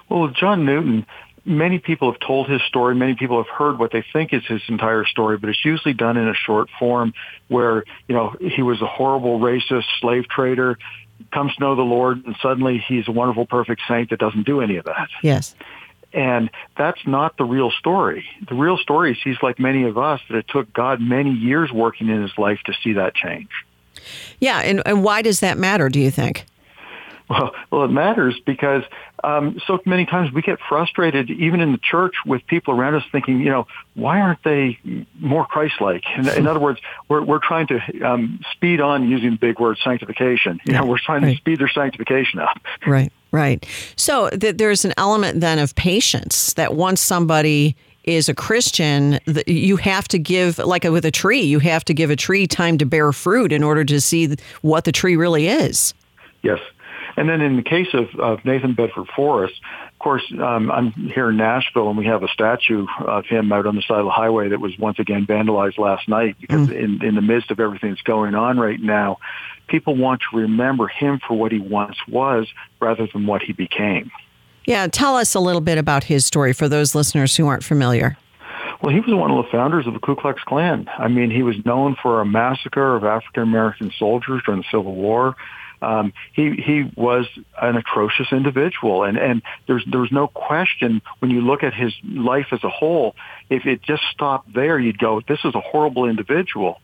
Well, 0.09 0.29
John 0.29 0.65
Newton, 0.65 1.07
many 1.45 1.79
people 1.79 2.11
have 2.11 2.21
told 2.21 2.49
his 2.49 2.63
story. 2.63 2.95
Many 2.95 3.15
people 3.15 3.43
have 3.43 3.53
heard 3.53 3.79
what 3.79 3.93
they 3.93 4.05
think 4.13 4.33
is 4.33 4.45
his 4.47 4.63
entire 4.69 5.05
story, 5.05 5.39
but 5.39 5.51
it's 5.51 5.65
usually 5.65 5.95
done 5.95 6.17
in 6.17 6.29
a 6.29 6.35
short 6.35 6.69
form 6.79 7.15
where, 7.49 7.85
you 8.09 8.15
know, 8.15 8.35
he 8.41 8.63
was 8.63 8.83
a 8.83 8.87
horrible 8.87 9.39
racist 9.39 9.85
slave 10.01 10.29
trader, 10.29 10.79
comes 11.33 11.55
to 11.55 11.61
know 11.61 11.77
the 11.77 11.83
Lord, 11.83 12.25
and 12.25 12.35
suddenly 12.43 12.83
he's 12.87 13.07
a 13.09 13.13
wonderful, 13.13 13.47
perfect 13.47 13.83
saint 13.87 14.11
that 14.11 14.19
doesn't 14.19 14.47
do 14.47 14.61
any 14.61 14.77
of 14.77 14.85
that. 14.87 15.09
Yes. 15.23 15.55
And 16.13 16.51
that's 16.77 17.07
not 17.07 17.37
the 17.37 17.45
real 17.45 17.71
story. 17.71 18.25
The 18.49 18.57
real 18.57 18.77
story 18.79 19.13
is 19.13 19.19
he's 19.23 19.41
like 19.43 19.61
many 19.61 19.85
of 19.85 19.97
us 19.97 20.21
that 20.29 20.37
it 20.37 20.47
took 20.49 20.73
God 20.73 21.01
many 21.01 21.31
years 21.31 21.71
working 21.71 22.09
in 22.09 22.21
his 22.21 22.37
life 22.37 22.59
to 22.67 22.73
see 22.83 22.95
that 22.95 23.15
change. 23.15 23.51
Yeah, 24.41 24.59
and, 24.61 24.83
and 24.87 25.05
why 25.05 25.23
does 25.23 25.41
that 25.41 25.57
matter, 25.57 25.89
do 25.89 26.01
you 26.01 26.11
think? 26.11 26.47
Well, 27.31 27.53
well, 27.71 27.85
it 27.85 27.93
matters 27.93 28.39
because 28.45 28.83
um, 29.23 29.61
so 29.65 29.79
many 29.87 30.05
times 30.05 30.33
we 30.33 30.43
get 30.43 30.59
frustrated, 30.69 31.31
even 31.31 31.61
in 31.61 31.71
the 31.71 31.79
church, 31.79 32.15
with 32.27 32.45
people 32.49 32.75
around 32.75 32.97
us 32.97 33.05
thinking, 33.13 33.39
you 33.39 33.51
know, 33.51 33.69
why 33.95 34.21
aren't 34.21 34.43
they 34.43 34.81
more 35.21 35.47
Christ-like? 35.47 36.03
In, 36.19 36.29
in 36.29 36.47
other 36.49 36.59
words, 36.59 36.81
we're 37.09 37.23
we're 37.23 37.39
trying 37.39 37.69
to 37.69 38.01
um, 38.03 38.41
speed 38.51 38.81
on 38.81 39.09
using 39.09 39.31
the 39.31 39.37
big 39.37 39.61
word 39.61 39.79
sanctification. 39.85 40.59
You 40.65 40.73
know, 40.73 40.85
we're 40.85 40.99
trying 40.99 41.23
right. 41.23 41.35
to 41.35 41.37
speed 41.37 41.61
their 41.61 41.69
sanctification 41.69 42.41
up. 42.41 42.59
Right, 42.85 43.13
right. 43.31 43.65
So 43.95 44.29
th- 44.31 44.57
there's 44.57 44.85
an 44.85 44.93
element 44.97 45.41
then 45.41 45.61
of 45.61 45.77
patience 45.77 46.55
that 46.55 46.75
once 46.75 47.01
somebody 47.01 47.77
is 48.03 48.29
a 48.29 48.35
Christian, 48.35 49.21
you 49.47 49.77
have 49.77 50.09
to 50.09 50.19
give, 50.19 50.59
like 50.59 50.83
with 50.83 51.05
a 51.05 51.11
tree, 51.13 51.43
you 51.43 51.61
have 51.61 51.85
to 51.85 51.95
give 51.95 52.11
a 52.11 52.17
tree 52.17 52.49
time 52.49 52.77
to 52.79 52.87
bear 52.87 53.13
fruit 53.13 53.53
in 53.53 53.63
order 53.63 53.85
to 53.85 54.01
see 54.01 54.35
what 54.63 54.85
the 54.85 54.91
tree 54.91 55.15
really 55.15 55.47
is. 55.47 55.95
Yes. 56.43 56.59
And 57.17 57.29
then 57.29 57.41
in 57.41 57.57
the 57.57 57.63
case 57.63 57.89
of, 57.93 58.09
of 58.19 58.45
Nathan 58.45 58.75
Bedford 58.75 59.09
Forrest, 59.15 59.55
of 59.93 59.99
course, 59.99 60.23
um, 60.39 60.71
I'm 60.71 60.93
here 60.93 61.31
in 61.31 61.37
Nashville, 61.37 61.89
and 61.89 61.99
we 61.99 62.07
have 62.07 62.23
a 62.23 62.29
statue 62.29 62.87
of 63.01 63.27
him 63.27 63.53
out 63.53 63.67
on 63.67 63.77
the 63.77 63.83
side 63.83 63.99
of 63.99 64.07
the 64.07 64.11
highway 64.11 64.49
that 64.49 64.61
was 64.61 64.79
once 64.79 64.99
again 64.99 65.27
vandalized 65.27 65.79
last 65.79 66.09
night 66.09 66.37
because 66.41 66.69
mm. 66.69 66.77
in, 66.77 67.05
in 67.05 67.15
the 67.15 67.23
midst 67.23 67.51
of 67.51 67.61
everything 67.61 67.91
that's 67.91 68.03
going 68.03 68.35
on 68.35 68.59
right 68.59 68.81
now, 68.81 69.19
people 69.69 69.97
want 69.97 70.23
to 70.31 70.39
remember 70.39 70.89
him 70.89 71.21
for 71.27 71.35
what 71.35 71.53
he 71.53 71.59
once 71.59 71.97
was 72.09 72.47
rather 72.81 73.07
than 73.13 73.27
what 73.27 73.43
he 73.43 73.53
became. 73.53 74.11
Yeah, 74.65 74.87
tell 74.87 75.17
us 75.17 75.35
a 75.35 75.41
little 75.41 75.61
bit 75.61 75.79
about 75.79 76.05
his 76.05 76.27
story 76.27 76.53
for 76.53 76.69
those 76.69 76.95
listeners 76.95 77.37
who 77.37 77.47
aren't 77.47 77.65
familiar. 77.65 78.17
Well, 78.83 78.95
he 78.95 79.01
was 79.01 79.15
one 79.15 79.31
of 79.31 79.45
the 79.45 79.51
founders 79.51 79.87
of 79.87 79.93
the 79.93 80.01
Ku 80.01 80.17
Klux 80.17 80.43
Klan. 80.45 80.89
I 80.99 81.09
mean, 81.09 81.31
he 81.31 81.43
was 81.43 81.57
known 81.67 81.97
for 82.03 82.21
a 82.21 82.27
massacre 82.27 82.97
of 82.97 83.05
African 83.05 83.43
American 83.43 83.93
soldiers 83.99 84.43
during 84.45 84.63
the 84.63 84.67
Civil 84.71 84.95
War. 84.95 85.37
Um, 85.83 86.13
he 86.33 86.51
he 86.53 86.91
was 86.97 87.27
an 87.61 87.77
atrocious 87.77 88.33
individual, 88.33 89.05
and 89.05 89.17
and 89.17 89.43
there's 89.67 89.85
there's 89.91 90.13
no 90.13 90.29
question 90.29 91.03
when 91.21 91.31
you 91.31 91.41
look 91.41 91.63
at 91.63 91.75
his 91.75 91.93
life 92.05 92.49
as 92.53 92.63
a 92.65 92.69
whole. 92.69 93.15
If 93.49 93.67
it 93.67 93.83
just 93.83 94.03
stopped 94.13 94.53
there, 94.53 94.79
you'd 94.79 94.99
go, 94.99 95.21
"This 95.27 95.41
is 95.45 95.55
a 95.55 95.61
horrible 95.61 96.07
individual." 96.07 96.81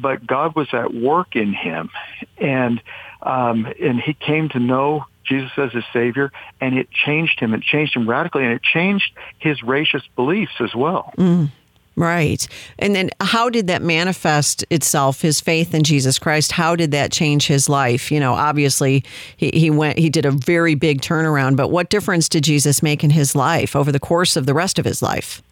But 0.00 0.24
God 0.24 0.54
was 0.54 0.68
at 0.72 0.94
work 0.94 1.34
in 1.34 1.52
him, 1.52 1.90
and 2.38 2.80
um, 3.22 3.66
and 3.82 4.00
he 4.00 4.14
came 4.14 4.48
to 4.50 4.60
know 4.60 5.06
Jesus 5.24 5.50
as 5.56 5.72
his 5.72 5.84
Savior, 5.92 6.32
and 6.60 6.78
it 6.78 6.88
changed 6.90 7.40
him. 7.40 7.54
It 7.54 7.62
changed 7.62 7.94
him 7.94 8.08
radically, 8.08 8.44
and 8.44 8.52
it 8.52 8.62
changed 8.62 9.12
his 9.38 9.60
racist 9.60 10.04
beliefs 10.16 10.54
as 10.60 10.74
well. 10.74 11.12
Mm. 11.18 11.50
Right. 11.98 12.46
And 12.78 12.94
then 12.94 13.10
how 13.20 13.50
did 13.50 13.66
that 13.66 13.82
manifest 13.82 14.64
itself, 14.70 15.20
his 15.20 15.40
faith 15.40 15.74
in 15.74 15.82
Jesus 15.82 16.16
Christ? 16.16 16.52
How 16.52 16.76
did 16.76 16.92
that 16.92 17.10
change 17.10 17.48
his 17.48 17.68
life? 17.68 18.12
You 18.12 18.20
know, 18.20 18.34
obviously 18.34 19.02
he, 19.36 19.50
he 19.52 19.68
went 19.68 19.98
he 19.98 20.08
did 20.08 20.24
a 20.24 20.30
very 20.30 20.76
big 20.76 21.00
turnaround, 21.00 21.56
but 21.56 21.72
what 21.72 21.90
difference 21.90 22.28
did 22.28 22.44
Jesus 22.44 22.84
make 22.84 23.02
in 23.02 23.10
his 23.10 23.34
life 23.34 23.74
over 23.74 23.90
the 23.90 23.98
course 23.98 24.36
of 24.36 24.46
the 24.46 24.54
rest 24.54 24.78
of 24.78 24.84
his 24.84 25.02
life? 25.02 25.42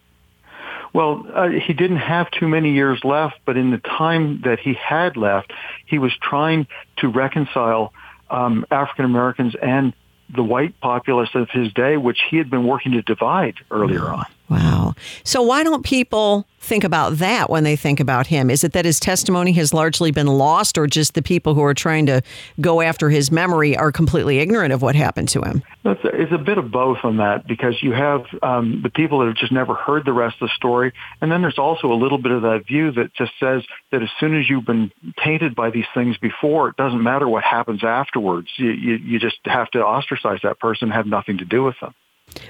Well, 0.93 1.27
uh, 1.33 1.49
he 1.49 1.73
didn't 1.73 1.97
have 1.97 2.31
too 2.31 2.47
many 2.47 2.71
years 2.71 3.03
left, 3.03 3.39
but 3.43 3.57
in 3.57 3.71
the 3.71 3.79
time 3.79 4.39
that 4.45 4.59
he 4.59 4.73
had 4.73 5.17
left, 5.17 5.51
he 5.85 5.99
was 5.99 6.13
trying 6.21 6.65
to 6.99 7.09
reconcile 7.09 7.91
um, 8.29 8.65
African 8.71 9.03
Americans 9.03 9.53
and 9.61 9.91
the 10.33 10.43
white 10.43 10.79
populace 10.79 11.29
of 11.33 11.49
his 11.49 11.73
day, 11.73 11.97
which 11.97 12.19
he 12.29 12.37
had 12.37 12.49
been 12.49 12.65
working 12.65 12.93
to 12.93 13.01
divide 13.01 13.55
earlier 13.69 14.05
on. 14.05 14.25
Wow. 14.49 14.95
So, 15.23 15.41
why 15.41 15.63
don't 15.63 15.83
people 15.83 16.47
think 16.59 16.83
about 16.83 17.17
that 17.17 17.49
when 17.49 17.63
they 17.63 17.75
think 17.75 17.99
about 17.99 18.27
him? 18.27 18.49
Is 18.49 18.63
it 18.63 18.73
that 18.73 18.85
his 18.85 18.99
testimony 18.99 19.51
has 19.53 19.73
largely 19.73 20.11
been 20.11 20.27
lost, 20.27 20.77
or 20.77 20.87
just 20.87 21.15
the 21.15 21.21
people 21.21 21.53
who 21.53 21.63
are 21.63 21.73
trying 21.73 22.05
to 22.05 22.21
go 22.61 22.81
after 22.81 23.09
his 23.09 23.29
memory 23.29 23.75
are 23.75 23.91
completely 23.91 24.39
ignorant 24.39 24.73
of 24.73 24.81
what 24.81 24.95
happened 24.95 25.27
to 25.29 25.41
him? 25.41 25.63
It's 25.83 26.03
a, 26.03 26.21
it's 26.21 26.31
a 26.31 26.37
bit 26.37 26.57
of 26.57 26.71
both 26.71 26.99
on 27.03 27.17
that 27.17 27.45
because 27.45 27.81
you 27.81 27.91
have 27.91 28.25
um, 28.41 28.81
the 28.83 28.89
people 28.89 29.19
that 29.19 29.27
have 29.27 29.35
just 29.35 29.51
never 29.51 29.73
heard 29.73 30.05
the 30.05 30.13
rest 30.13 30.37
of 30.41 30.47
the 30.47 30.53
story. 30.55 30.93
And 31.21 31.29
then 31.31 31.41
there's 31.41 31.59
also 31.59 31.91
a 31.91 31.95
little 31.95 32.17
bit 32.17 32.31
of 32.31 32.43
that 32.43 32.65
view 32.67 32.91
that 32.93 33.13
just 33.15 33.33
says 33.39 33.63
that 33.91 34.01
as 34.01 34.09
soon 34.19 34.39
as 34.39 34.49
you've 34.49 34.65
been 34.65 34.91
tainted 35.23 35.55
by 35.55 35.71
these 35.71 35.85
things 35.93 36.17
before, 36.17 36.69
it 36.69 36.77
doesn't 36.77 37.03
matter 37.03 37.27
what 37.27 37.43
happens 37.43 37.83
afterwards. 37.83 38.47
You, 38.57 38.71
you, 38.71 38.95
you 38.95 39.19
just 39.19 39.37
have 39.45 39.69
to 39.71 39.85
ostracize 39.85 40.39
that 40.43 40.59
person, 40.59 40.89
have 40.89 41.05
nothing 41.05 41.39
to 41.39 41.45
do 41.45 41.63
with 41.63 41.75
them. 41.81 41.93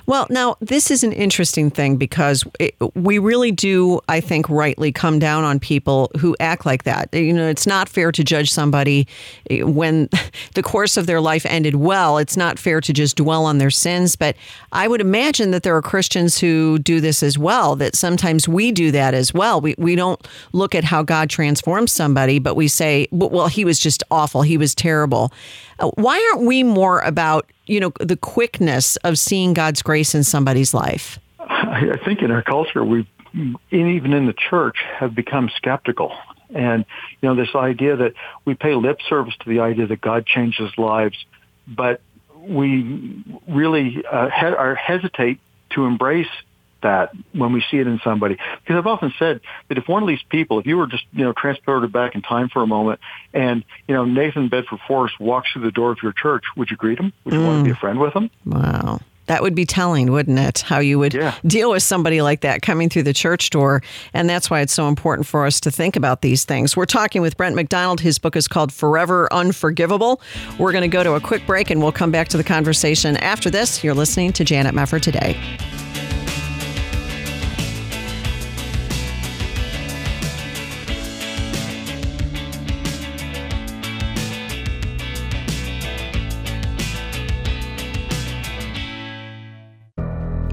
Well, 0.05 0.27
now 0.29 0.55
this 0.61 0.89
is 0.91 1.03
an 1.03 1.13
interesting 1.13 1.69
thing 1.69 1.97
because 1.97 2.43
it, 2.59 2.75
we 2.95 3.19
really 3.19 3.51
do, 3.51 3.99
I 4.07 4.21
think, 4.21 4.49
rightly 4.49 4.91
come 4.91 5.19
down 5.19 5.43
on 5.43 5.59
people 5.59 6.11
who 6.19 6.35
act 6.39 6.65
like 6.65 6.83
that. 6.83 7.13
You 7.13 7.33
know, 7.33 7.47
it's 7.47 7.67
not 7.67 7.89
fair 7.89 8.11
to 8.11 8.23
judge 8.23 8.51
somebody 8.51 9.07
eh, 9.49 9.63
when 9.63 10.09
the 10.53 10.63
course 10.63 10.97
of 10.97 11.07
their 11.07 11.21
life 11.21 11.45
ended 11.45 11.75
well. 11.75 12.17
It's 12.17 12.37
not 12.37 12.57
fair 12.59 12.81
to 12.81 12.93
just 12.93 13.17
dwell 13.17 13.45
on 13.45 13.57
their 13.57 13.69
sins. 13.69 14.15
But 14.15 14.35
I 14.71 14.87
would 14.87 15.01
imagine 15.01 15.51
that 15.51 15.63
there 15.63 15.75
are 15.75 15.81
Christians 15.81 16.37
who 16.37 16.79
do 16.79 17.01
this 17.01 17.21
as 17.21 17.37
well, 17.37 17.75
that 17.75 17.95
sometimes 17.95 18.47
we 18.47 18.71
do 18.71 18.91
that 18.91 19.13
as 19.13 19.33
well. 19.33 19.61
We, 19.61 19.75
we 19.77 19.95
don't 19.95 20.25
look 20.53 20.75
at 20.75 20.83
how 20.83 21.03
God 21.03 21.29
transforms 21.29 21.91
somebody, 21.91 22.39
but 22.39 22.55
we 22.55 22.67
say, 22.67 23.07
well, 23.11 23.47
he 23.47 23.65
was 23.65 23.79
just 23.79 24.03
awful. 24.11 24.41
He 24.41 24.57
was 24.57 24.73
terrible. 24.73 25.31
Uh, 25.79 25.89
why 25.95 26.31
aren't 26.31 26.47
we 26.47 26.63
more 26.63 27.01
about 27.01 27.49
you 27.67 27.79
know 27.79 27.91
the 27.99 28.17
quickness 28.17 28.95
of 28.97 29.19
seeing 29.19 29.53
God's 29.53 29.81
grace 29.81 30.15
in 30.15 30.23
somebody's 30.23 30.73
life? 30.73 31.19
I 31.39 31.97
think 32.03 32.21
in 32.21 32.31
our 32.31 32.41
culture, 32.41 32.83
we 32.83 33.07
even 33.71 34.13
in 34.13 34.25
the 34.25 34.33
church 34.33 34.77
have 34.97 35.13
become 35.13 35.49
skeptical. 35.55 36.15
And, 36.53 36.85
you 37.21 37.29
know, 37.29 37.35
this 37.35 37.53
idea 37.55 37.95
that 37.97 38.13
we 38.45 38.55
pay 38.55 38.73
lip 38.73 38.99
service 39.07 39.35
to 39.41 39.49
the 39.49 39.59
idea 39.59 39.85
that 39.87 40.01
God 40.01 40.25
changes 40.25 40.71
lives, 40.77 41.17
but 41.67 42.01
we 42.35 43.23
really 43.47 44.03
uh, 44.09 44.29
he- 44.29 44.45
are 44.45 44.75
hesitate 44.75 45.39
to 45.71 45.85
embrace 45.85 46.29
that 46.87 47.11
when 47.33 47.51
we 47.51 47.63
see 47.69 47.77
it 47.77 47.87
in 47.87 47.99
somebody. 48.03 48.37
Because 48.61 48.77
I've 48.77 48.87
often 48.87 49.13
said 49.19 49.41
that 49.67 49.77
if 49.77 49.87
one 49.87 50.03
of 50.03 50.07
these 50.07 50.23
people, 50.29 50.59
if 50.59 50.65
you 50.65 50.77
were 50.77 50.87
just, 50.87 51.03
you 51.11 51.25
know, 51.25 51.33
transported 51.33 51.91
back 51.91 52.15
in 52.15 52.21
time 52.21 52.47
for 52.47 52.63
a 52.63 52.67
moment 52.67 53.01
and, 53.33 53.65
you 53.87 53.93
know, 53.93 54.05
Nathan 54.05 54.47
Bedford 54.47 54.79
Forrest 54.87 55.19
walks 55.19 55.51
through 55.51 55.63
the 55.63 55.71
door 55.71 55.91
of 55.91 55.97
your 56.01 56.13
church, 56.13 56.45
would 56.55 56.71
you 56.71 56.77
greet 56.77 56.97
him? 56.97 57.11
Would 57.25 57.33
you 57.33 57.41
mm. 57.41 57.45
want 57.45 57.59
to 57.59 57.63
be 57.65 57.71
a 57.71 57.75
friend 57.75 57.99
with 57.99 58.13
him? 58.13 58.29
Wow. 58.45 59.01
That 59.25 59.41
would 59.41 59.55
be 59.55 59.65
telling, 59.65 60.09
wouldn't 60.09 60.39
it? 60.39 60.59
How 60.59 60.79
you 60.79 60.97
would 60.99 61.13
Yeah. 61.13 61.33
deal 61.45 61.71
with 61.71 61.83
somebody 61.83 62.21
like 62.21 62.41
that 62.41 62.61
coming 62.61 62.87
through 62.87 63.03
the 63.03 63.13
church 63.13 63.49
door. 63.49 63.83
And 64.13 64.29
that's 64.29 64.49
why 64.49 64.61
it's 64.61 64.71
so 64.71 64.87
important 64.87 65.27
for 65.27 65.45
us 65.45 65.59
to 65.61 65.71
think 65.71 65.97
about 65.97 66.21
these 66.21 66.45
things. 66.45 66.77
We're 66.77 66.85
talking 66.85 67.21
with 67.21 67.35
Brent 67.35 67.53
McDonald. 67.53 67.99
His 67.99 68.19
book 68.19 68.37
is 68.37 68.47
called 68.47 68.71
Forever 68.71 69.27
Unforgivable. 69.33 70.21
We're 70.57 70.71
going 70.71 70.83
to 70.83 70.87
go 70.87 71.03
to 71.03 71.15
a 71.15 71.19
quick 71.19 71.45
break 71.45 71.69
and 71.69 71.81
we'll 71.81 71.91
come 71.91 72.11
back 72.11 72.29
to 72.29 72.37
the 72.37 72.43
conversation 72.45 73.17
after 73.17 73.49
this. 73.49 73.83
You're 73.83 73.95
listening 73.95 74.31
to 74.31 74.45
Janet 74.45 74.73
Mefford 74.73 75.01
today. 75.01 75.35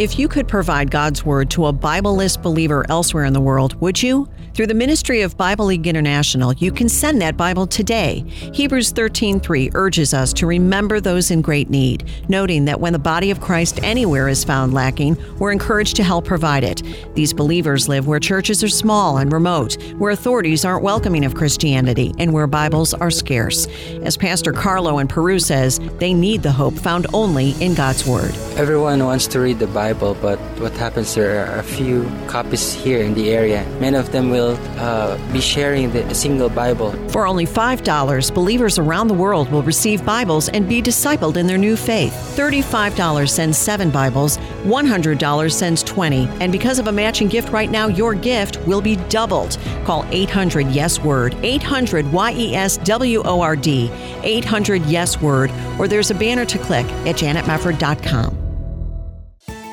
If 0.04 0.18
you 0.18 0.28
could 0.28 0.46
provide 0.46 0.90
God's 0.90 1.24
Word 1.24 1.48
to 1.52 1.64
a 1.64 1.72
Bibleless 1.72 2.36
believer 2.36 2.84
elsewhere 2.90 3.24
in 3.24 3.32
the 3.32 3.40
world, 3.40 3.80
would 3.80 4.02
you? 4.02 4.28
Through 4.54 4.68
the 4.68 4.74
ministry 4.74 5.22
of 5.22 5.36
Bible 5.36 5.66
League 5.66 5.88
International, 5.88 6.52
you 6.52 6.70
can 6.70 6.88
send 6.88 7.20
that 7.20 7.36
Bible 7.36 7.66
today. 7.66 8.24
Hebrews 8.52 8.92
13:3 8.92 9.72
urges 9.74 10.14
us 10.14 10.32
to 10.34 10.46
remember 10.46 11.00
those 11.00 11.32
in 11.32 11.40
great 11.40 11.70
need, 11.70 12.04
noting 12.28 12.64
that 12.66 12.80
when 12.80 12.92
the 12.92 13.00
body 13.00 13.32
of 13.32 13.40
Christ 13.40 13.80
anywhere 13.82 14.28
is 14.28 14.44
found 14.44 14.72
lacking, 14.72 15.16
we're 15.40 15.50
encouraged 15.50 15.96
to 15.96 16.04
help 16.04 16.24
provide 16.24 16.62
it. 16.62 16.84
These 17.16 17.32
believers 17.32 17.88
live 17.88 18.06
where 18.06 18.20
churches 18.20 18.62
are 18.62 18.68
small 18.68 19.16
and 19.16 19.32
remote, 19.32 19.76
where 19.98 20.12
authorities 20.12 20.64
aren't 20.64 20.84
welcoming 20.84 21.24
of 21.24 21.34
Christianity, 21.34 22.14
and 22.20 22.32
where 22.32 22.46
Bibles 22.46 22.94
are 22.94 23.10
scarce. 23.10 23.66
As 24.04 24.16
Pastor 24.16 24.52
Carlo 24.52 25.00
in 25.00 25.08
Peru 25.08 25.40
says, 25.40 25.80
they 25.98 26.14
need 26.14 26.44
the 26.44 26.52
hope 26.52 26.78
found 26.78 27.08
only 27.12 27.56
in 27.58 27.74
God's 27.74 28.06
Word. 28.06 28.32
Everyone 28.56 29.04
wants 29.04 29.26
to 29.26 29.40
read 29.40 29.58
the 29.58 29.66
Bible, 29.66 30.16
but 30.22 30.38
what 30.60 30.74
happens 30.74 31.12
there 31.16 31.44
are 31.44 31.58
a 31.58 31.64
few 31.64 32.08
copies 32.28 32.72
here 32.72 33.00
in 33.00 33.14
the 33.14 33.30
area. 33.30 33.66
Many 33.80 33.96
of 33.96 34.12
them 34.12 34.30
will 34.30 34.43
uh, 34.52 35.32
be 35.32 35.40
sharing 35.40 35.90
the 35.90 36.14
single 36.14 36.48
Bible. 36.48 36.92
For 37.08 37.26
only 37.26 37.46
$5, 37.46 38.34
believers 38.34 38.78
around 38.78 39.08
the 39.08 39.14
world 39.14 39.50
will 39.50 39.62
receive 39.62 40.04
Bibles 40.04 40.48
and 40.50 40.68
be 40.68 40.80
discipled 40.80 41.36
in 41.36 41.46
their 41.46 41.58
new 41.58 41.76
faith. 41.76 42.12
$35 42.36 43.28
sends 43.28 43.58
seven 43.58 43.90
Bibles, 43.90 44.38
$100 44.64 45.52
sends 45.52 45.82
20. 45.82 46.28
And 46.40 46.52
because 46.52 46.78
of 46.78 46.88
a 46.88 46.92
matching 46.92 47.28
gift 47.28 47.50
right 47.50 47.70
now, 47.70 47.88
your 47.88 48.14
gift 48.14 48.58
will 48.66 48.80
be 48.80 48.96
doubled. 49.08 49.58
Call 49.84 50.04
800 50.10 50.68
Yes 50.68 51.00
Word, 51.00 51.34
800 51.42 52.10
Y 52.12 52.32
E 52.32 52.54
S 52.54 52.76
W 52.78 53.22
O 53.24 53.40
R 53.40 53.56
D, 53.56 53.90
800 54.22 54.84
Yes 54.86 55.20
Word, 55.20 55.50
or 55.78 55.88
there's 55.88 56.10
a 56.10 56.14
banner 56.14 56.44
to 56.44 56.58
click 56.58 56.86
at 57.06 57.16
janetmefford.com. 57.16 58.44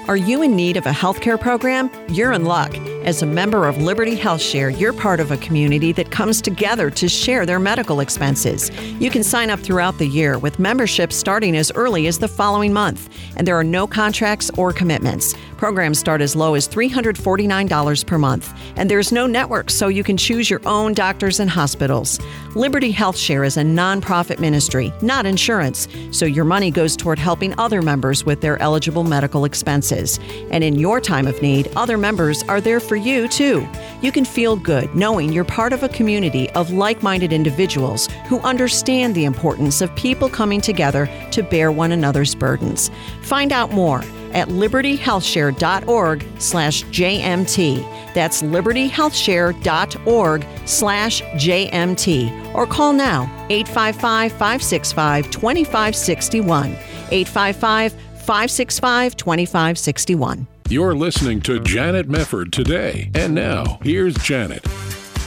Are 0.07 0.17
you 0.17 0.41
in 0.41 0.55
need 0.55 0.77
of 0.77 0.85
a 0.87 0.89
healthcare 0.89 1.39
program? 1.39 1.89
You're 2.09 2.33
in 2.33 2.43
luck. 2.43 2.75
As 3.03 3.23
a 3.23 3.25
member 3.25 3.67
of 3.67 3.81
Liberty 3.81 4.15
HealthShare, 4.15 4.79
you're 4.79 4.93
part 4.93 5.19
of 5.19 5.31
a 5.31 5.37
community 5.37 5.91
that 5.93 6.11
comes 6.11 6.39
together 6.39 6.91
to 6.91 7.09
share 7.09 7.47
their 7.47 7.59
medical 7.59 7.99
expenses. 7.99 8.69
You 8.99 9.09
can 9.09 9.23
sign 9.23 9.49
up 9.49 9.59
throughout 9.59 9.97
the 9.97 10.05
year 10.05 10.37
with 10.37 10.59
membership 10.59 11.11
starting 11.11 11.57
as 11.57 11.71
early 11.71 12.05
as 12.05 12.19
the 12.19 12.27
following 12.27 12.71
month, 12.71 13.09
and 13.37 13.47
there 13.47 13.57
are 13.57 13.63
no 13.63 13.87
contracts 13.87 14.51
or 14.51 14.71
commitments. 14.71 15.33
Programs 15.57 15.99
start 15.99 16.21
as 16.21 16.35
low 16.35 16.53
as 16.53 16.67
$349 16.67 18.05
per 18.05 18.17
month, 18.19 18.53
and 18.75 18.89
there's 18.89 19.11
no 19.11 19.25
network, 19.25 19.71
so 19.71 19.87
you 19.87 20.03
can 20.03 20.17
choose 20.17 20.49
your 20.49 20.61
own 20.65 20.93
doctors 20.93 21.39
and 21.39 21.49
hospitals. 21.49 22.19
Liberty 22.55 22.91
HealthShare 22.91 23.45
is 23.45 23.57
a 23.57 23.61
nonprofit 23.61 24.39
ministry, 24.39 24.91
not 25.01 25.25
insurance, 25.25 25.87
so 26.11 26.25
your 26.25 26.45
money 26.45 26.69
goes 26.69 26.97
toward 26.97 27.17
helping 27.17 27.57
other 27.59 27.81
members 27.81 28.25
with 28.25 28.41
their 28.41 28.61
eligible 28.61 29.03
medical 29.03 29.45
expenses. 29.45 30.19
And 30.51 30.63
in 30.63 30.77
your 30.77 30.99
time 30.99 31.27
of 31.27 31.41
need, 31.41 31.71
other 31.75 31.97
members 31.97 32.43
are 32.43 32.59
there 32.59 32.79
for 32.91 32.97
you 32.97 33.29
too. 33.29 33.65
You 34.01 34.11
can 34.11 34.25
feel 34.25 34.57
good 34.57 34.93
knowing 34.93 35.31
you're 35.31 35.45
part 35.45 35.71
of 35.71 35.81
a 35.81 35.87
community 35.87 36.49
of 36.49 36.71
like 36.71 37.01
minded 37.01 37.31
individuals 37.31 38.07
who 38.27 38.41
understand 38.41 39.15
the 39.15 39.23
importance 39.23 39.79
of 39.79 39.95
people 39.95 40.27
coming 40.27 40.59
together 40.59 41.09
to 41.31 41.41
bear 41.41 41.71
one 41.71 41.93
another's 41.93 42.35
burdens. 42.35 42.91
Find 43.21 43.53
out 43.53 43.71
more 43.71 43.99
at 44.33 44.49
libertyhealthshare.org 44.49 46.25
slash 46.37 46.83
JMT. 46.83 48.13
That's 48.13 48.41
libertyhealthshare.org 48.41 50.45
slash 50.65 51.21
JMT. 51.21 52.53
Or 52.53 52.67
call 52.67 52.91
now 52.91 53.21
855 53.49 54.33
565 54.33 55.31
2561. 55.31 56.71
855 57.09 57.93
565 57.93 59.15
2561. 59.15 60.47
You're 60.71 60.95
listening 60.95 61.41
to 61.41 61.59
Janet 61.59 62.07
Mefford 62.07 62.53
today. 62.53 63.11
And 63.13 63.35
now, 63.35 63.77
here's 63.83 64.15
Janet. 64.15 64.65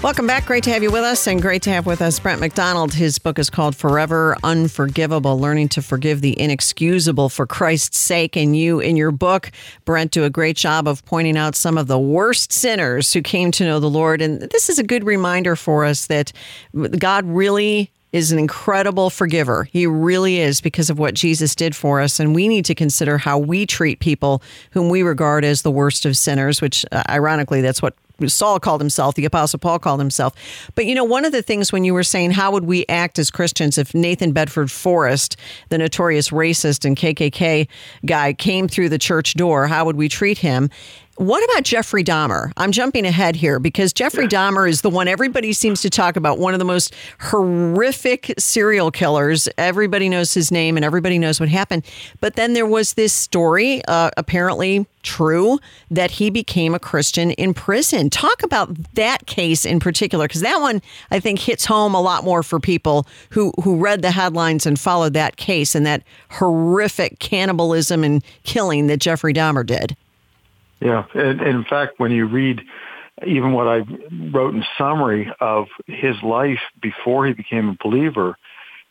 Welcome 0.03 0.27
back. 0.27 0.47
Great 0.47 0.65
to 0.65 0.71
have 0.71 0.83
you 0.83 0.91
with 0.91 1.05
us, 1.05 1.27
and 1.27 1.43
great 1.43 1.61
to 1.65 1.71
have 1.71 1.85
with 1.85 2.01
us 2.01 2.19
Brent 2.19 2.41
McDonald. 2.41 2.95
His 2.95 3.19
book 3.19 3.39
is 3.39 3.51
called 3.51 3.77
Forever 3.77 4.39
Unforgivable 4.43 5.39
Learning 5.39 5.69
to 5.69 5.83
Forgive 5.83 6.23
the 6.23 6.41
Inexcusable 6.41 7.29
for 7.29 7.47
Christ's 7.47 7.99
Sake. 7.99 8.37
And 8.37 8.57
you, 8.57 8.81
in 8.81 8.97
your 8.97 9.11
book, 9.11 9.53
Brent, 9.85 10.13
do 10.13 10.25
a 10.25 10.31
great 10.31 10.57
job 10.57 10.89
of 10.89 11.05
pointing 11.05 11.37
out 11.37 11.55
some 11.55 11.77
of 11.77 11.89
the 11.89 11.99
worst 11.99 12.51
sinners 12.51 13.13
who 13.13 13.21
came 13.21 13.51
to 13.51 13.65
know 13.65 13.81
the 13.81 13.91
Lord. 13.91 14.23
And 14.23 14.41
this 14.41 14.71
is 14.71 14.79
a 14.79 14.83
good 14.83 15.05
reminder 15.05 15.57
for 15.57 15.85
us 15.85 16.07
that 16.07 16.33
God 16.73 17.27
really 17.27 17.91
is 18.15 18.31
an 18.31 18.39
incredible 18.39 19.11
forgiver. 19.11 19.65
He 19.73 19.89
really 19.89 20.39
is 20.39 20.61
because 20.61 20.89
of 20.89 21.01
what 21.01 21.15
Jesus 21.15 21.57
did 21.57 21.75
for 21.75 22.01
us. 22.01 22.21
And 22.21 22.33
we 22.33 22.47
need 22.47 22.65
to 22.67 22.75
consider 22.75 23.19
how 23.19 23.39
we 23.41 23.67
treat 23.67 23.99
people 23.99 24.41
whom 24.71 24.89
we 24.89 25.03
regard 25.03 25.45
as 25.45 25.63
the 25.63 25.71
worst 25.73 26.07
of 26.07 26.17
sinners, 26.17 26.63
which 26.63 26.87
uh, 26.93 27.03
ironically, 27.09 27.61
that's 27.61 27.83
what 27.83 27.97
Saul 28.29 28.61
called 28.61 28.81
himself, 28.81 29.17
the 29.17 29.25
Apostle 29.25 29.59
Paul 29.59 29.81
called 29.81 29.99
himself. 29.99 30.33
But 30.77 30.87
you 30.87 30.95
know, 30.95 31.03
one 31.03 31.25
of 31.25 31.33
the 31.33 31.43
things 31.43 31.73
when 31.73 31.83
you 31.83 31.93
were 31.93 32.05
saying, 32.05 32.31
how 32.31 32.53
would 32.53 32.67
we 32.67 32.87
act 32.89 33.19
as 33.19 33.33
Christians 33.33 33.79
if 33.79 33.93
Nathan 33.93 34.31
Bedford 34.31 34.71
Forrest, 34.71 35.37
the 35.71 35.79
notorious 35.79 36.29
racist 36.29 36.85
and 36.85 36.97
KKK 36.97 37.67
guy, 38.07 38.33
came 38.33 38.69
through 38.69 38.91
the 38.91 38.99
church 38.99 39.35
door? 39.35 39.67
How 39.67 39.85
would 39.85 39.97
we 39.97 40.09
treat 40.09 40.39
him? 40.39 40.71
What 41.17 41.45
about 41.45 41.63
Jeffrey 41.63 42.03
Dahmer? 42.03 42.53
I'm 42.57 42.73
jumping 42.73 43.07
ahead 43.07 43.37
here 43.37 43.61
because 43.61 43.93
Jeffrey 43.93 44.27
Dahmer 44.27 44.69
is 44.69 44.81
the 44.81 44.91
one 44.91 45.07
everybody 45.07 45.53
seems 45.53 45.81
to 45.83 45.91
talk 45.91 46.17
about, 46.17 46.41
one 46.41 46.55
of 46.55 46.59
the 46.59 46.65
most 46.65 46.93
horrific 47.21 48.35
serial 48.37 48.91
killers. 48.91 49.49
Everybody 49.57 50.09
knows 50.09 50.35
his 50.35 50.51
name 50.51 50.77
and 50.77 50.85
everybody 50.85 51.21
knows 51.21 51.39
what 51.39 51.49
happened. 51.49 51.85
But 52.21 52.35
then 52.35 52.55
there 52.55 52.67
was 52.67 52.95
this 52.95 53.13
story, 53.13 53.81
uh, 53.87 54.11
apparently 54.17 54.87
true, 55.05 55.61
that 55.89 56.11
he 56.11 56.31
became 56.31 56.75
a 56.75 56.81
Christian 56.81 57.31
in 57.33 57.55
prison. 57.55 58.11
Talk 58.11 58.43
about 58.43 58.95
that 58.95 59.27
case 59.27 59.65
in 59.65 59.79
particular, 59.79 60.27
because 60.27 60.41
that 60.41 60.61
one 60.61 60.83
I 61.13 61.21
think 61.21 61.39
hits 61.39 61.65
home 61.65 61.95
a 61.95 62.01
lot 62.01 62.25
more 62.25 62.43
for 62.43 62.59
people 62.59 63.07
who, 63.31 63.53
who 63.63 63.77
read 63.77 64.03
the 64.03 64.11
headlines 64.11 64.67
and 64.67 64.81
followed 64.81 65.13
that 65.13 65.37
case 65.37 65.77
and 65.77 65.87
that 65.87 66.03
horrific 66.31 67.21
cannibalism 67.21 68.03
and 68.03 68.25
killing 68.43 68.89
that 68.89 68.99
Jeffrey 68.99 69.33
Dahmer 69.33 69.65
did. 69.65 69.97
Yeah, 70.81 71.05
and, 71.15 71.41
and 71.41 71.57
in 71.57 71.65
fact, 71.65 71.95
when 71.99 72.11
you 72.11 72.27
read 72.27 72.61
even 73.27 73.53
what 73.53 73.69
I 73.69 73.85
wrote 74.33 74.55
in 74.55 74.65
summary 74.77 75.33
of 75.41 75.69
his 75.87 76.17
life 76.23 76.61
before 76.83 77.27
he 77.27 77.33
became 77.33 77.69
a 77.69 77.77
believer, 77.83 78.37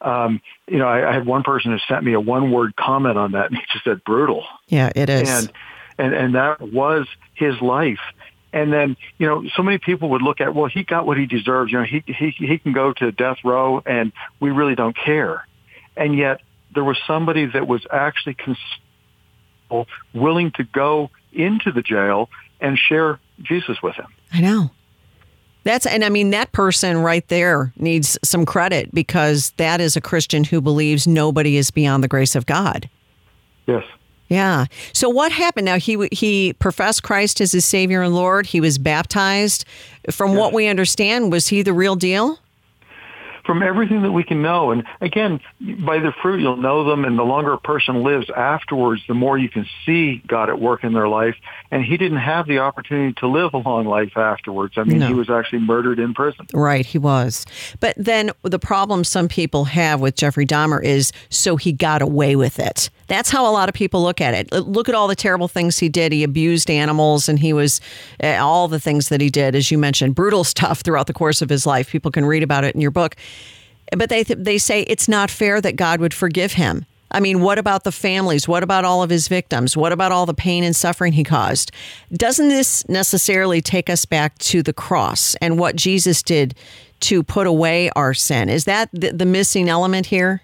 um, 0.02 0.42
you 0.68 0.78
know, 0.78 0.88
I, 0.88 1.10
I 1.10 1.14
had 1.14 1.26
one 1.26 1.44
person 1.44 1.72
who 1.72 1.78
sent 1.88 2.04
me 2.04 2.14
a 2.14 2.20
one-word 2.20 2.76
comment 2.76 3.18
on 3.18 3.34
that, 3.34 3.48
and 3.48 3.58
he 3.58 3.64
just 3.72 3.84
said 3.84 4.04
brutal. 4.04 4.46
Yeah, 4.68 4.92
it 4.96 5.10
is. 5.10 5.30
And 5.30 5.52
and 5.98 6.14
and 6.14 6.36
that 6.36 6.62
was 6.62 7.08
his 7.36 7.60
life. 7.62 8.00
And 8.52 8.72
then, 8.72 8.98
you 9.18 9.26
know, 9.26 9.44
so 9.56 9.64
many 9.64 9.80
people 9.80 10.10
would 10.10 10.22
look 10.22 10.40
at, 10.40 10.54
well, 10.54 10.68
he 10.68 10.84
got 10.84 11.08
what 11.08 11.18
he 11.18 11.26
deserves. 11.26 11.72
You 11.72 11.80
know, 11.80 11.86
he 11.86 12.04
he 12.06 12.30
he 12.32 12.58
can 12.60 12.72
go 12.72 12.94
to 12.94 13.12
death 13.12 13.38
row, 13.44 13.82
and 13.86 14.12
we 14.40 14.52
really 14.52 14.76
don't 14.76 14.96
care. 14.96 15.48
And 15.98 16.18
yet, 16.18 16.42
there 16.74 16.84
was 16.84 16.98
somebody 17.08 17.48
that 17.48 17.68
was 17.68 17.86
actually 17.92 18.36
cons- 18.36 19.88
willing 20.14 20.52
to 20.52 20.64
go 20.64 21.10
into 21.34 21.72
the 21.72 21.82
jail 21.82 22.30
and 22.60 22.78
share 22.78 23.20
Jesus 23.42 23.82
with 23.82 23.96
him. 23.96 24.08
I 24.32 24.42
know. 24.42 24.72
That's 25.64 25.86
and 25.86 26.04
I 26.04 26.10
mean 26.10 26.32
that 26.32 26.52
person 26.52 26.98
right 26.98 27.26
there 27.30 27.72
needs 27.78 28.18
some 28.24 28.46
credit 28.46 28.94
because 28.94 29.52
that 29.58 29.80
is 29.80 29.96
a 29.96 30.02
Christian 30.02 30.44
who 30.44 30.60
believes 30.60 31.08
nobody 31.08 31.56
is 31.56 31.72
beyond 31.72 32.04
the 32.04 32.10
grace 32.10 32.36
of 32.36 32.46
God. 32.46 32.90
Yes. 33.66 33.86
Yeah. 34.28 34.66
So 34.94 35.10
what 35.10 35.32
happened? 35.32 35.66
Now 35.66 35.78
he 35.78 36.08
he 36.12 36.54
professed 36.54 37.04
Christ 37.04 37.40
as 37.40 37.52
his 37.52 37.66
Savior 37.66 38.02
and 38.02 38.14
Lord. 38.14 38.46
He 38.46 38.60
was 38.60 38.78
baptized. 38.78 39.66
From 40.12 40.36
what 40.36 40.52
we 40.52 40.68
understand, 40.68 41.32
was 41.32 41.48
he 41.48 41.62
the 41.62 41.72
real 41.72 41.96
deal? 41.96 42.40
From 43.46 43.62
everything 43.62 44.02
that 44.04 44.12
we 44.12 44.24
can 44.24 44.42
know. 44.42 44.72
And 44.72 44.84
again, 45.02 45.40
by 45.86 46.00
the 46.00 46.14
fruit, 46.22 46.40
you'll 46.42 46.58
know 46.58 46.84
them. 46.84 47.04
And 47.06 47.18
the 47.18 47.24
longer 47.24 47.54
a 47.54 47.58
person 47.58 48.04
lives 48.04 48.30
afterwards, 48.36 49.02
the 49.08 49.14
more 49.14 49.38
you 49.38 49.50
can 49.50 49.66
see 49.86 50.22
God 50.28 50.50
at 50.50 50.60
work 50.60 50.84
in 50.84 50.94
their 50.94 51.08
life. 51.08 51.36
And 51.72 51.84
he 51.84 51.98
didn't 51.98 52.20
have 52.20 52.48
the 52.48 52.60
opportunity 52.60 53.14
to 53.20 53.28
live 53.28 53.54
a 53.54 53.58
long 53.58 53.86
life 53.86 54.16
afterwards. 54.18 54.76
I 54.78 54.84
mean, 54.84 55.00
No. 55.00 55.08
he 55.08 55.14
was 55.14 55.30
actually 55.30 55.60
murdered 55.60 56.00
in 56.00 56.14
prison. 56.14 56.48
Right, 56.54 56.86
he 56.86 56.98
was. 56.98 57.46
But 57.80 57.96
then 57.98 58.32
the 58.44 58.60
problem 58.60 59.04
some 59.04 59.28
people 59.28 59.66
have 59.66 60.00
with 60.00 60.16
Jeffrey 60.16 60.46
Dahmer 60.46 60.84
is 60.84 61.12
so 61.30 61.56
he 61.58 61.72
got 61.72 62.02
away 62.02 62.36
with 62.36 62.60
it. 62.60 62.90
That's 63.08 63.30
how 63.30 63.46
a 63.50 63.52
lot 63.52 63.68
of 63.68 63.76
people 63.76 64.02
look 64.02 64.22
at 64.22 64.34
it. 64.34 64.52
Look 64.54 64.88
at 64.88 64.96
all 64.96 65.08
the 65.08 65.16
terrible 65.16 65.48
things 65.50 65.78
he 65.78 65.90
did. 65.90 66.12
He 66.14 66.24
abused 66.24 66.70
animals 66.70 67.28
and 67.28 67.38
he 67.38 67.52
was 67.52 67.82
uh, 68.24 68.38
all 68.40 68.68
the 68.70 68.80
things 68.80 69.10
that 69.10 69.20
he 69.20 69.30
did, 69.30 69.56
as 69.56 69.70
you 69.70 69.78
mentioned, 69.78 70.16
brutal 70.16 70.44
stuff 70.54 70.82
throughout 70.82 71.08
the 71.08 71.14
course 71.14 71.42
of 71.42 71.50
his 71.50 71.66
life. 71.66 71.90
People 71.92 72.12
can 72.12 72.26
read 72.26 72.44
about 72.44 72.64
it 72.64 72.74
in 72.74 72.82
your 72.82 72.92
book. 72.92 73.16
But 73.98 74.10
they, 74.10 74.24
they 74.24 74.58
say 74.58 74.82
it's 74.82 75.08
not 75.08 75.30
fair 75.30 75.62
that 75.62 75.76
God 75.76 76.00
would 76.00 76.14
forgive 76.14 76.54
him. 76.54 76.86
I 77.12 77.20
mean, 77.20 77.42
what 77.42 77.60
about 77.60 77.84
the 77.84 77.92
families? 77.92 78.48
What 78.48 78.64
about 78.64 78.86
all 78.86 79.04
of 79.04 79.10
his 79.12 79.28
victims? 79.28 79.78
What 79.78 79.92
about 79.92 80.12
all 80.12 80.26
the 80.26 80.34
pain 80.34 80.64
and 80.64 80.76
suffering 80.76 81.14
he 81.14 81.24
caused? 81.24 81.72
Doesn't 82.12 82.50
this 82.50 82.88
necessarily 82.90 83.62
take 83.62 83.90
us 83.90 84.06
back 84.06 84.38
to 84.40 84.64
the 84.64 84.74
cross 84.74 85.36
and 85.36 85.60
what 85.60 85.76
Jesus 85.76 86.24
did 86.24 86.56
to 87.02 87.22
put 87.22 87.46
away 87.46 87.92
our 87.96 88.16
sin? 88.16 88.50
Is 88.50 88.66
that 88.66 88.90
the, 88.94 89.12
the 89.12 89.26
missing 89.26 89.70
element 89.70 90.08
here? 90.08 90.42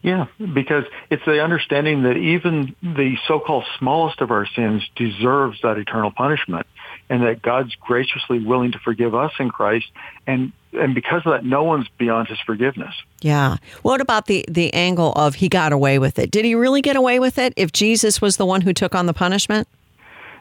Yeah, 0.00 0.26
because 0.38 0.84
it's 1.10 1.24
the 1.26 1.42
understanding 1.42 2.04
that 2.04 2.16
even 2.16 2.74
the 2.82 3.16
so-called 3.26 3.64
smallest 3.78 4.20
of 4.20 4.30
our 4.30 4.46
sins 4.46 4.88
deserves 4.94 5.60
that 5.62 5.76
eternal 5.76 6.12
punishment 6.12 6.66
and 7.10 7.22
that 7.22 7.42
God's 7.42 7.74
graciously 7.76 8.38
willing 8.38 8.72
to 8.72 8.78
forgive 8.78 9.14
us 9.14 9.32
in 9.38 9.50
Christ 9.50 9.86
and 10.26 10.52
and 10.74 10.94
because 10.94 11.22
of 11.24 11.32
that 11.32 11.44
no 11.44 11.64
one's 11.64 11.88
beyond 11.96 12.28
his 12.28 12.38
forgiveness. 12.40 12.94
Yeah. 13.20 13.56
What 13.82 14.00
about 14.00 14.26
the 14.26 14.44
the 14.48 14.72
angle 14.74 15.12
of 15.12 15.36
he 15.36 15.48
got 15.48 15.72
away 15.72 15.98
with 15.98 16.18
it? 16.18 16.30
Did 16.30 16.44
he 16.44 16.54
really 16.54 16.82
get 16.82 16.96
away 16.96 17.18
with 17.18 17.38
it 17.38 17.52
if 17.56 17.72
Jesus 17.72 18.20
was 18.20 18.36
the 18.36 18.46
one 18.46 18.60
who 18.60 18.72
took 18.72 18.94
on 18.94 19.06
the 19.06 19.14
punishment? 19.14 19.66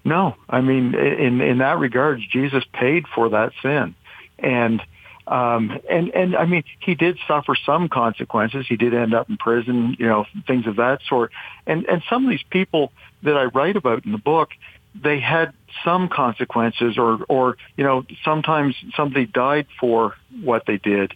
No, 0.04 0.36
I 0.50 0.62
mean 0.62 0.94
in 0.96 1.42
in 1.42 1.58
that 1.60 1.80
regard 1.80 2.22
Jesus 2.30 2.64
paid 2.74 3.06
for 3.08 3.30
that 3.30 3.54
sin. 3.62 3.96
And 4.40 4.82
um, 5.28 5.78
and 5.90 6.10
and 6.12 6.36
I 6.38 6.46
mean, 6.46 6.64
he 6.80 6.96
did 6.96 7.18
suffer 7.28 7.54
some 7.66 7.90
consequences. 7.90 8.66
He 8.68 8.78
did 8.78 8.94
end 8.94 9.14
up 9.14 9.30
in 9.30 9.36
prison, 9.38 9.98
you 10.00 10.08
know, 10.08 10.26
things 10.48 10.66
of 10.68 10.78
that 10.78 11.02
sort. 11.08 11.32
And 11.66 11.86
and 11.86 12.02
some 12.10 12.24
of 12.24 12.30
these 12.30 12.44
people 12.50 12.94
that 13.24 13.36
I 13.36 13.46
write 13.46 13.76
about 13.76 14.06
in 14.06 14.14
the 14.14 14.18
book, 14.18 14.52
they 14.96 15.20
had 15.20 15.54
some 15.84 16.10
consequences, 16.10 16.98
or 16.98 17.20
or 17.30 17.58
you 17.76 17.84
know, 17.84 18.06
sometimes 18.24 18.76
somebody 18.96 19.26
died 19.26 19.68
for 19.80 20.16
what 20.42 20.64
they 20.66 20.78
did, 20.78 21.14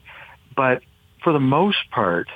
but 0.56 0.82
for 1.24 1.34
the 1.34 1.40
most 1.40 1.90
part, 1.92 2.28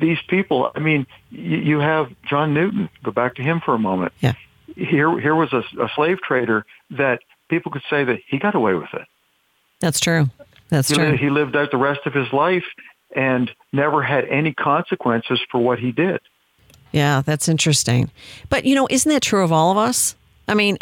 these 0.00 0.18
people. 0.28 0.70
I 0.74 0.80
mean, 0.80 1.06
you, 1.30 1.58
you 1.58 1.78
have 1.80 2.08
John 2.28 2.54
Newton. 2.54 2.88
Go 3.02 3.10
back 3.10 3.36
to 3.36 3.42
him 3.42 3.60
for 3.64 3.74
a 3.74 3.78
moment. 3.78 4.12
Yeah. 4.20 4.34
Here, 4.74 5.18
here 5.18 5.34
was 5.34 5.52
a, 5.52 5.62
a 5.80 5.88
slave 5.94 6.20
trader 6.20 6.66
that 6.90 7.20
people 7.48 7.72
could 7.72 7.84
say 7.88 8.04
that 8.04 8.18
he 8.28 8.38
got 8.38 8.54
away 8.54 8.74
with 8.74 8.92
it. 8.92 9.06
That's 9.80 10.00
true. 10.00 10.28
That's 10.68 10.88
he, 10.88 10.94
true. 10.94 11.10
Lived, 11.10 11.18
he 11.18 11.30
lived 11.30 11.56
out 11.56 11.70
the 11.70 11.78
rest 11.78 12.00
of 12.04 12.12
his 12.12 12.30
life 12.32 12.64
and 13.14 13.50
never 13.72 14.02
had 14.02 14.26
any 14.26 14.52
consequences 14.52 15.40
for 15.50 15.58
what 15.60 15.78
he 15.78 15.92
did. 15.92 16.20
Yeah, 16.92 17.22
that's 17.24 17.48
interesting. 17.48 18.10
But, 18.48 18.64
you 18.64 18.74
know, 18.74 18.86
isn't 18.90 19.10
that 19.10 19.22
true 19.22 19.44
of 19.44 19.52
all 19.52 19.70
of 19.70 19.78
us? 19.78 20.16
I 20.48 20.54
mean, 20.54 20.76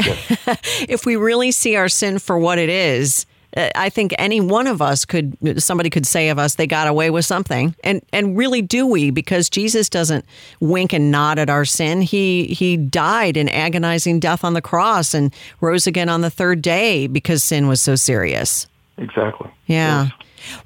if 0.89 1.07
we 1.07 1.17
really 1.17 1.51
see 1.51 1.77
our 1.77 1.89
sin 1.89 2.19
for 2.19 2.39
what 2.39 2.59
it 2.59 2.69
is, 2.69 3.27
uh, 3.57 3.69
I 3.75 3.89
think 3.89 4.15
any 4.19 4.41
one 4.41 4.67
of 4.67 4.83
us 4.83 5.05
could 5.05 5.63
somebody 5.63 5.91
could 5.91 6.07
say 6.07 6.29
of 6.29 6.39
us 6.39 6.57
they 6.57 6.67
got 6.67 6.89
away 6.89 7.11
with 7.11 7.25
something. 7.25 7.75
And 7.85 8.03
and 8.13 8.37
really 8.37 8.63
do 8.63 8.87
we 8.87 9.11
because 9.11 9.49
Jesus 9.49 9.89
doesn't 9.89 10.25
wink 10.61 10.93
and 10.93 11.11
nod 11.11 11.39
at 11.39 11.51
our 11.51 11.65
sin. 11.65 12.03
He 12.03 12.47
he 12.47 12.77
died 12.77 13.37
an 13.37 13.49
agonizing 13.49 14.21
death 14.21 14.45
on 14.45 14.55
the 14.55 14.63
cross 14.63 15.15
and 15.15 15.33
rose 15.61 15.87
again 15.87 16.09
on 16.09 16.21
the 16.21 16.31
third 16.31 16.63
day 16.63 17.07
because 17.07 17.43
sin 17.43 17.69
was 17.69 17.81
so 17.81 17.95
serious. 17.95 18.67
Exactly. 18.99 19.51
Yeah. 19.67 20.09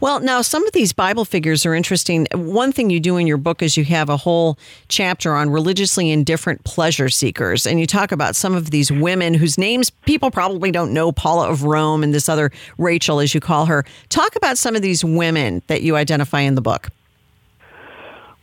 Well, 0.00 0.20
now 0.20 0.42
some 0.42 0.66
of 0.66 0.72
these 0.72 0.92
Bible 0.92 1.24
figures 1.24 1.64
are 1.66 1.74
interesting. 1.74 2.26
One 2.32 2.72
thing 2.72 2.90
you 2.90 3.00
do 3.00 3.16
in 3.16 3.26
your 3.26 3.36
book 3.36 3.62
is 3.62 3.76
you 3.76 3.84
have 3.84 4.08
a 4.08 4.16
whole 4.16 4.58
chapter 4.88 5.34
on 5.34 5.50
religiously 5.50 6.10
indifferent 6.10 6.64
pleasure 6.64 7.08
seekers. 7.08 7.66
And 7.66 7.80
you 7.80 7.86
talk 7.86 8.12
about 8.12 8.36
some 8.36 8.54
of 8.54 8.70
these 8.70 8.90
women 8.90 9.34
whose 9.34 9.58
names 9.58 9.90
people 9.90 10.30
probably 10.30 10.70
don't 10.70 10.92
know 10.92 11.12
Paula 11.12 11.48
of 11.50 11.64
Rome 11.64 12.02
and 12.02 12.14
this 12.14 12.28
other 12.28 12.50
Rachel, 12.78 13.20
as 13.20 13.34
you 13.34 13.40
call 13.40 13.66
her. 13.66 13.84
Talk 14.08 14.36
about 14.36 14.58
some 14.58 14.76
of 14.76 14.82
these 14.82 15.04
women 15.04 15.62
that 15.66 15.82
you 15.82 15.96
identify 15.96 16.40
in 16.40 16.54
the 16.54 16.62
book. 16.62 16.88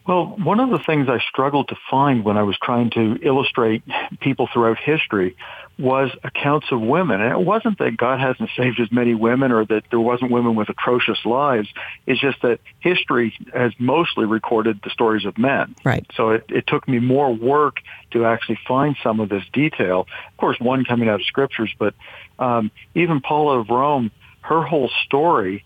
Well, 0.07 0.35
one 0.43 0.59
of 0.59 0.69
the 0.69 0.77
things 0.77 1.09
I 1.09 1.17
struggled 1.29 1.69
to 1.69 1.75
find 1.89 2.23
when 2.23 2.37
I 2.37 2.43
was 2.43 2.57
trying 2.61 2.91
to 2.91 3.17
illustrate 3.23 3.81
people 4.19 4.47
throughout 4.53 4.77
history 4.77 5.35
was 5.77 6.09
accounts 6.23 6.67
of 6.71 6.79
women. 6.79 7.19
And 7.21 7.31
it 7.31 7.45
wasn't 7.45 7.79
that 7.79 7.97
God 7.97 8.19
hasn't 8.19 8.49
saved 8.55 8.79
as 8.79 8.91
many 8.91 9.13
women 9.13 9.51
or 9.51 9.65
that 9.65 9.83
there 9.89 9.99
wasn't 9.99 10.31
women 10.31 10.55
with 10.55 10.69
atrocious 10.69 11.19
lives. 11.25 11.67
It's 12.05 12.19
just 12.19 12.41
that 12.43 12.59
history 12.79 13.33
has 13.53 13.73
mostly 13.77 14.25
recorded 14.25 14.79
the 14.83 14.89
stories 14.89 15.25
of 15.25 15.37
men. 15.37 15.75
Right. 15.83 16.05
So 16.15 16.29
it, 16.29 16.45
it 16.49 16.65
took 16.67 16.87
me 16.87 16.99
more 16.99 17.33
work 17.33 17.77
to 18.11 18.25
actually 18.25 18.59
find 18.65 18.95
some 19.03 19.19
of 19.19 19.27
this 19.27 19.43
detail. 19.51 20.07
Of 20.31 20.37
course, 20.37 20.57
one 20.59 20.85
coming 20.85 21.09
out 21.09 21.19
of 21.19 21.25
scriptures, 21.25 21.73
but 21.77 21.93
um, 22.39 22.71
even 22.93 23.19
Paula 23.19 23.59
of 23.59 23.69
Rome, 23.69 24.11
her 24.41 24.61
whole 24.63 24.89
story 25.05 25.65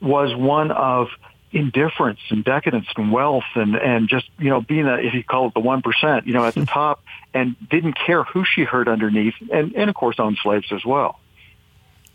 was 0.00 0.34
one 0.36 0.70
of 0.70 1.08
indifference 1.52 2.20
and 2.30 2.44
decadence 2.44 2.86
and 2.96 3.10
wealth 3.10 3.44
and 3.54 3.74
and 3.76 4.08
just 4.08 4.28
you 4.38 4.50
know 4.50 4.60
being 4.60 4.86
a 4.86 4.96
if 4.96 5.14
you 5.14 5.24
call 5.24 5.48
it 5.48 5.54
the 5.54 5.60
one 5.60 5.80
percent 5.82 6.26
you 6.26 6.32
know 6.32 6.44
at 6.44 6.54
the 6.54 6.66
top 6.78 7.02
and 7.32 7.56
didn't 7.70 7.94
care 7.94 8.22
who 8.24 8.44
she 8.44 8.64
hurt 8.64 8.86
underneath 8.88 9.34
and 9.52 9.72
and 9.74 9.88
of 9.88 9.96
course 9.96 10.16
owned 10.18 10.38
slaves 10.42 10.66
as 10.72 10.84
well 10.84 11.18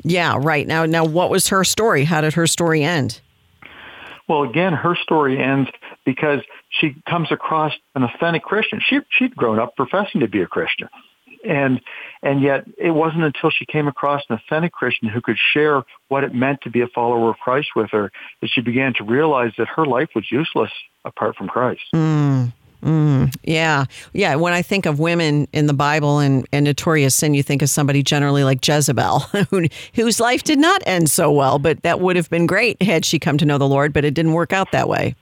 Yeah, 0.03 0.37
right. 0.39 0.67
Now 0.67 0.85
now 0.85 1.05
what 1.05 1.29
was 1.29 1.47
her 1.47 1.63
story? 1.63 2.03
How 2.03 2.21
did 2.21 2.33
her 2.33 2.45
story 2.47 2.83
end? 2.83 3.21
well 4.27 4.43
again 4.43 4.73
her 4.73 4.95
story 4.95 5.41
ends 5.41 5.69
because 6.05 6.41
she 6.69 6.95
comes 7.09 7.31
across 7.31 7.73
an 7.95 8.03
authentic 8.03 8.43
christian 8.43 8.79
she 8.87 8.99
she'd 9.09 9.35
grown 9.35 9.59
up 9.59 9.75
professing 9.75 10.21
to 10.21 10.27
be 10.27 10.41
a 10.41 10.47
christian 10.47 10.87
and 11.43 11.81
and 12.21 12.41
yet 12.41 12.65
it 12.77 12.91
wasn't 12.91 13.23
until 13.23 13.49
she 13.49 13.65
came 13.65 13.87
across 13.87 14.23
an 14.29 14.35
authentic 14.37 14.71
Christian 14.71 15.09
who 15.09 15.21
could 15.21 15.37
share 15.53 15.83
what 16.07 16.23
it 16.23 16.33
meant 16.33 16.61
to 16.61 16.69
be 16.69 16.81
a 16.81 16.87
follower 16.87 17.29
of 17.29 17.37
Christ 17.37 17.69
with 17.75 17.91
her 17.91 18.11
that 18.41 18.49
she 18.49 18.61
began 18.61 18.93
to 18.95 19.03
realize 19.03 19.51
that 19.57 19.67
her 19.75 19.85
life 19.85 20.09
was 20.15 20.31
useless 20.31 20.71
apart 21.05 21.35
from 21.35 21.47
Christ. 21.47 21.81
Mm, 21.93 22.53
mm, 22.81 23.35
yeah. 23.43 23.85
Yeah. 24.13 24.35
When 24.35 24.53
I 24.53 24.61
think 24.61 24.85
of 24.85 24.99
women 24.99 25.47
in 25.51 25.67
the 25.67 25.73
Bible 25.73 26.19
and, 26.19 26.47
and 26.53 26.63
notorious 26.63 27.15
sin, 27.15 27.33
you 27.33 27.43
think 27.43 27.61
of 27.61 27.69
somebody 27.69 28.03
generally 28.03 28.43
like 28.43 28.65
Jezebel, 28.65 29.19
who, 29.49 29.67
whose 29.95 30.19
life 30.19 30.43
did 30.43 30.59
not 30.59 30.81
end 30.85 31.09
so 31.09 31.31
well, 31.31 31.59
but 31.59 31.83
that 31.83 31.99
would 31.99 32.15
have 32.15 32.29
been 32.29 32.47
great 32.47 32.81
had 32.81 33.03
she 33.03 33.19
come 33.19 33.37
to 33.37 33.45
know 33.45 33.57
the 33.57 33.67
Lord, 33.67 33.91
but 33.91 34.05
it 34.05 34.13
didn't 34.13 34.33
work 34.33 34.53
out 34.53 34.71
that 34.71 34.87
way. 34.87 35.15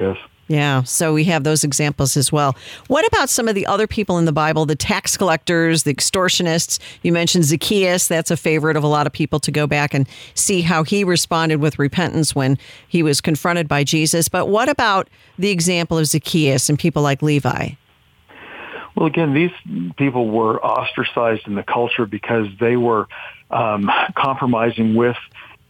Yes. 0.00 0.16
Yeah, 0.48 0.82
so 0.82 1.14
we 1.14 1.24
have 1.24 1.44
those 1.44 1.64
examples 1.64 2.16
as 2.16 2.32
well. 2.32 2.56
What 2.88 3.06
about 3.06 3.30
some 3.30 3.48
of 3.48 3.54
the 3.54 3.66
other 3.66 3.86
people 3.86 4.18
in 4.18 4.24
the 4.24 4.32
Bible, 4.32 4.66
the 4.66 4.76
tax 4.76 5.16
collectors, 5.16 5.84
the 5.84 5.94
extortionists? 5.94 6.78
You 7.02 7.12
mentioned 7.12 7.44
Zacchaeus. 7.44 8.08
That's 8.08 8.30
a 8.30 8.36
favorite 8.36 8.76
of 8.76 8.82
a 8.82 8.88
lot 8.88 9.06
of 9.06 9.12
people 9.12 9.40
to 9.40 9.50
go 9.50 9.66
back 9.66 9.94
and 9.94 10.06
see 10.34 10.60
how 10.60 10.82
he 10.82 11.04
responded 11.04 11.56
with 11.60 11.78
repentance 11.78 12.34
when 12.34 12.58
he 12.88 13.02
was 13.02 13.20
confronted 13.20 13.68
by 13.68 13.84
Jesus. 13.84 14.28
But 14.28 14.48
what 14.48 14.68
about 14.68 15.08
the 15.38 15.50
example 15.50 15.96
of 15.96 16.06
Zacchaeus 16.06 16.68
and 16.68 16.78
people 16.78 17.02
like 17.02 17.22
Levi? 17.22 17.70
Well, 18.94 19.06
again, 19.06 19.32
these 19.32 19.52
people 19.96 20.28
were 20.28 20.62
ostracized 20.62 21.46
in 21.46 21.54
the 21.54 21.62
culture 21.62 22.04
because 22.04 22.46
they 22.60 22.76
were 22.76 23.08
um, 23.50 23.90
compromising 24.16 24.94
with 24.94 25.16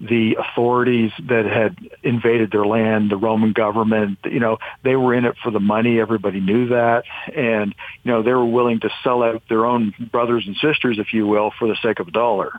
the 0.03 0.37
authorities 0.37 1.13
that 1.29 1.47
had 1.47 1.79
invaded 2.03 2.51
their 2.51 2.67
land, 2.67 3.09
the 3.09 3.17
Roman 3.17 3.53
government, 3.53 4.19
you 4.25 4.41
know, 4.41 4.59
they 4.83 4.97
were 4.97 5.15
in 5.15 5.25
it 5.25 5.37
for 5.43 5.53
the 5.53 5.61
money. 5.61 6.01
Everybody 6.01 6.41
knew 6.41 6.69
that. 6.71 7.05
And, 7.35 7.73
you 8.03 8.11
know, 8.11 8.23
they 8.23 8.33
were 8.33 8.45
willing 8.45 8.81
to 8.81 8.91
sell 9.05 9.23
out 9.23 9.45
their 9.49 9.65
own 9.65 9.95
brothers 10.11 10.45
and 10.47 10.57
sisters, 10.57 10.99
if 10.99 11.15
you 11.15 11.29
will, 11.29 11.53
for 11.57 11.69
the 11.69 11.77
sake 11.81 12.01
of 12.01 12.09
a 12.09 12.11
dollar. 12.11 12.53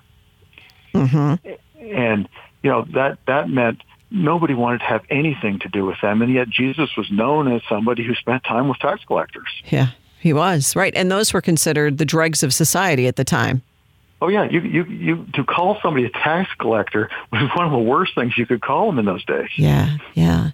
Mm-hmm. 0.94 1.50
And, 1.82 2.30
you 2.62 2.70
know, 2.70 2.86
that, 2.94 3.18
that 3.28 3.50
meant 3.50 3.82
nobody 4.10 4.54
wanted 4.54 4.78
to 4.80 4.86
have 4.86 5.02
anything 5.10 5.60
to 5.60 5.68
do 5.68 5.86
with 5.86 5.98
them. 6.02 6.22
And 6.22 6.34
yet 6.34 6.50
Jesus 6.50 6.96
was 6.96 7.12
known 7.12 7.52
as 7.52 7.62
somebody 7.68 8.06
who 8.06 8.16
spent 8.16 8.46
time 8.46 8.70
with 8.70 8.80
tax 8.80 9.04
collectors. 9.04 9.50
Yeah, 9.66 9.90
he 10.22 10.32
was, 10.32 10.78
right. 10.78 10.94
And 10.96 11.12
those 11.12 11.34
were 11.34 11.42
considered 11.42 11.98
the 11.98 12.06
dregs 12.06 12.42
of 12.42 12.54
society 12.54 13.06
at 13.06 13.18
the 13.18 13.26
time. 13.26 13.64
Oh 14.24 14.30
yeah, 14.30 14.46
you 14.50 14.62
you 14.62 14.84
you 14.86 15.26
to 15.34 15.44
call 15.44 15.78
somebody 15.82 16.06
a 16.06 16.10
tax 16.10 16.50
collector 16.58 17.10
was 17.34 17.42
one 17.58 17.66
of 17.66 17.74
the 17.74 17.78
worst 17.78 18.16
things 18.16 18.38
you 18.38 18.46
could 18.46 18.62
call 18.62 18.86
them 18.86 18.98
in 18.98 19.04
those 19.04 19.26
days. 19.26 19.50
Yeah, 19.58 19.98
yeah. 20.14 20.52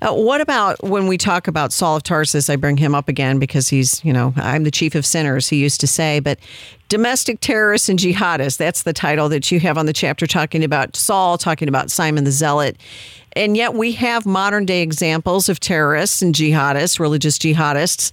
Uh, 0.00 0.14
what 0.14 0.40
about 0.40 0.82
when 0.82 1.06
we 1.06 1.18
talk 1.18 1.46
about 1.46 1.70
Saul 1.70 1.96
of 1.96 2.02
Tarsus? 2.02 2.48
I 2.48 2.56
bring 2.56 2.78
him 2.78 2.94
up 2.94 3.10
again 3.10 3.38
because 3.38 3.68
he's, 3.68 4.02
you 4.06 4.14
know, 4.14 4.32
I'm 4.36 4.64
the 4.64 4.70
chief 4.70 4.94
of 4.94 5.04
sinners. 5.04 5.50
He 5.50 5.58
used 5.58 5.82
to 5.82 5.86
say, 5.86 6.20
but 6.20 6.38
domestic 6.88 7.40
terrorists 7.40 7.90
and 7.90 7.98
jihadists. 7.98 8.56
That's 8.56 8.84
the 8.84 8.94
title 8.94 9.28
that 9.28 9.52
you 9.52 9.60
have 9.60 9.76
on 9.76 9.84
the 9.84 9.92
chapter, 9.92 10.26
talking 10.26 10.64
about 10.64 10.96
Saul, 10.96 11.36
talking 11.36 11.68
about 11.68 11.90
Simon 11.90 12.24
the 12.24 12.32
Zealot. 12.32 12.78
And 13.34 13.54
yet 13.54 13.74
we 13.74 13.92
have 13.92 14.24
modern 14.24 14.64
day 14.64 14.80
examples 14.80 15.50
of 15.50 15.60
terrorists 15.60 16.22
and 16.22 16.34
jihadists, 16.34 16.98
religious 16.98 17.38
jihadists 17.38 18.12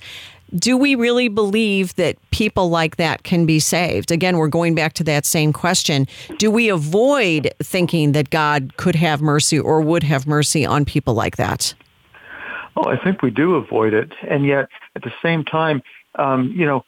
do 0.56 0.78
we 0.78 0.96
really 0.96 1.28
believe 1.28 1.96
that 1.96 2.18
people 2.32 2.70
like 2.70 2.96
that 2.98 3.24
can 3.24 3.46
be 3.46 3.60
saved? 3.60 4.12
Again, 4.12 4.38
we're 4.38 4.48
going 4.48 4.76
back 4.76 4.94
to 4.94 5.04
that 5.06 5.26
same 5.26 5.52
question. 5.52 6.08
Do 6.38 6.50
we 6.50 6.70
avoid 6.70 7.52
thinking 7.62 8.14
that 8.14 8.30
God 8.30 8.76
could 8.78 8.96
have 8.96 9.22
mercy 9.22 9.60
or 9.60 9.82
would 9.82 10.04
have 10.04 10.28
mercy 10.28 10.66
on 10.66 10.86
people 10.86 11.14
like 11.14 11.38
that? 11.38 11.74
Oh, 12.76 12.90
I 12.90 13.04
think 13.04 13.22
we 13.22 13.32
do 13.32 13.56
avoid 13.56 13.94
it. 13.94 14.12
And 14.30 14.46
yet, 14.46 14.68
at 14.96 15.02
the 15.02 15.12
same 15.22 15.44
time, 15.44 15.82
um, 16.16 16.54
you 16.56 16.66
know, 16.66 16.86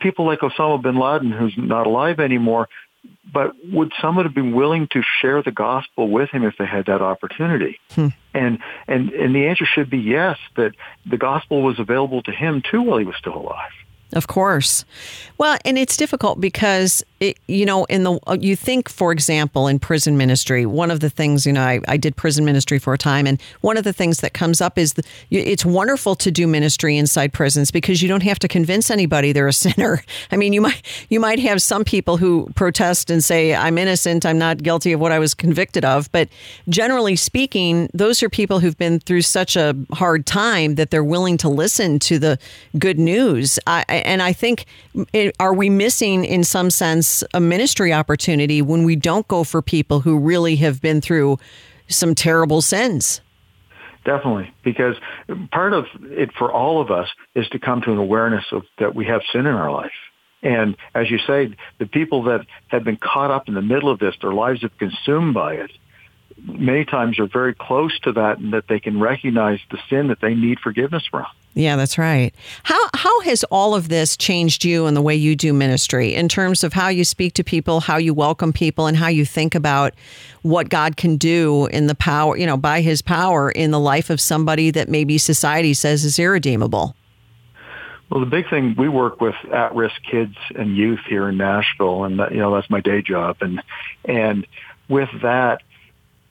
people 0.00 0.26
like 0.26 0.40
Osama 0.40 0.82
bin 0.82 0.96
Laden, 0.96 1.32
who's 1.32 1.54
not 1.56 1.86
alive 1.86 2.20
anymore, 2.20 2.68
but 3.32 3.54
would 3.64 3.92
someone 4.00 4.24
have 4.24 4.34
been 4.34 4.54
willing 4.54 4.86
to 4.92 5.02
share 5.20 5.42
the 5.42 5.50
gospel 5.50 6.08
with 6.08 6.30
him 6.30 6.44
if 6.44 6.54
they 6.58 6.66
had 6.66 6.86
that 6.86 7.02
opportunity? 7.02 7.78
Hmm. 7.94 8.08
And 8.32 8.58
and 8.86 9.10
and 9.10 9.34
the 9.34 9.46
answer 9.46 9.64
should 9.66 9.90
be 9.90 9.98
yes. 9.98 10.38
That 10.56 10.72
the 11.04 11.18
gospel 11.18 11.62
was 11.62 11.78
available 11.78 12.22
to 12.22 12.32
him 12.32 12.62
too 12.70 12.82
while 12.82 12.98
he 12.98 13.04
was 13.04 13.16
still 13.16 13.36
alive. 13.36 13.72
Of 14.14 14.28
course. 14.28 14.84
Well, 15.38 15.58
and 15.64 15.76
it's 15.76 15.96
difficult 15.96 16.40
because 16.40 17.02
it, 17.18 17.36
you 17.48 17.66
know, 17.66 17.84
in 17.86 18.04
the 18.04 18.20
you 18.40 18.54
think, 18.54 18.88
for 18.88 19.10
example, 19.10 19.66
in 19.66 19.80
prison 19.80 20.16
ministry, 20.16 20.66
one 20.66 20.92
of 20.92 21.00
the 21.00 21.10
things 21.10 21.44
you 21.44 21.52
know, 21.52 21.62
I, 21.62 21.80
I 21.88 21.96
did 21.96 22.14
prison 22.14 22.44
ministry 22.44 22.78
for 22.78 22.94
a 22.94 22.98
time, 22.98 23.26
and 23.26 23.42
one 23.60 23.76
of 23.76 23.82
the 23.82 23.92
things 23.92 24.20
that 24.20 24.34
comes 24.34 24.60
up 24.60 24.78
is 24.78 24.92
the, 24.92 25.02
it's 25.30 25.64
wonderful 25.64 26.14
to 26.16 26.30
do 26.30 26.46
ministry 26.46 26.96
inside 26.96 27.32
prisons 27.32 27.72
because 27.72 28.02
you 28.02 28.08
don't 28.08 28.22
have 28.22 28.38
to 28.40 28.48
convince 28.48 28.90
anybody 28.90 29.32
they're 29.32 29.48
a 29.48 29.52
sinner. 29.66 30.04
I 30.30 30.36
mean, 30.36 30.52
you 30.52 30.60
might 30.60 30.82
you 31.08 31.18
might 31.18 31.40
have 31.40 31.60
some 31.60 31.82
people 31.84 32.16
who 32.16 32.48
protest 32.54 33.10
and 33.10 33.24
say, 33.24 33.54
"I'm 33.54 33.78
innocent, 33.78 34.24
I'm 34.24 34.38
not 34.38 34.62
guilty 34.62 34.92
of 34.92 35.00
what 35.00 35.10
I 35.10 35.18
was 35.18 35.34
convicted 35.34 35.84
of," 35.84 36.10
but 36.12 36.28
generally 36.68 37.16
speaking, 37.16 37.90
those 37.92 38.22
are 38.22 38.28
people 38.28 38.60
who've 38.60 38.78
been 38.78 39.00
through 39.00 39.22
such 39.22 39.56
a 39.56 39.74
hard 39.92 40.24
time 40.26 40.76
that 40.76 40.92
they're 40.92 41.02
willing 41.02 41.36
to 41.38 41.48
listen 41.48 41.98
to 42.00 42.20
the 42.20 42.38
good 42.78 43.00
news. 43.00 43.58
I, 43.66 43.84
and 44.04 44.22
I 44.22 44.32
think, 44.32 44.66
are 45.40 45.54
we 45.54 45.70
missing 45.70 46.24
in 46.24 46.44
some 46.44 46.70
sense 46.70 47.24
a 47.32 47.40
ministry 47.40 47.92
opportunity 47.92 48.62
when 48.62 48.84
we 48.84 48.96
don't 48.96 49.26
go 49.28 49.44
for 49.44 49.62
people 49.62 50.00
who 50.00 50.18
really 50.18 50.56
have 50.56 50.80
been 50.80 51.00
through 51.00 51.38
some 51.88 52.14
terrible 52.14 52.62
sins? 52.62 53.20
Definitely, 54.04 54.52
because 54.62 54.96
part 55.50 55.72
of 55.72 55.86
it 56.02 56.30
for 56.38 56.52
all 56.52 56.80
of 56.80 56.90
us 56.90 57.08
is 57.34 57.48
to 57.48 57.58
come 57.58 57.80
to 57.82 57.92
an 57.92 57.98
awareness 57.98 58.44
of 58.52 58.62
that 58.78 58.94
we 58.94 59.06
have 59.06 59.22
sin 59.32 59.46
in 59.46 59.54
our 59.54 59.70
life. 59.70 59.92
And 60.42 60.76
as 60.94 61.10
you 61.10 61.18
say, 61.26 61.56
the 61.78 61.86
people 61.86 62.24
that 62.24 62.46
have 62.68 62.84
been 62.84 62.98
caught 62.98 63.30
up 63.30 63.48
in 63.48 63.54
the 63.54 63.62
middle 63.62 63.90
of 63.90 63.98
this, 63.98 64.14
their 64.20 64.34
lives 64.34 64.60
have 64.60 64.76
consumed 64.76 65.32
by 65.32 65.54
it, 65.54 65.70
many 66.42 66.84
times 66.84 67.18
are 67.18 67.26
very 67.26 67.54
close 67.54 67.98
to 68.00 68.12
that 68.12 68.38
and 68.38 68.52
that 68.52 68.68
they 68.68 68.80
can 68.80 69.00
recognize 69.00 69.60
the 69.70 69.78
sin 69.88 70.08
that 70.08 70.20
they 70.20 70.34
need 70.34 70.58
forgiveness 70.60 71.06
from. 71.10 71.26
Yeah, 71.54 71.76
that's 71.76 71.98
right. 71.98 72.34
How 72.64 72.90
how 72.94 73.20
has 73.20 73.44
all 73.44 73.76
of 73.76 73.88
this 73.88 74.16
changed 74.16 74.64
you 74.64 74.86
and 74.86 74.96
the 74.96 75.02
way 75.02 75.14
you 75.14 75.36
do 75.36 75.52
ministry 75.52 76.14
in 76.14 76.28
terms 76.28 76.64
of 76.64 76.72
how 76.72 76.88
you 76.88 77.04
speak 77.04 77.34
to 77.34 77.44
people, 77.44 77.80
how 77.80 77.96
you 77.96 78.12
welcome 78.12 78.52
people 78.52 78.86
and 78.86 78.96
how 78.96 79.06
you 79.06 79.24
think 79.24 79.54
about 79.54 79.94
what 80.42 80.68
God 80.68 80.96
can 80.96 81.16
do 81.16 81.66
in 81.66 81.86
the 81.86 81.94
power, 81.94 82.36
you 82.36 82.44
know, 82.44 82.56
by 82.56 82.80
his 82.80 83.02
power 83.02 83.52
in 83.52 83.70
the 83.70 83.78
life 83.78 84.10
of 84.10 84.20
somebody 84.20 84.72
that 84.72 84.88
maybe 84.88 85.16
society 85.16 85.74
says 85.74 86.04
is 86.04 86.18
irredeemable? 86.18 86.96
Well, 88.10 88.20
the 88.20 88.26
big 88.26 88.50
thing 88.50 88.74
we 88.76 88.88
work 88.88 89.20
with 89.20 89.36
at-risk 89.52 90.02
kids 90.10 90.36
and 90.56 90.76
youth 90.76 91.00
here 91.08 91.28
in 91.28 91.36
Nashville 91.36 92.04
and 92.04 92.18
that, 92.18 92.32
you 92.32 92.38
know, 92.38 92.52
that's 92.54 92.68
my 92.68 92.80
day 92.80 93.00
job 93.00 93.36
and 93.40 93.62
and 94.04 94.44
with 94.88 95.08
that 95.22 95.62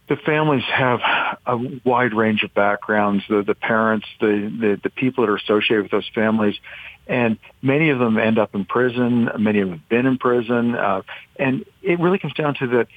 the 0.07 0.15
families 0.17 0.63
have 0.65 0.99
a 1.45 1.57
wide 1.83 2.13
range 2.13 2.43
of 2.43 2.53
backgrounds, 2.53 3.23
the, 3.29 3.41
the 3.41 3.55
parents, 3.55 4.05
the, 4.19 4.51
the, 4.59 4.79
the 4.83 4.89
people 4.89 5.25
that 5.25 5.31
are 5.31 5.37
associated 5.37 5.83
with 5.83 5.91
those 5.91 6.09
families. 6.13 6.55
And 7.07 7.37
many 7.61 7.89
of 7.89 7.99
them 7.99 8.17
end 8.17 8.37
up 8.37 8.55
in 8.55 8.65
prison. 8.65 9.29
Many 9.39 9.59
of 9.59 9.69
them 9.69 9.79
have 9.79 9.89
been 9.89 10.05
in 10.05 10.17
prison. 10.17 10.75
Uh, 10.75 11.01
and 11.37 11.65
it 11.81 11.99
really 11.99 12.19
comes 12.19 12.33
down 12.33 12.55
to 12.55 12.67
that 12.67 12.87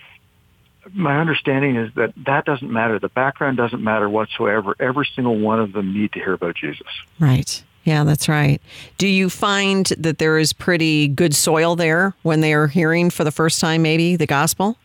my 0.92 1.18
understanding 1.18 1.76
is 1.76 1.92
that 1.94 2.12
that 2.26 2.44
doesn't 2.44 2.70
matter. 2.70 2.98
The 2.98 3.08
background 3.08 3.56
doesn't 3.56 3.82
matter 3.82 4.08
whatsoever. 4.08 4.74
Every 4.78 5.08
single 5.14 5.38
one 5.38 5.60
of 5.60 5.72
them 5.72 5.92
need 5.92 6.12
to 6.12 6.20
hear 6.20 6.32
about 6.32 6.54
Jesus. 6.54 6.86
Right. 7.18 7.62
Yeah, 7.84 8.02
that's 8.02 8.28
right. 8.28 8.60
Do 8.98 9.06
you 9.06 9.30
find 9.30 9.86
that 9.98 10.18
there 10.18 10.38
is 10.38 10.52
pretty 10.52 11.06
good 11.06 11.34
soil 11.34 11.76
there 11.76 12.14
when 12.22 12.40
they 12.40 12.52
are 12.52 12.66
hearing 12.66 13.10
for 13.10 13.22
the 13.22 13.30
first 13.30 13.60
time, 13.60 13.82
maybe 13.82 14.16
the 14.16 14.26
gospel? 14.26 14.76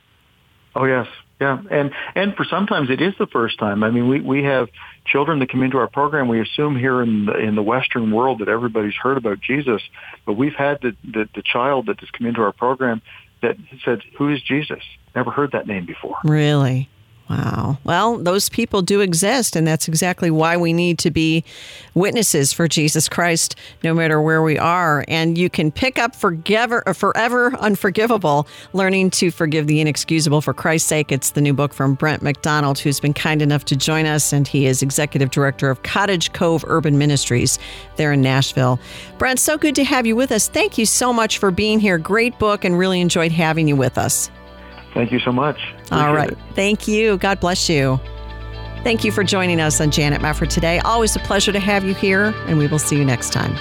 Oh 0.76 0.86
yes, 0.86 1.08
yeah, 1.42 1.60
and 1.72 1.92
and 2.14 2.36
for 2.36 2.46
sometimes 2.46 2.92
it 2.92 3.02
is 3.02 3.16
the 3.18 3.26
first 3.26 3.58
time. 3.58 3.84
I 3.84 3.90
mean, 3.90 4.08
we 4.08 4.22
we 4.22 4.44
have 4.44 4.70
children 5.08 5.40
that 5.40 5.50
come 5.50 5.64
into 5.64 5.80
our 5.80 5.88
program. 5.88 6.28
We 6.28 6.40
assume 6.40 6.78
here 6.78 7.02
in 7.02 7.26
the, 7.26 7.36
in 7.36 7.56
the 7.56 7.64
Western 7.64 8.12
world 8.12 8.40
that 8.40 8.48
everybody's 8.48 8.94
heard 8.94 9.18
about 9.18 9.42
Jesus, 9.42 9.82
but 10.28 10.34
we've 10.34 10.54
had 10.54 10.80
the, 10.84 10.96
the 11.04 11.28
the 11.34 11.42
child 11.42 11.88
that 11.88 12.00
has 12.00 12.10
come 12.12 12.28
into 12.28 12.42
our 12.42 12.52
program 12.52 13.02
that 13.42 13.58
said, 13.84 14.04
"Who 14.20 14.30
is 14.30 14.40
Jesus?" 14.44 14.84
Never 15.16 15.32
heard 15.32 15.54
that 15.54 15.66
name 15.66 15.88
before. 15.88 16.18
Really? 16.24 16.90
Wow. 17.32 17.78
Well, 17.86 18.18
those 18.18 18.50
people 18.50 18.82
do 18.82 19.00
exist, 19.00 19.56
and 19.56 19.66
that's 19.66 19.88
exactly 19.88 20.30
why 20.30 20.58
we 20.58 20.74
need 20.74 21.00
to 21.00 21.12
be 21.12 21.46
witnesses 21.94 22.52
for 22.52 22.68
Jesus 22.68 23.08
Christ, 23.08 23.56
no 23.86 23.94
matter 23.94 24.22
where 24.22 24.42
we 24.42 24.58
are. 24.58 25.06
And 25.08 25.38
you 25.38 25.50
can 25.50 25.72
pick 25.72 25.98
up 25.98 26.14
Forever, 26.14 26.84
uh, 26.86 26.92
Forever 26.92 27.56
Unforgivable, 27.56 28.50
Learning 28.74 29.10
to 29.12 29.32
Forgive 29.32 29.68
the 29.68 29.80
Inexcusable 29.80 30.42
for 30.42 30.54
Christ's 30.54 30.90
Sake. 30.90 31.10
It's 31.10 31.32
the 31.32 31.40
new 31.40 31.54
book 31.54 31.74
from 31.74 31.96
Brent 31.96 32.22
McDonald, 32.22 32.80
who's 32.80 33.00
been 33.00 33.14
kind 33.14 33.42
enough 33.42 33.64
to 33.66 33.78
join 33.78 34.06
us, 34.08 34.34
and 34.34 34.46
he 34.46 34.66
is 34.66 34.82
executive 34.82 35.32
director 35.32 35.70
of 35.70 35.84
Cottage 35.84 36.34
Cove 36.34 36.66
Urban 36.68 36.98
Ministries 36.98 37.58
there 37.96 38.12
in 38.12 38.22
Nashville. 38.22 38.78
Brent, 39.18 39.40
so 39.40 39.58
good 39.58 39.76
to 39.76 39.86
have 39.86 40.06
you 40.06 40.18
with 40.18 40.34
us. 40.34 40.50
Thank 40.50 40.78
you 40.78 40.86
so 40.86 41.14
much 41.14 41.38
for 41.38 41.50
being 41.50 41.80
here. 41.80 41.98
Great 41.98 42.38
book, 42.40 42.66
and 42.66 42.78
really 42.78 43.00
enjoyed 43.00 43.32
having 43.32 43.70
you 43.70 43.78
with 43.78 43.98
us. 43.98 44.30
Thank 44.94 45.12
you 45.12 45.20
so 45.20 45.32
much. 45.32 45.58
Appreciate 45.58 45.92
All 45.92 46.14
right. 46.14 46.32
It. 46.32 46.38
Thank 46.54 46.88
you. 46.88 47.18
God 47.18 47.40
bless 47.40 47.70
you. 47.70 48.00
Thank 48.84 49.04
you 49.04 49.12
for 49.12 49.24
joining 49.24 49.62
us 49.62 49.80
on 49.80 49.92
Janet 49.92 50.22
Mefford 50.22 50.50
today. 50.50 50.80
Always 50.80 51.16
a 51.16 51.20
pleasure 51.20 51.52
to 51.52 51.60
have 51.60 51.86
you 51.86 51.94
here, 51.94 52.34
and 52.48 52.58
we 52.58 52.68
will 52.68 52.80
see 52.80 52.98
you 52.98 53.06
next 53.06 53.32
time. 53.32 53.56